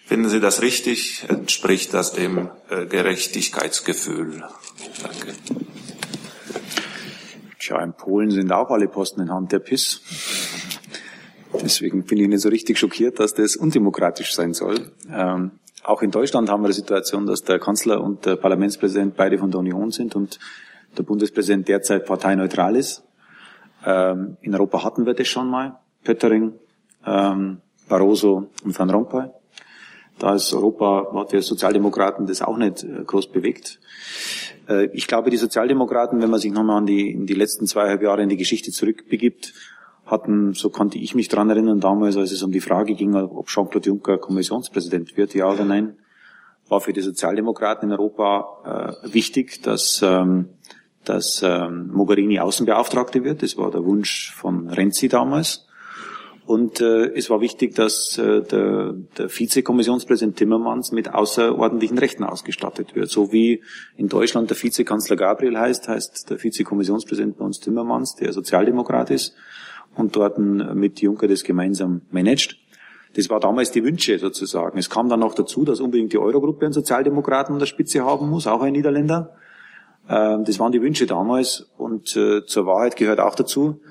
Finden 0.06 0.28
Sie 0.28 0.40
das 0.40 0.62
richtig? 0.62 1.24
Entspricht 1.28 1.92
das 1.94 2.12
dem 2.12 2.50
äh, 2.70 2.86
Gerechtigkeitsgefühl? 2.86 4.42
Danke. 5.02 5.34
Tja, 7.68 7.82
in 7.82 7.92
Polen 7.92 8.30
sind 8.30 8.50
auch 8.50 8.70
alle 8.70 8.88
Posten 8.88 9.20
in 9.20 9.30
Hand 9.30 9.52
der 9.52 9.58
PIS. 9.58 10.00
Deswegen 11.62 12.02
bin 12.02 12.16
ich 12.16 12.26
nicht 12.26 12.40
so 12.40 12.48
richtig 12.48 12.78
schockiert, 12.78 13.20
dass 13.20 13.34
das 13.34 13.56
undemokratisch 13.56 14.34
sein 14.34 14.54
soll. 14.54 14.90
Ähm, 15.12 15.50
auch 15.84 16.00
in 16.00 16.10
Deutschland 16.10 16.48
haben 16.48 16.62
wir 16.62 16.68
die 16.68 16.74
Situation, 16.74 17.26
dass 17.26 17.42
der 17.42 17.58
Kanzler 17.58 18.02
und 18.02 18.24
der 18.24 18.36
Parlamentspräsident 18.36 19.18
beide 19.18 19.36
von 19.36 19.50
der 19.50 19.60
Union 19.60 19.90
sind 19.90 20.16
und 20.16 20.38
der 20.96 21.02
Bundespräsident 21.02 21.68
derzeit 21.68 22.06
parteineutral 22.06 22.74
ist. 22.74 23.02
Ähm, 23.84 24.38
in 24.40 24.54
Europa 24.54 24.82
hatten 24.82 25.04
wir 25.04 25.12
das 25.12 25.28
schon 25.28 25.50
mal. 25.50 25.78
Pöttering, 26.04 26.54
ähm, 27.04 27.60
Barroso 27.86 28.48
und 28.64 28.78
Van 28.78 28.88
Rompuy. 28.88 29.28
Da 30.18 30.34
ist 30.34 30.52
Europa, 30.52 31.12
hat 31.14 31.32
die 31.32 31.40
Sozialdemokraten 31.40 32.26
das 32.26 32.42
auch 32.42 32.56
nicht 32.56 32.82
äh, 32.82 33.04
groß 33.04 33.28
bewegt. 33.28 33.78
Äh, 34.68 34.86
ich 34.92 35.06
glaube, 35.06 35.30
die 35.30 35.36
Sozialdemokraten, 35.36 36.20
wenn 36.20 36.30
man 36.30 36.40
sich 36.40 36.52
nochmal 36.52 36.78
an 36.78 36.86
die, 36.86 37.10
in 37.10 37.26
die 37.26 37.34
letzten 37.34 37.66
zweieinhalb 37.66 38.02
Jahre 38.02 38.22
in 38.22 38.28
die 38.28 38.36
Geschichte 38.36 38.72
zurückbegibt, 38.72 39.54
hatten, 40.06 40.54
so 40.54 40.70
konnte 40.70 40.98
ich 40.98 41.14
mich 41.14 41.28
dran 41.28 41.50
erinnern, 41.50 41.80
damals, 41.80 42.16
als 42.16 42.32
es 42.32 42.42
um 42.42 42.50
die 42.50 42.60
Frage 42.60 42.94
ging, 42.94 43.14
ob 43.14 43.48
Jean-Claude 43.48 43.88
Juncker 43.88 44.18
Kommissionspräsident 44.18 45.16
wird, 45.16 45.34
ja 45.34 45.50
oder 45.50 45.64
nein, 45.64 45.98
war 46.68 46.80
für 46.80 46.92
die 46.92 47.02
Sozialdemokraten 47.02 47.88
in 47.88 47.92
Europa 47.92 48.96
äh, 49.04 49.12
wichtig, 49.12 49.62
dass, 49.62 50.00
ähm, 50.02 50.48
dass 51.04 51.42
ähm, 51.44 51.90
Mogherini 51.92 52.40
Außenbeauftragte 52.40 53.22
wird. 53.24 53.42
Das 53.42 53.56
war 53.56 53.70
der 53.70 53.84
Wunsch 53.84 54.32
von 54.34 54.68
Renzi 54.68 55.08
damals. 55.08 55.67
Und 56.48 56.80
äh, 56.80 57.12
es 57.14 57.28
war 57.28 57.42
wichtig, 57.42 57.74
dass 57.74 58.16
äh, 58.16 58.40
der, 58.40 58.94
der 59.18 59.28
Vizekommissionspräsident 59.28 60.36
Timmermans 60.36 60.92
mit 60.92 61.12
außerordentlichen 61.12 61.98
Rechten 61.98 62.24
ausgestattet 62.24 62.94
wird. 62.94 63.10
So 63.10 63.32
wie 63.32 63.62
in 63.98 64.08
Deutschland 64.08 64.48
der 64.48 64.56
Vizekanzler 64.56 65.16
Gabriel 65.16 65.58
heißt, 65.58 65.88
heißt 65.88 66.30
der 66.30 66.42
Vizekommissionspräsident 66.42 67.36
bei 67.36 67.44
uns 67.44 67.60
Timmermans, 67.60 68.14
der 68.14 68.32
Sozialdemokrat 68.32 69.10
ist 69.10 69.34
und 69.94 70.16
dort 70.16 70.38
mit 70.38 71.02
Juncker 71.02 71.28
das 71.28 71.44
gemeinsam 71.44 72.00
managt. 72.12 72.56
Das 73.12 73.28
war 73.28 73.40
damals 73.40 73.70
die 73.70 73.84
Wünsche 73.84 74.18
sozusagen. 74.18 74.78
Es 74.78 74.88
kam 74.88 75.10
dann 75.10 75.20
noch 75.20 75.34
dazu, 75.34 75.66
dass 75.66 75.80
unbedingt 75.80 76.14
die 76.14 76.18
Eurogruppe 76.18 76.64
einen 76.64 76.72
Sozialdemokraten 76.72 77.52
an 77.52 77.58
der 77.58 77.66
Spitze 77.66 78.06
haben 78.06 78.30
muss, 78.30 78.46
auch 78.46 78.62
ein 78.62 78.72
Niederländer. 78.72 79.34
Ähm, 80.08 80.46
das 80.46 80.58
waren 80.58 80.72
die 80.72 80.80
Wünsche 80.80 81.04
damals 81.04 81.68
und 81.76 82.16
äh, 82.16 82.46
zur 82.46 82.64
Wahrheit 82.64 82.96
gehört 82.96 83.20
auch 83.20 83.34
dazu, 83.34 83.82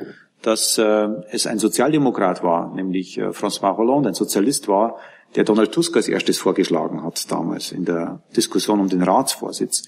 dass 0.42 0.78
äh, 0.78 1.08
es 1.32 1.48
ein 1.48 1.60
Sozialdemokrat 1.60 2.44
war, 2.44 2.74
nämlich 2.74 3.18
äh, 3.18 3.30
François 3.30 3.76
Hollande, 3.76 4.10
ein 4.10 4.16
Sozialist 4.16 4.68
war, 4.68 4.98
der 5.36 5.44
Donald 5.44 5.72
Tusk 5.72 5.96
als 5.96 6.08
erstes 6.08 6.38
vorgeschlagen 6.38 7.04
hat 7.04 7.30
damals 7.32 7.72
in 7.72 7.86
der 7.86 8.22
Diskussion 8.36 8.80
um 8.80 8.90
den 8.90 9.04
Ratsvorsitz. 9.04 9.84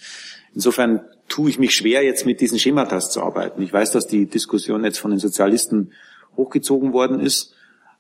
Insofern 0.54 1.02
tue 1.28 1.50
ich 1.50 1.60
mich 1.60 1.76
schwer, 1.76 2.04
jetzt 2.04 2.26
mit 2.26 2.42
diesen 2.42 2.60
Schematas 2.60 3.12
zu 3.12 3.22
arbeiten. 3.22 3.62
Ich 3.62 3.72
weiß, 3.72 3.92
dass 3.92 4.08
die 4.08 4.26
Diskussion 4.26 4.84
jetzt 4.84 5.00
von 5.00 5.12
den 5.12 5.20
Sozialisten 5.20 5.92
hochgezogen 6.36 6.92
worden 6.92 7.20
ist. 7.20 7.54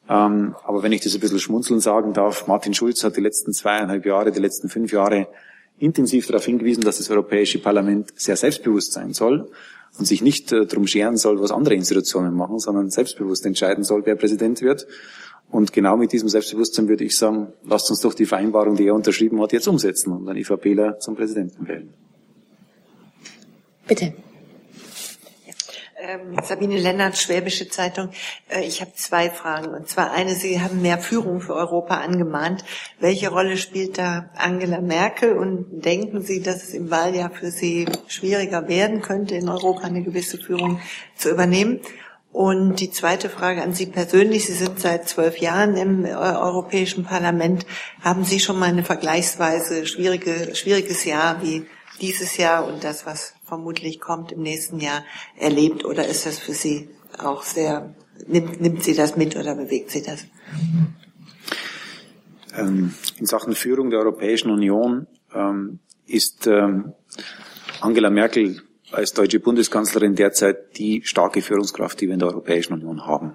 Ähm, 0.09 0.55
aber 0.63 0.81
wenn 0.81 0.91
ich 0.91 1.01
das 1.01 1.13
ein 1.13 1.19
bisschen 1.19 1.39
schmunzeln 1.39 1.79
sagen 1.79 2.13
darf, 2.13 2.47
Martin 2.47 2.73
Schulz 2.73 3.03
hat 3.03 3.15
die 3.15 3.21
letzten 3.21 3.53
zweieinhalb 3.53 4.05
Jahre, 4.05 4.31
die 4.31 4.39
letzten 4.39 4.67
fünf 4.67 4.91
Jahre 4.91 5.27
intensiv 5.77 6.27
darauf 6.27 6.45
hingewiesen, 6.45 6.83
dass 6.83 6.97
das 6.97 7.09
Europäische 7.09 7.59
Parlament 7.59 8.11
sehr 8.19 8.35
selbstbewusst 8.35 8.93
sein 8.93 9.13
soll 9.13 9.49
und 9.97 10.05
sich 10.05 10.21
nicht 10.21 10.51
äh, 10.51 10.65
darum 10.65 10.87
scheren 10.87 11.17
soll, 11.17 11.41
was 11.41 11.51
andere 11.51 11.75
Institutionen 11.75 12.35
machen, 12.35 12.59
sondern 12.59 12.89
selbstbewusst 12.89 13.45
entscheiden 13.45 13.83
soll, 13.83 14.05
wer 14.05 14.15
Präsident 14.15 14.61
wird. 14.61 14.87
Und 15.51 15.73
genau 15.73 15.97
mit 15.97 16.11
diesem 16.11 16.29
Selbstbewusstsein 16.29 16.87
würde 16.87 17.03
ich 17.03 17.17
sagen, 17.17 17.47
lasst 17.65 17.89
uns 17.89 18.01
doch 18.01 18.13
die 18.13 18.25
Vereinbarung, 18.25 18.75
die 18.75 18.87
er 18.87 18.93
unterschrieben 18.93 19.41
hat, 19.41 19.51
jetzt 19.51 19.67
umsetzen 19.67 20.13
und 20.13 20.27
einen 20.29 20.37
IVPler 20.39 20.99
zum 20.99 21.15
Präsidenten 21.15 21.67
wählen. 21.67 21.93
Bitte. 23.87 24.13
Ähm, 26.09 26.37
Sabine 26.43 26.77
Lennart, 26.77 27.17
Schwäbische 27.17 27.67
Zeitung. 27.69 28.09
Äh, 28.49 28.65
ich 28.65 28.81
habe 28.81 28.93
zwei 28.95 29.29
Fragen. 29.29 29.73
Und 29.75 29.87
zwar 29.87 30.11
eine, 30.11 30.33
Sie 30.33 30.59
haben 30.59 30.81
mehr 30.81 30.97
Führung 30.97 31.39
für 31.39 31.53
Europa 31.53 31.97
angemahnt. 31.97 32.63
Welche 32.99 33.29
Rolle 33.29 33.57
spielt 33.57 33.99
da 33.99 34.29
Angela 34.35 34.81
Merkel? 34.81 35.37
Und 35.37 35.67
denken 35.85 36.23
Sie, 36.23 36.41
dass 36.41 36.63
es 36.63 36.73
im 36.73 36.89
Wahljahr 36.89 37.29
für 37.29 37.51
Sie 37.51 37.87
schwieriger 38.07 38.67
werden 38.67 39.01
könnte, 39.01 39.35
in 39.35 39.49
Europa 39.49 39.81
eine 39.83 40.01
gewisse 40.01 40.39
Führung 40.39 40.79
zu 41.15 41.29
übernehmen? 41.29 41.79
Und 42.31 42.79
die 42.79 42.91
zweite 42.91 43.29
Frage 43.29 43.61
an 43.61 43.73
Sie 43.73 43.85
persönlich. 43.85 44.47
Sie 44.47 44.53
sind 44.53 44.79
seit 44.79 45.07
zwölf 45.07 45.37
Jahren 45.37 45.75
im 45.75 46.05
äh, 46.05 46.13
Europäischen 46.13 47.03
Parlament. 47.03 47.67
Haben 48.01 48.23
Sie 48.23 48.39
schon 48.39 48.57
mal 48.57 48.69
eine 48.69 48.83
vergleichsweise 48.83 49.85
schwierige, 49.85 50.55
schwieriges 50.55 51.05
Jahr 51.05 51.43
wie 51.43 51.67
dieses 52.01 52.37
Jahr 52.37 52.65
und 52.65 52.83
das, 52.83 53.05
was 53.05 53.33
vermutlich 53.49 53.99
kommt 53.99 54.31
im 54.31 54.43
nächsten 54.43 54.79
Jahr, 54.79 55.03
erlebt? 55.37 55.83
Oder 55.83 56.07
ist 56.07 56.25
das 56.25 56.39
für 56.39 56.53
Sie 56.53 56.89
auch 57.17 57.43
sehr, 57.43 57.93
nimmt, 58.27 58.61
nimmt 58.61 58.83
Sie 58.83 58.93
das 58.93 59.17
mit 59.17 59.35
oder 59.35 59.55
bewegt 59.55 59.91
Sie 59.91 60.01
das? 60.01 60.25
Ähm, 62.57 62.93
in 63.17 63.25
Sachen 63.25 63.53
Führung 63.55 63.89
der 63.89 63.99
Europäischen 63.99 64.51
Union 64.51 65.07
ähm, 65.33 65.79
ist 66.05 66.47
ähm, 66.47 66.93
Angela 67.81 68.09
Merkel 68.09 68.61
als 68.91 69.13
deutsche 69.13 69.39
Bundeskanzlerin 69.39 70.15
derzeit 70.15 70.77
die 70.77 71.01
starke 71.03 71.41
Führungskraft, 71.41 71.99
die 71.99 72.07
wir 72.07 72.13
in 72.13 72.19
der 72.19 72.29
Europäischen 72.29 72.73
Union 72.73 73.05
haben. 73.05 73.33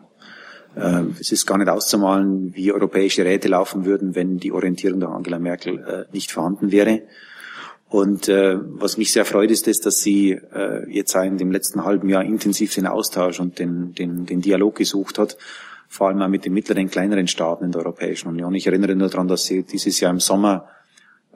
Es 1.21 1.31
ist 1.31 1.47
gar 1.47 1.57
nicht 1.57 1.69
auszumalen, 1.69 2.53
wie 2.57 2.73
europäische 2.73 3.25
Räte 3.25 3.47
laufen 3.47 3.85
würden, 3.85 4.17
wenn 4.17 4.39
die 4.39 4.51
Orientierung 4.51 4.99
der 4.99 5.11
Angela 5.11 5.39
Merkel 5.39 5.79
äh, 5.79 6.13
nicht 6.13 6.33
vorhanden 6.33 6.73
wäre. 6.73 7.03
Und 7.89 8.29
äh, 8.29 8.59
was 8.61 8.97
mich 8.97 9.13
sehr 9.13 9.25
freut, 9.25 9.51
ist, 9.51 9.67
das, 9.67 9.81
dass 9.81 10.01
sie 10.01 10.33
äh, 10.33 10.91
jetzt 10.91 11.15
in 11.15 11.39
dem 11.39 11.53
letzten 11.53 11.85
halben 11.85 12.09
Jahr 12.09 12.25
intensiv 12.25 12.75
den 12.75 12.87
Austausch 12.87 13.39
und 13.39 13.59
den, 13.59 13.95
den, 13.95 14.27
den 14.27 14.41
Dialog 14.41 14.77
gesucht 14.77 15.19
hat, 15.19 15.37
vor 15.89 16.09
allem 16.09 16.21
auch 16.23 16.29
mit 16.29 16.45
den 16.45 16.55
mittleren, 16.55 16.91
kleineren 16.91 17.29
Staaten 17.29 17.65
in 17.65 17.73
der 17.73 17.83
Europäischen 17.83 18.29
Union. 18.29 18.55
Ich 18.55 18.67
erinnere 18.67 18.97
nur 18.97 19.09
daran, 19.09 19.29
dass 19.29 19.45
sie 19.45 19.63
dieses 19.63 20.01
Jahr 20.01 20.11
im 20.11 20.19
Sommer 20.19 20.67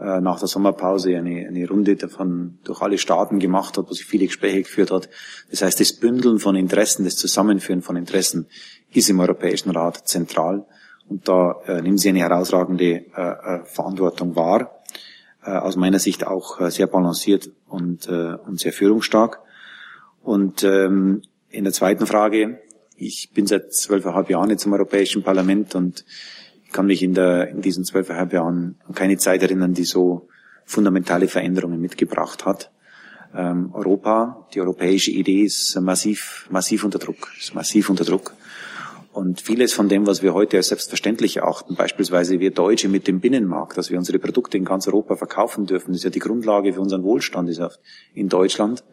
äh, 0.01 0.20
nach 0.20 0.38
der 0.38 0.46
Sommerpause 0.46 1.16
eine, 1.16 1.49
eine 1.49 1.68
Runde 1.68 1.96
davon 1.96 2.59
durch 2.62 2.80
alle 2.82 2.99
Staaten 2.99 3.40
gemacht 3.40 3.76
hat, 3.76 3.88
wo 3.88 3.92
sie 3.92 4.05
viele 4.05 4.26
Gespräche 4.26 4.62
geführt 4.62 4.92
hat. 4.92 5.09
Das 5.51 5.62
heißt, 5.62 5.80
das 5.80 5.92
Bündeln 5.92 6.38
von 6.38 6.55
Interessen, 6.55 7.05
das 7.05 7.16
Zusammenführen 7.16 7.82
von 7.82 7.96
Interessen 7.96 8.46
ist 8.92 9.11
im 9.11 9.18
Europäischen 9.18 9.70
Rat 9.70 10.07
zentral. 10.09 10.64
Und 11.09 11.26
da 11.26 11.57
äh, 11.66 11.82
nimmt 11.82 11.99
sie 11.99 12.11
eine 12.11 12.20
herausragende 12.20 12.84
äh, 12.84 13.11
äh 13.16 13.64
Verantwortung 13.64 14.36
wahr. 14.36 14.78
Äh, 15.45 15.51
aus 15.51 15.76
meiner 15.76 15.99
Sicht 16.01 16.26
auch 16.26 16.61
äh, 16.61 16.70
sehr 16.70 16.89
balanciert 16.89 17.51
und, 17.68 18.09
äh, 18.09 18.34
und 18.34 18.59
sehr 18.59 18.72
führungsstark. 18.72 19.41
Und 20.20 20.64
ähm, 20.64 21.22
in 21.49 21.64
der 21.64 21.72
zweiten 21.72 22.07
Frage, 22.07 22.61
ich 22.97 23.30
bin 23.32 23.47
seit 23.47 23.72
zwölfeinhalb 23.72 24.28
Jahren 24.30 24.51
jetzt 24.51 24.66
im 24.66 24.72
Europäischen 24.72 25.22
Parlament 25.22 25.76
und 25.76 26.05
kann 26.72 26.86
mich 26.86 27.03
in, 27.03 27.14
der, 27.14 27.49
in 27.49 27.62
diesen 27.62 27.84
zwölfeinhalb 27.84 28.32
Jahren 28.32 28.80
an 28.86 28.95
keine 28.95 29.16
Zeit 29.16 29.43
erinnern, 29.43 29.74
die 29.74 29.84
so 29.84 30.28
fundamentale 30.64 31.28
Veränderungen 31.28 31.80
mitgebracht 31.80 32.45
hat. 32.45 32.72
Ähm, 33.34 33.70
Europa, 33.72 34.49
die 34.53 34.61
europäische 34.61 35.12
Idee 35.12 35.45
ist 35.45 35.80
massiv, 35.80 36.49
massiv 36.51 36.82
unter 36.82 36.99
Druck, 36.99 37.30
ist 37.39 37.55
massiv 37.55 37.89
unter 37.89 38.05
Druck. 38.05 38.34
Und 39.19 39.41
vieles 39.41 39.73
von 39.73 39.89
dem, 39.89 40.07
was 40.07 40.23
wir 40.23 40.33
heute 40.33 40.59
als 40.59 40.69
selbstverständlich 40.69 41.39
erachten, 41.39 41.75
beispielsweise 41.75 42.39
wir 42.39 42.53
Deutsche 42.53 42.89
mit 42.89 43.09
dem 43.09 43.19
Binnenmarkt, 43.19 43.77
dass 43.77 43.91
wir 43.91 43.99
unsere 43.99 44.21
Produkte 44.21 44.57
in 44.57 44.64
ganz 44.64 44.87
Europa 44.87 45.16
verkaufen 45.16 45.66
dürfen, 45.66 45.93
ist 45.93 46.05
ja 46.05 46.11
die 46.11 46.21
Grundlage 46.21 46.73
für 46.73 46.81
unseren 46.81 47.03
Wohlstand 47.03 47.51
ist 47.51 47.61
in 48.14 48.29
Deutschland. 48.29 48.85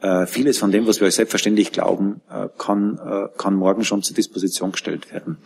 Äh, 0.00 0.24
vieles 0.24 0.56
von 0.56 0.72
dem, 0.72 0.86
was 0.86 1.00
wir 1.00 1.04
als 1.04 1.16
selbstverständlich 1.16 1.70
glauben, 1.70 2.22
äh, 2.30 2.48
kann, 2.56 2.98
äh, 2.98 3.28
kann 3.36 3.56
morgen 3.56 3.84
schon 3.84 4.02
zur 4.02 4.16
Disposition 4.16 4.72
gestellt 4.72 5.12
werden. 5.12 5.36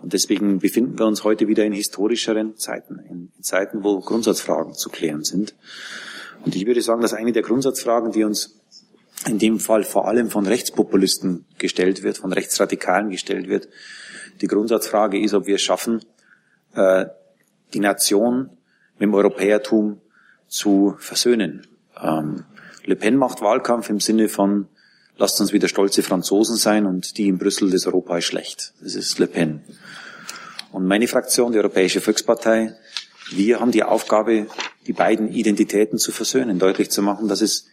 Und 0.00 0.14
deswegen 0.14 0.60
befinden 0.60 0.98
wir 0.98 1.04
uns 1.04 1.22
heute 1.22 1.46
wieder 1.46 1.66
in 1.66 1.74
historischeren 1.74 2.56
Zeiten, 2.56 3.00
in, 3.00 3.32
in 3.36 3.42
Zeiten, 3.42 3.84
wo 3.84 4.00
Grundsatzfragen 4.00 4.72
zu 4.72 4.88
klären 4.88 5.24
sind. 5.24 5.54
Und 6.46 6.56
ich 6.56 6.66
würde 6.66 6.80
sagen, 6.80 7.02
dass 7.02 7.12
eine 7.12 7.32
der 7.32 7.42
Grundsatzfragen, 7.42 8.12
die 8.12 8.24
uns 8.24 8.58
in 9.26 9.38
dem 9.38 9.58
Fall 9.58 9.84
vor 9.84 10.06
allem 10.08 10.30
von 10.30 10.46
Rechtspopulisten 10.46 11.46
gestellt 11.58 12.02
wird, 12.02 12.18
von 12.18 12.32
Rechtsradikalen 12.32 13.10
gestellt 13.10 13.48
wird. 13.48 13.68
Die 14.40 14.46
Grundsatzfrage 14.46 15.20
ist, 15.20 15.34
ob 15.34 15.46
wir 15.46 15.56
es 15.56 15.62
schaffen, 15.62 16.04
äh, 16.74 17.06
die 17.72 17.80
Nation 17.80 18.50
mit 18.98 19.08
dem 19.08 19.14
Europäertum 19.14 20.00
zu 20.48 20.96
versöhnen. 20.98 21.66
Ähm, 22.00 22.44
Le 22.84 22.96
Pen 22.96 23.16
macht 23.16 23.40
Wahlkampf 23.40 23.90
im 23.90 24.00
Sinne 24.00 24.28
von 24.28 24.68
lasst 25.18 25.40
uns 25.40 25.52
wieder 25.52 25.68
stolze 25.68 26.02
Franzosen 26.02 26.56
sein 26.56 26.86
und 26.86 27.16
die 27.16 27.28
in 27.28 27.38
Brüssel, 27.38 27.70
das 27.70 27.86
Europa 27.86 28.18
ist 28.18 28.26
schlecht. 28.26 28.74
Das 28.80 28.94
ist 28.94 29.18
Le 29.18 29.26
Pen. 29.26 29.62
Und 30.72 30.86
meine 30.86 31.08
Fraktion, 31.08 31.52
die 31.52 31.58
Europäische 31.58 32.00
Volkspartei, 32.00 32.74
wir 33.30 33.60
haben 33.60 33.72
die 33.72 33.82
Aufgabe, 33.82 34.46
die 34.86 34.92
beiden 34.92 35.32
Identitäten 35.32 35.98
zu 35.98 36.12
versöhnen, 36.12 36.58
deutlich 36.58 36.90
zu 36.90 37.02
machen, 37.02 37.28
dass 37.28 37.40
es, 37.40 37.66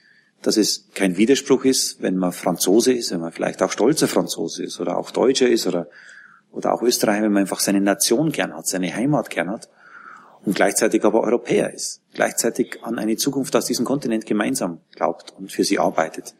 dass 0.44 0.58
es 0.58 0.90
kein 0.94 1.18
Widerspruch 1.18 1.66
ist, 1.66 2.02
wenn 2.02 2.18
man 2.18 2.32
Franzose 2.32 2.94
ist, 2.94 3.12
wenn 3.12 3.22
man 3.22 3.32
vielleicht 3.32 3.64
auch 3.64 3.72
stolzer 3.72 4.08
Franzose 4.08 4.64
ist 4.64 4.80
oder 4.80 4.98
auch 4.98 5.12
Deutscher 5.12 5.48
ist 5.48 5.66
oder, 5.66 5.88
oder 6.52 6.74
auch 6.74 6.82
Österreicher, 6.82 7.24
wenn 7.24 7.32
man 7.32 7.42
einfach 7.42 7.60
seine 7.60 7.82
Nation 7.82 8.32
gern 8.32 8.54
hat, 8.54 8.68
seine 8.68 8.94
Heimat 8.94 9.30
gern 9.30 9.50
hat 9.50 9.70
und 10.46 10.56
gleichzeitig 10.56 11.04
aber 11.04 11.22
Europäer 11.22 11.74
ist, 11.74 12.02
gleichzeitig 12.14 12.84
an 12.84 13.00
eine 13.00 13.16
Zukunft 13.16 13.56
aus 13.56 13.66
diesem 13.66 13.86
Kontinent 13.86 14.26
gemeinsam 14.26 14.82
glaubt 14.94 15.34
und 15.38 15.52
für 15.52 15.64
sie 15.64 15.80
arbeitet. 15.80 16.36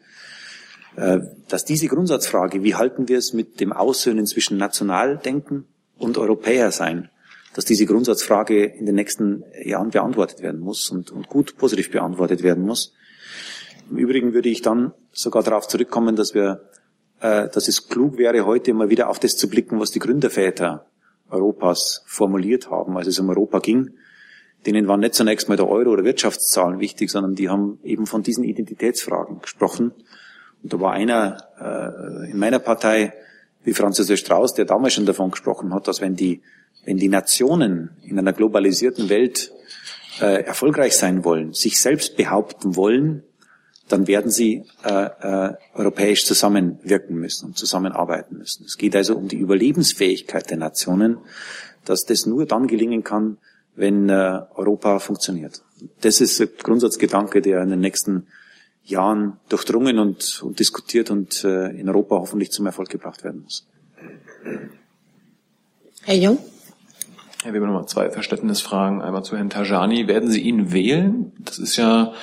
Äh, 0.96 1.20
dass 1.48 1.64
diese 1.64 1.88
Grundsatzfrage, 1.88 2.62
wie 2.62 2.74
halten 2.74 3.08
wir 3.08 3.18
es 3.18 3.32
mit 3.32 3.58
dem 3.60 3.72
Aussöhnen 3.72 4.26
zwischen 4.26 4.58
Nationaldenken 4.58 5.66
und 5.98 6.18
Europäer 6.18 6.70
sein, 6.70 7.08
dass 7.54 7.64
diese 7.64 7.86
Grundsatzfrage 7.86 8.64
in 8.64 8.84
den 8.84 8.96
nächsten 8.96 9.44
Jahren 9.62 9.90
beantwortet 9.90 10.42
werden 10.42 10.60
muss 10.60 10.90
und, 10.90 11.10
und 11.10 11.28
gut 11.28 11.56
positiv 11.56 11.90
beantwortet 11.90 12.42
werden 12.42 12.64
muss. 12.64 12.92
Im 13.90 13.98
Übrigen 13.98 14.32
würde 14.32 14.48
ich 14.48 14.62
dann 14.62 14.92
sogar 15.12 15.42
darauf 15.42 15.68
zurückkommen, 15.68 16.16
dass 16.16 16.34
wir, 16.34 16.62
äh, 17.20 17.48
dass 17.48 17.68
es 17.68 17.88
klug 17.88 18.18
wäre, 18.18 18.46
heute 18.46 18.72
mal 18.74 18.88
wieder 18.88 19.08
auf 19.08 19.18
das 19.18 19.36
zu 19.36 19.48
blicken, 19.48 19.80
was 19.80 19.90
die 19.90 19.98
Gründerväter 19.98 20.86
Europas 21.30 22.02
formuliert 22.06 22.70
haben, 22.70 22.96
als 22.96 23.06
es 23.06 23.18
um 23.18 23.28
Europa 23.28 23.58
ging. 23.58 23.94
Denen 24.66 24.88
waren 24.88 25.00
nicht 25.00 25.14
zunächst 25.14 25.48
mal 25.48 25.56
der 25.56 25.68
Euro 25.68 25.90
oder 25.90 26.04
Wirtschaftszahlen 26.04 26.80
wichtig, 26.80 27.10
sondern 27.10 27.34
die 27.34 27.50
haben 27.50 27.78
eben 27.82 28.06
von 28.06 28.22
diesen 28.22 28.44
Identitätsfragen 28.44 29.40
gesprochen. 29.40 29.92
Und 30.62 30.72
da 30.72 30.80
war 30.80 30.92
einer 30.92 31.36
äh, 31.60 32.30
in 32.30 32.38
meiner 32.38 32.58
Partei, 32.58 33.12
wie 33.62 33.74
Franz 33.74 33.98
Josef 33.98 34.20
Strauß, 34.20 34.54
der 34.54 34.64
damals 34.64 34.94
schon 34.94 35.06
davon 35.06 35.30
gesprochen 35.30 35.74
hat, 35.74 35.88
dass 35.88 36.00
wenn 36.00 36.16
die, 36.16 36.42
wenn 36.84 36.96
die 36.96 37.08
Nationen 37.08 37.90
in 38.02 38.18
einer 38.18 38.32
globalisierten 38.32 39.10
Welt 39.10 39.52
äh, 40.20 40.44
erfolgreich 40.44 40.96
sein 40.96 41.24
wollen, 41.24 41.52
sich 41.52 41.80
selbst 41.80 42.16
behaupten 42.16 42.76
wollen, 42.76 43.24
dann 43.88 44.06
werden 44.06 44.30
sie 44.30 44.64
äh, 44.84 44.90
äh, 44.90 45.54
europäisch 45.74 46.24
zusammenwirken 46.24 47.16
müssen 47.16 47.46
und 47.46 47.58
zusammenarbeiten 47.58 48.38
müssen. 48.38 48.64
Es 48.64 48.78
geht 48.78 48.96
also 48.96 49.16
um 49.16 49.28
die 49.28 49.36
Überlebensfähigkeit 49.36 50.48
der 50.50 50.56
Nationen, 50.56 51.18
dass 51.84 52.04
das 52.04 52.26
nur 52.26 52.46
dann 52.46 52.66
gelingen 52.66 53.04
kann, 53.04 53.38
wenn 53.76 54.08
äh, 54.08 54.40
Europa 54.54 54.98
funktioniert. 55.00 55.62
Das 56.00 56.20
ist 56.20 56.40
der 56.40 56.46
Grundsatzgedanke, 56.46 57.42
der 57.42 57.62
in 57.62 57.70
den 57.70 57.80
nächsten 57.80 58.26
Jahren 58.84 59.38
durchdrungen 59.48 59.98
und, 59.98 60.42
und 60.42 60.58
diskutiert 60.58 61.10
und 61.10 61.44
äh, 61.44 61.68
in 61.70 61.88
Europa 61.88 62.16
hoffentlich 62.16 62.52
zum 62.52 62.66
Erfolg 62.66 62.88
gebracht 62.88 63.24
werden 63.24 63.42
muss. 63.42 63.66
Herr 66.02 66.16
Jung? 66.16 66.38
Wir 67.42 67.52
haben 67.52 67.66
nochmal 67.66 67.86
zwei 67.86 68.10
Verständnisfragen. 68.10 69.02
Einmal 69.02 69.22
zu 69.22 69.36
Herrn 69.36 69.50
Tajani. 69.50 70.08
Werden 70.08 70.30
Sie 70.30 70.40
ihn 70.40 70.72
wählen? 70.72 71.32
Das 71.40 71.58
ist 71.58 71.76
ja 71.76 72.14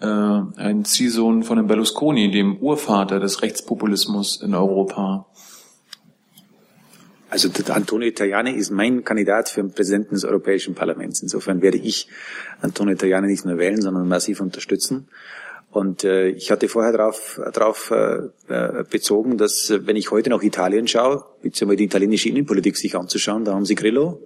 äh, 0.00 0.06
ein 0.06 0.84
Ziehsohn 0.84 1.42
von 1.42 1.56
dem 1.56 1.66
Berlusconi, 1.66 2.30
dem 2.30 2.56
Urvater 2.58 3.20
des 3.20 3.42
Rechtspopulismus 3.42 4.40
in 4.42 4.54
Europa. 4.54 5.26
Also 7.30 7.48
Antonio 7.68 8.10
Tajani 8.12 8.52
ist 8.52 8.70
mein 8.70 9.02
Kandidat 9.02 9.48
für 9.48 9.60
den 9.60 9.72
Präsidenten 9.72 10.14
des 10.14 10.24
Europäischen 10.24 10.74
Parlaments. 10.74 11.20
Insofern 11.20 11.62
werde 11.62 11.78
ich 11.78 12.08
Antonio 12.60 12.94
Tajani 12.94 13.26
nicht 13.26 13.44
nur 13.44 13.58
wählen, 13.58 13.82
sondern 13.82 14.06
massiv 14.06 14.40
unterstützen. 14.40 15.08
Und 15.74 16.04
äh, 16.04 16.28
ich 16.28 16.52
hatte 16.52 16.68
vorher 16.68 16.92
darauf 16.92 17.40
drauf, 17.52 17.90
äh, 17.90 18.28
äh, 18.46 18.84
bezogen, 18.88 19.36
dass 19.36 19.70
äh, 19.70 19.84
wenn 19.84 19.96
ich 19.96 20.12
heute 20.12 20.30
nach 20.30 20.42
Italien 20.42 20.86
schaue, 20.86 21.24
beziehungsweise 21.42 21.78
die 21.78 21.84
italienische 21.84 22.28
Innenpolitik 22.28 22.76
sich 22.76 22.94
anzuschauen, 22.94 23.44
da 23.44 23.54
haben 23.54 23.64
sie 23.64 23.74
Grillo 23.74 24.20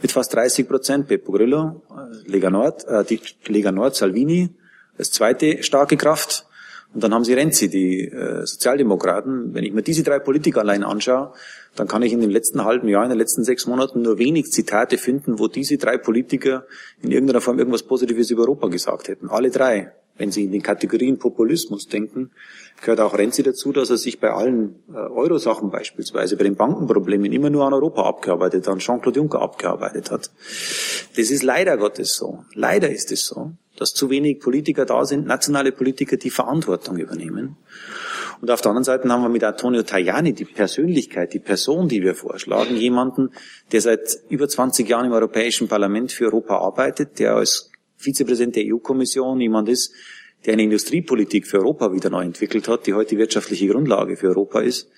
mit 0.00 0.12
fast 0.12 0.32
30 0.34 0.68
Prozent, 0.68 1.08
Peppo 1.08 1.32
Grillo, 1.32 1.82
äh, 1.90 2.30
Lega 2.30 2.50
Nord, 2.50 2.86
äh, 2.86 3.04
die 3.04 3.20
Lega 3.48 3.72
Nord, 3.72 3.96
Salvini, 3.96 4.50
als 4.98 5.10
zweite 5.10 5.62
starke 5.62 5.96
Kraft. 5.96 6.46
Und 6.94 7.04
dann 7.04 7.12
haben 7.12 7.24
sie 7.24 7.34
Renzi, 7.34 7.68
die 7.68 8.06
äh, 8.06 8.46
Sozialdemokraten. 8.46 9.52
Wenn 9.54 9.64
ich 9.64 9.72
mir 9.72 9.82
diese 9.82 10.02
drei 10.02 10.18
Politiker 10.18 10.60
allein 10.60 10.82
anschaue, 10.82 11.32
dann 11.76 11.86
kann 11.86 12.02
ich 12.02 12.12
in 12.12 12.20
dem 12.20 12.30
letzten 12.30 12.64
halben 12.64 12.88
Jahr, 12.88 13.04
in 13.04 13.10
den 13.10 13.18
letzten 13.18 13.44
sechs 13.44 13.66
Monaten 13.66 14.02
nur 14.02 14.18
wenig 14.18 14.50
Zitate 14.50 14.96
finden, 14.96 15.38
wo 15.38 15.48
diese 15.48 15.76
drei 15.76 15.98
Politiker 15.98 16.66
in 17.02 17.10
irgendeiner 17.10 17.42
Form 17.42 17.58
irgendwas 17.58 17.82
Positives 17.82 18.30
über 18.30 18.42
Europa 18.42 18.68
gesagt 18.68 19.08
hätten. 19.08 19.28
Alle 19.28 19.50
drei. 19.50 19.92
Wenn 20.18 20.30
Sie 20.30 20.44
in 20.44 20.52
den 20.52 20.62
Kategorien 20.62 21.18
Populismus 21.18 21.88
denken, 21.88 22.32
gehört 22.82 23.00
auch 23.00 23.16
Renzi 23.16 23.42
dazu, 23.42 23.72
dass 23.72 23.88
er 23.90 23.96
sich 23.96 24.20
bei 24.20 24.30
allen 24.30 24.76
äh, 24.88 24.96
Euro-Sachen 24.96 25.70
beispielsweise, 25.70 26.36
bei 26.36 26.44
den 26.44 26.56
Bankenproblemen 26.56 27.32
immer 27.32 27.50
nur 27.50 27.64
an 27.64 27.72
Europa 27.72 28.02
abgearbeitet, 28.02 28.68
an 28.68 28.78
Jean-Claude 28.78 29.20
Juncker 29.20 29.40
abgearbeitet 29.40 30.10
hat. 30.10 30.30
Das 31.16 31.30
ist 31.30 31.42
leider 31.42 31.76
Gottes 31.78 32.16
so. 32.16 32.44
Leider 32.54 32.90
ist 32.90 33.10
es 33.12 33.24
so 33.24 33.52
dass 33.78 33.94
zu 33.94 34.10
wenig 34.10 34.40
Politiker 34.40 34.84
da 34.84 35.04
sind, 35.04 35.26
nationale 35.26 35.72
Politiker, 35.72 36.16
die 36.16 36.30
Verantwortung 36.30 36.98
übernehmen. 36.98 37.56
Und 38.40 38.50
auf 38.50 38.60
der 38.60 38.70
anderen 38.70 38.84
Seite 38.84 39.08
haben 39.08 39.22
wir 39.22 39.28
mit 39.28 39.44
Antonio 39.44 39.82
Tajani 39.82 40.32
die 40.32 40.44
Persönlichkeit, 40.44 41.32
die 41.32 41.38
Person, 41.38 41.88
die 41.88 42.02
wir 42.02 42.14
vorschlagen, 42.14 42.76
jemanden, 42.76 43.30
der 43.72 43.80
seit 43.80 44.18
über 44.28 44.48
20 44.48 44.88
Jahren 44.88 45.06
im 45.06 45.12
Europäischen 45.12 45.68
Parlament 45.68 46.12
für 46.12 46.26
Europa 46.26 46.58
arbeitet, 46.58 47.18
der 47.18 47.34
als 47.34 47.67
Vizepräsident 47.98 48.56
der 48.56 48.64
EU-Kommission 48.66 49.40
jemand 49.40 49.68
ist, 49.68 49.92
der 50.46 50.54
eine 50.54 50.62
Industriepolitik 50.62 51.46
für 51.46 51.58
Europa 51.58 51.92
wieder 51.92 52.10
neu 52.10 52.22
entwickelt 52.22 52.68
hat, 52.68 52.86
die 52.86 52.94
heute 52.94 53.18
wirtschaftliche 53.18 53.68
Grundlage 53.68 54.16
für 54.16 54.28
Europa 54.28 54.60
ist, 54.60 54.88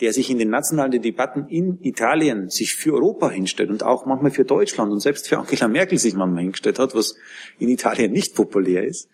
der 0.00 0.12
sich 0.12 0.30
in 0.30 0.38
den 0.38 0.50
nationalen 0.50 1.02
Debatten 1.02 1.46
in 1.48 1.78
Italien 1.82 2.50
sich 2.50 2.74
für 2.74 2.94
Europa 2.94 3.30
hinstellt 3.30 3.70
und 3.70 3.82
auch 3.82 4.06
manchmal 4.06 4.30
für 4.30 4.44
Deutschland 4.44 4.92
und 4.92 5.00
selbst 5.00 5.28
für 5.28 5.38
Angela 5.38 5.68
Merkel 5.68 5.98
sich 5.98 6.14
manchmal 6.14 6.42
hingestellt 6.42 6.78
hat, 6.78 6.94
was 6.94 7.16
in 7.58 7.68
Italien 7.68 8.12
nicht 8.12 8.34
populär 8.34 8.84
ist. 8.84 9.08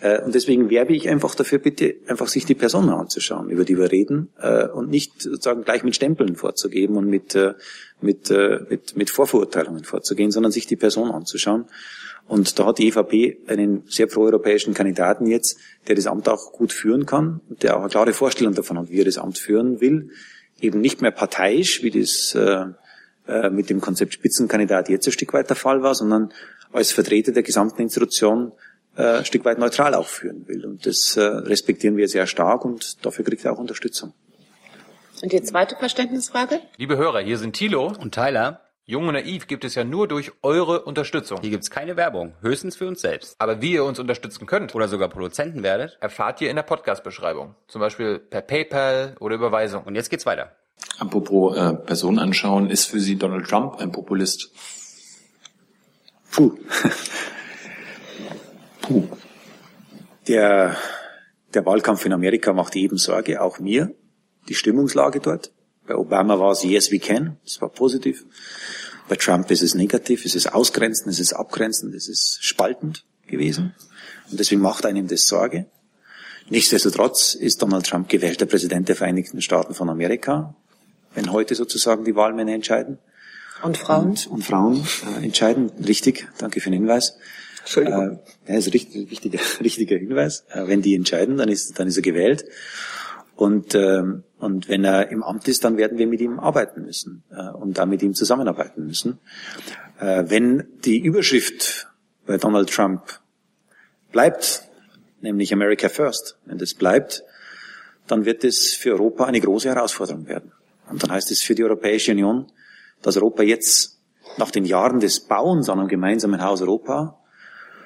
Äh, 0.00 0.20
und 0.22 0.34
deswegen 0.34 0.70
werbe 0.70 0.94
ich 0.94 1.08
einfach 1.08 1.34
dafür, 1.34 1.58
bitte 1.58 1.96
einfach 2.06 2.28
sich 2.28 2.44
die 2.44 2.54
Personen 2.54 2.90
anzuschauen, 2.90 3.50
über 3.50 3.64
die 3.64 3.78
wir 3.78 3.92
reden, 3.92 4.30
äh, 4.40 4.66
und 4.66 4.90
nicht 4.90 5.22
sozusagen 5.22 5.62
gleich 5.62 5.84
mit 5.84 5.94
Stempeln 5.94 6.34
vorzugeben 6.34 6.96
und 6.96 7.08
mit, 7.08 7.34
äh, 7.34 7.54
mit, 8.00 8.30
mit, 8.68 8.96
mit 8.96 9.10
Vorverurteilungen 9.10 9.84
vorzugehen, 9.84 10.32
sondern 10.32 10.50
sich 10.50 10.66
die 10.66 10.76
Person 10.76 11.10
anzuschauen. 11.10 11.66
Und 12.26 12.58
da 12.58 12.66
hat 12.66 12.78
die 12.78 12.88
EVP 12.88 13.38
einen 13.46 13.84
sehr 13.88 14.06
proeuropäischen 14.06 14.74
Kandidaten 14.74 15.26
jetzt, 15.26 15.58
der 15.86 15.96
das 15.96 16.06
Amt 16.06 16.28
auch 16.28 16.52
gut 16.52 16.72
führen 16.72 17.04
kann, 17.04 17.40
der 17.48 17.76
auch 17.76 17.80
eine 17.80 17.90
klare 17.90 18.12
Vorstellung 18.12 18.54
davon 18.54 18.78
hat, 18.78 18.90
wie 18.90 19.00
er 19.00 19.04
das 19.04 19.18
Amt 19.18 19.38
führen 19.38 19.80
will. 19.80 20.10
Eben 20.60 20.80
nicht 20.80 21.02
mehr 21.02 21.10
parteiisch, 21.10 21.82
wie 21.82 21.90
das 21.90 22.34
äh, 22.34 22.66
äh, 23.26 23.50
mit 23.50 23.70
dem 23.70 23.80
Konzept 23.80 24.14
Spitzenkandidat 24.14 24.88
jetzt 24.88 25.06
ein 25.06 25.12
Stück 25.12 25.32
weit 25.32 25.48
der 25.48 25.56
Fall 25.56 25.82
war, 25.82 25.94
sondern 25.94 26.32
als 26.72 26.92
Vertreter 26.92 27.32
der 27.32 27.42
gesamten 27.42 27.82
Institution 27.82 28.52
äh, 28.96 29.18
ein 29.18 29.24
Stück 29.24 29.44
weit 29.44 29.58
neutral 29.58 29.94
auch 29.94 30.08
führen 30.08 30.48
will. 30.48 30.64
Und 30.64 30.86
das 30.86 31.16
äh, 31.16 31.22
respektieren 31.22 31.96
wir 31.96 32.08
sehr 32.08 32.26
stark 32.26 32.64
und 32.64 33.04
dafür 33.04 33.24
kriegt 33.24 33.44
er 33.44 33.52
auch 33.52 33.58
Unterstützung. 33.58 34.12
Und 35.22 35.32
die 35.32 35.42
zweite 35.42 35.76
Verständnisfrage? 35.76 36.60
Liebe 36.78 36.96
Hörer, 36.96 37.20
hier 37.20 37.38
sind 37.38 37.54
Thilo 37.54 37.92
und 38.00 38.12
Tyler. 38.12 38.60
Jung 38.84 39.06
und 39.06 39.14
Naiv 39.14 39.46
gibt 39.46 39.64
es 39.64 39.76
ja 39.76 39.84
nur 39.84 40.08
durch 40.08 40.32
eure 40.42 40.82
Unterstützung. 40.82 41.38
Hier 41.40 41.50
gibt's 41.50 41.70
keine 41.70 41.96
Werbung, 41.96 42.34
höchstens 42.40 42.74
für 42.74 42.88
uns 42.88 43.00
selbst. 43.00 43.36
Aber 43.38 43.62
wie 43.62 43.74
ihr 43.74 43.84
uns 43.84 44.00
unterstützen 44.00 44.44
könnt 44.46 44.74
oder 44.74 44.88
sogar 44.88 45.08
Produzenten 45.08 45.62
werdet, 45.62 45.96
erfahrt 46.00 46.40
ihr 46.40 46.50
in 46.50 46.56
der 46.56 46.64
Podcast-Beschreibung. 46.64 47.54
Zum 47.68 47.80
Beispiel 47.80 48.18
per 48.18 48.42
PayPal 48.42 49.14
oder 49.20 49.36
Überweisung. 49.36 49.84
Und 49.84 49.94
jetzt 49.94 50.10
geht's 50.10 50.26
weiter. 50.26 50.56
Apropos 50.98 51.56
äh, 51.56 51.74
Personen 51.74 52.18
anschauen, 52.18 52.70
ist 52.70 52.86
für 52.86 52.98
Sie 52.98 53.14
Donald 53.14 53.48
Trump 53.48 53.76
ein 53.76 53.92
Populist? 53.92 54.50
Puh. 56.32 56.52
Puh. 58.80 59.06
Der, 60.26 60.76
der 61.54 61.64
Wahlkampf 61.64 62.04
in 62.04 62.12
Amerika 62.12 62.52
macht 62.52 62.74
eben 62.74 62.96
Sorge, 62.96 63.42
auch 63.42 63.60
mir. 63.60 63.94
Die 64.48 64.56
Stimmungslage 64.56 65.20
dort. 65.20 65.52
Bei 65.86 65.96
Obama 65.96 66.38
war 66.38 66.52
es 66.52 66.62
Yes, 66.62 66.92
we 66.92 66.98
can. 66.98 67.38
Das 67.44 67.60
war 67.60 67.68
positiv. 67.68 68.24
Bei 69.08 69.16
Trump 69.16 69.50
ist 69.50 69.62
es 69.62 69.74
negativ, 69.74 70.24
es 70.24 70.34
ist 70.34 70.54
ausgrenzend, 70.54 71.08
es 71.08 71.20
ist 71.20 71.32
abgrenzend, 71.32 71.94
es 71.94 72.08
ist 72.08 72.38
spaltend 72.40 73.04
gewesen. 73.26 73.74
Und 74.30 74.40
deswegen 74.40 74.60
macht 74.60 74.86
einem 74.86 75.08
das 75.08 75.26
Sorge. 75.26 75.66
Nichtsdestotrotz 76.48 77.34
ist 77.34 77.62
Donald 77.62 77.86
Trump 77.86 78.08
gewählter 78.08 78.46
Präsident 78.46 78.88
der 78.88 78.96
Vereinigten 78.96 79.40
Staaten 79.42 79.74
von 79.74 79.88
Amerika, 79.88 80.54
wenn 81.14 81.30
heute 81.32 81.54
sozusagen 81.54 82.04
die 82.04 82.14
Wahlmänner 82.14 82.52
entscheiden. 82.52 82.98
Und 83.62 83.76
Frauen? 83.78 84.10
Und, 84.10 84.26
und 84.26 84.44
Frauen 84.44 84.86
äh, 85.18 85.24
entscheiden. 85.24 85.70
Richtig, 85.86 86.26
danke 86.38 86.60
für 86.60 86.70
den 86.70 86.80
Hinweis. 86.80 87.16
Entschuldigung. 87.60 88.20
Äh, 88.46 88.52
ja, 88.52 88.58
ist 88.58 88.74
richtig, 88.74 89.10
richtiger, 89.10 89.38
richtiger 89.60 89.96
Hinweis. 89.96 90.44
Äh, 90.50 90.66
wenn 90.66 90.82
die 90.82 90.94
entscheiden, 90.94 91.36
dann 91.36 91.48
ist, 91.48 91.78
dann 91.78 91.86
ist 91.86 91.96
er 91.96 92.02
gewählt. 92.02 92.44
Und, 93.36 93.74
ähm, 93.74 94.24
und 94.42 94.68
wenn 94.68 94.84
er 94.84 95.10
im 95.10 95.22
Amt 95.22 95.46
ist, 95.46 95.62
dann 95.62 95.76
werden 95.76 95.98
wir 95.98 96.08
mit 96.08 96.20
ihm 96.20 96.40
arbeiten 96.40 96.82
müssen 96.82 97.22
äh, 97.30 97.50
und 97.50 97.78
da 97.78 97.86
mit 97.86 98.02
ihm 98.02 98.12
zusammenarbeiten 98.12 98.84
müssen. 98.84 99.20
Äh, 100.00 100.24
wenn 100.26 100.66
die 100.84 100.98
Überschrift 100.98 101.88
bei 102.26 102.38
Donald 102.38 102.68
Trump 102.68 103.20
bleibt, 104.10 104.64
nämlich 105.20 105.52
America 105.52 105.88
First, 105.88 106.38
wenn 106.44 106.58
das 106.58 106.74
bleibt, 106.74 107.22
dann 108.08 108.24
wird 108.24 108.42
es 108.42 108.74
für 108.74 108.90
Europa 108.94 109.26
eine 109.26 109.40
große 109.40 109.68
Herausforderung 109.68 110.26
werden. 110.26 110.50
Und 110.90 111.00
dann 111.04 111.12
heißt 111.12 111.30
es 111.30 111.42
für 111.42 111.54
die 111.54 111.62
Europäische 111.62 112.10
Union, 112.10 112.50
dass 113.00 113.16
Europa 113.16 113.44
jetzt 113.44 114.00
nach 114.38 114.50
den 114.50 114.64
Jahren 114.64 114.98
des 114.98 115.20
Bauens 115.20 115.68
an 115.68 115.78
einem 115.78 115.88
gemeinsamen 115.88 116.42
Haus 116.42 116.60
Europa 116.62 117.16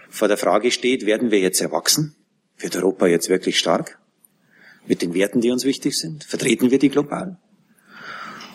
vor 0.09 0.29
der 0.29 0.39
Frage 0.39 0.71
steht, 0.71 1.05
werden 1.05 1.31
wir 1.31 1.41
jetzt 1.41 1.61
erwachsen? 1.61 2.17
Wird 2.57 2.77
Europa 2.77 3.07
jetzt 3.09 3.29
wirklich 3.29 3.59
stark? 3.59 3.99
Mit 4.87 5.03
den 5.03 5.15
Werten, 5.15 5.41
die 5.41 5.51
uns 5.51 5.65
wichtig 5.65 5.99
sind? 5.99 6.25
Vertreten 6.25 6.71
wir 6.71 6.79
die 6.79 6.89
global? 6.89 7.39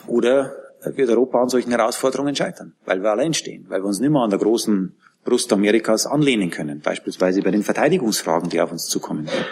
Oder 0.07 0.55
wird 0.83 1.09
Europa 1.09 1.41
an 1.41 1.49
solchen 1.49 1.71
Herausforderungen 1.71 2.35
scheitern? 2.35 2.73
Weil 2.85 3.03
wir 3.03 3.11
allein 3.11 3.33
stehen, 3.33 3.65
weil 3.69 3.81
wir 3.81 3.87
uns 3.87 3.99
nicht 3.99 4.09
mehr 4.09 4.21
an 4.21 4.29
der 4.29 4.39
großen 4.39 4.95
Brust 5.23 5.53
Amerikas 5.53 6.07
anlehnen 6.07 6.49
können, 6.49 6.79
beispielsweise 6.79 7.41
bei 7.41 7.51
den 7.51 7.63
Verteidigungsfragen, 7.63 8.49
die 8.49 8.59
auf 8.59 8.71
uns 8.71 8.87
zukommen 8.87 9.27
werden. 9.27 9.45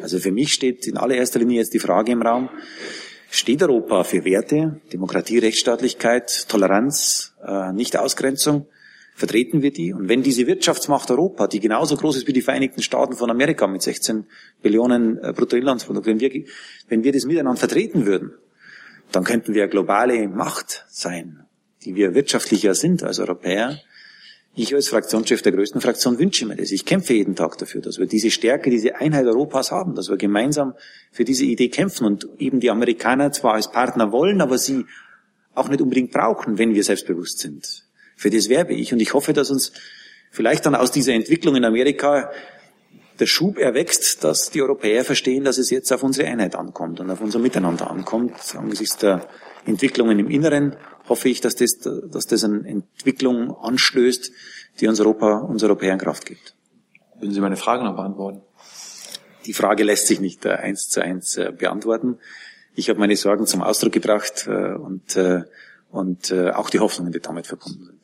Also 0.00 0.18
für 0.18 0.30
mich 0.30 0.52
steht 0.52 0.86
in 0.86 0.96
allererster 0.96 1.40
Linie 1.40 1.58
jetzt 1.58 1.74
die 1.74 1.80
Frage 1.80 2.12
im 2.12 2.22
Raum, 2.22 2.48
steht 3.30 3.62
Europa 3.62 4.04
für 4.04 4.24
Werte, 4.24 4.80
Demokratie, 4.92 5.38
Rechtsstaatlichkeit, 5.38 6.46
Toleranz, 6.48 7.34
äh, 7.44 7.72
Nichtausgrenzung? 7.72 8.66
Vertreten 9.14 9.62
wir 9.62 9.72
die? 9.72 9.92
Und 9.92 10.08
wenn 10.08 10.22
diese 10.22 10.46
Wirtschaftsmacht 10.46 11.10
Europa, 11.10 11.46
die 11.46 11.60
genauso 11.60 11.96
groß 11.96 12.16
ist 12.16 12.26
wie 12.26 12.32
die 12.32 12.42
Vereinigten 12.42 12.82
Staaten 12.82 13.14
von 13.14 13.30
Amerika 13.30 13.66
mit 13.66 13.82
16 13.82 14.26
Billionen 14.60 15.18
äh, 15.22 15.32
Bruttoinlandsprodukt, 15.32 16.06
wenn 16.06 16.20
wir, 16.20 16.44
wenn 16.88 17.04
wir 17.04 17.12
das 17.12 17.24
miteinander 17.24 17.58
vertreten 17.58 18.06
würden, 18.06 18.32
dann 19.12 19.22
könnten 19.22 19.54
wir 19.54 19.68
globale 19.68 20.26
Macht 20.28 20.84
sein, 20.88 21.44
die 21.84 21.94
wir 21.94 22.14
wirtschaftlicher 22.14 22.74
sind 22.74 23.04
als 23.04 23.20
Europäer, 23.20 23.78
ich 24.56 24.72
als 24.72 24.88
Fraktionschef 24.88 25.42
der 25.42 25.50
größten 25.50 25.80
Fraktion 25.80 26.18
wünsche 26.18 26.46
mir 26.46 26.54
das. 26.54 26.70
Ich 26.70 26.84
kämpfe 26.84 27.14
jeden 27.14 27.34
Tag 27.34 27.58
dafür, 27.58 27.80
dass 27.80 27.98
wir 27.98 28.06
diese 28.06 28.30
Stärke, 28.30 28.70
diese 28.70 28.94
Einheit 28.96 29.26
Europas 29.26 29.72
haben, 29.72 29.96
dass 29.96 30.08
wir 30.08 30.16
gemeinsam 30.16 30.74
für 31.10 31.24
diese 31.24 31.44
Idee 31.44 31.68
kämpfen 31.68 32.06
und 32.06 32.28
eben 32.38 32.60
die 32.60 32.70
Amerikaner 32.70 33.32
zwar 33.32 33.54
als 33.54 33.72
Partner 33.72 34.12
wollen, 34.12 34.40
aber 34.40 34.56
sie 34.58 34.86
auch 35.54 35.68
nicht 35.68 35.80
unbedingt 35.80 36.12
brauchen, 36.12 36.56
wenn 36.56 36.72
wir 36.72 36.84
selbstbewusst 36.84 37.40
sind. 37.40 37.83
Für 38.16 38.30
das 38.30 38.48
werbe 38.48 38.74
ich 38.74 38.92
und 38.92 39.00
ich 39.00 39.14
hoffe, 39.14 39.32
dass 39.32 39.50
uns 39.50 39.72
vielleicht 40.30 40.66
dann 40.66 40.74
aus 40.74 40.90
dieser 40.90 41.12
Entwicklung 41.12 41.56
in 41.56 41.64
Amerika 41.64 42.30
der 43.20 43.26
Schub 43.26 43.58
erwächst, 43.58 44.24
dass 44.24 44.50
die 44.50 44.62
Europäer 44.62 45.04
verstehen, 45.04 45.44
dass 45.44 45.58
es 45.58 45.70
jetzt 45.70 45.92
auf 45.92 46.02
unsere 46.02 46.28
Einheit 46.28 46.56
ankommt 46.56 47.00
und 47.00 47.10
auf 47.10 47.20
unser 47.20 47.38
Miteinander 47.38 47.90
ankommt, 47.90 48.32
angesichts 48.56 48.96
der 48.96 49.28
Entwicklungen 49.66 50.18
im 50.18 50.30
Inneren 50.30 50.76
hoffe 51.08 51.28
ich, 51.28 51.40
dass 51.40 51.54
das, 51.54 51.78
dass 51.78 52.26
das 52.26 52.44
eine 52.44 52.66
Entwicklung 52.66 53.54
anstößt, 53.56 54.32
die 54.80 54.88
uns 54.88 55.00
Europa, 55.00 55.38
uns 55.38 55.62
Europäern 55.62 55.98
Kraft 55.98 56.26
gibt. 56.26 56.54
Würden 57.18 57.32
Sie 57.32 57.40
meine 57.40 57.56
Frage 57.56 57.84
noch 57.84 57.96
beantworten? 57.96 58.42
Die 59.46 59.52
Frage 59.52 59.84
lässt 59.84 60.06
sich 60.06 60.20
nicht 60.20 60.44
äh, 60.44 60.52
eins 60.52 60.88
zu 60.88 61.02
eins 61.02 61.36
äh, 61.36 61.52
beantworten. 61.52 62.18
Ich 62.74 62.88
habe 62.88 62.98
meine 62.98 63.16
Sorgen 63.16 63.46
zum 63.46 63.62
Ausdruck 63.62 63.92
gebracht 63.92 64.46
äh, 64.48 64.74
und, 64.74 65.16
und 65.90 66.32
auch 66.32 66.70
die 66.70 66.80
Hoffnungen, 66.80 67.12
die 67.12 67.20
damit 67.20 67.46
verbunden 67.46 67.84
sind. 67.84 68.03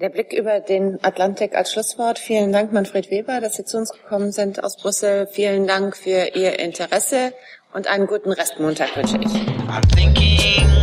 Der 0.00 0.10
Blick 0.10 0.32
über 0.32 0.60
den 0.60 1.02
Atlantik 1.02 1.56
als 1.56 1.72
Schlusswort. 1.72 2.20
Vielen 2.20 2.52
Dank, 2.52 2.72
Manfred 2.72 3.10
Weber, 3.10 3.40
dass 3.40 3.56
Sie 3.56 3.64
zu 3.64 3.78
uns 3.78 3.90
gekommen 3.90 4.30
sind 4.30 4.62
aus 4.62 4.76
Brüssel. 4.76 5.26
Vielen 5.26 5.66
Dank 5.66 5.96
für 5.96 6.36
Ihr 6.36 6.60
Interesse 6.60 7.32
und 7.72 7.88
einen 7.88 8.06
guten 8.06 8.30
Restmontag 8.30 8.96
wünsche 8.96 9.18
ich. 9.18 10.77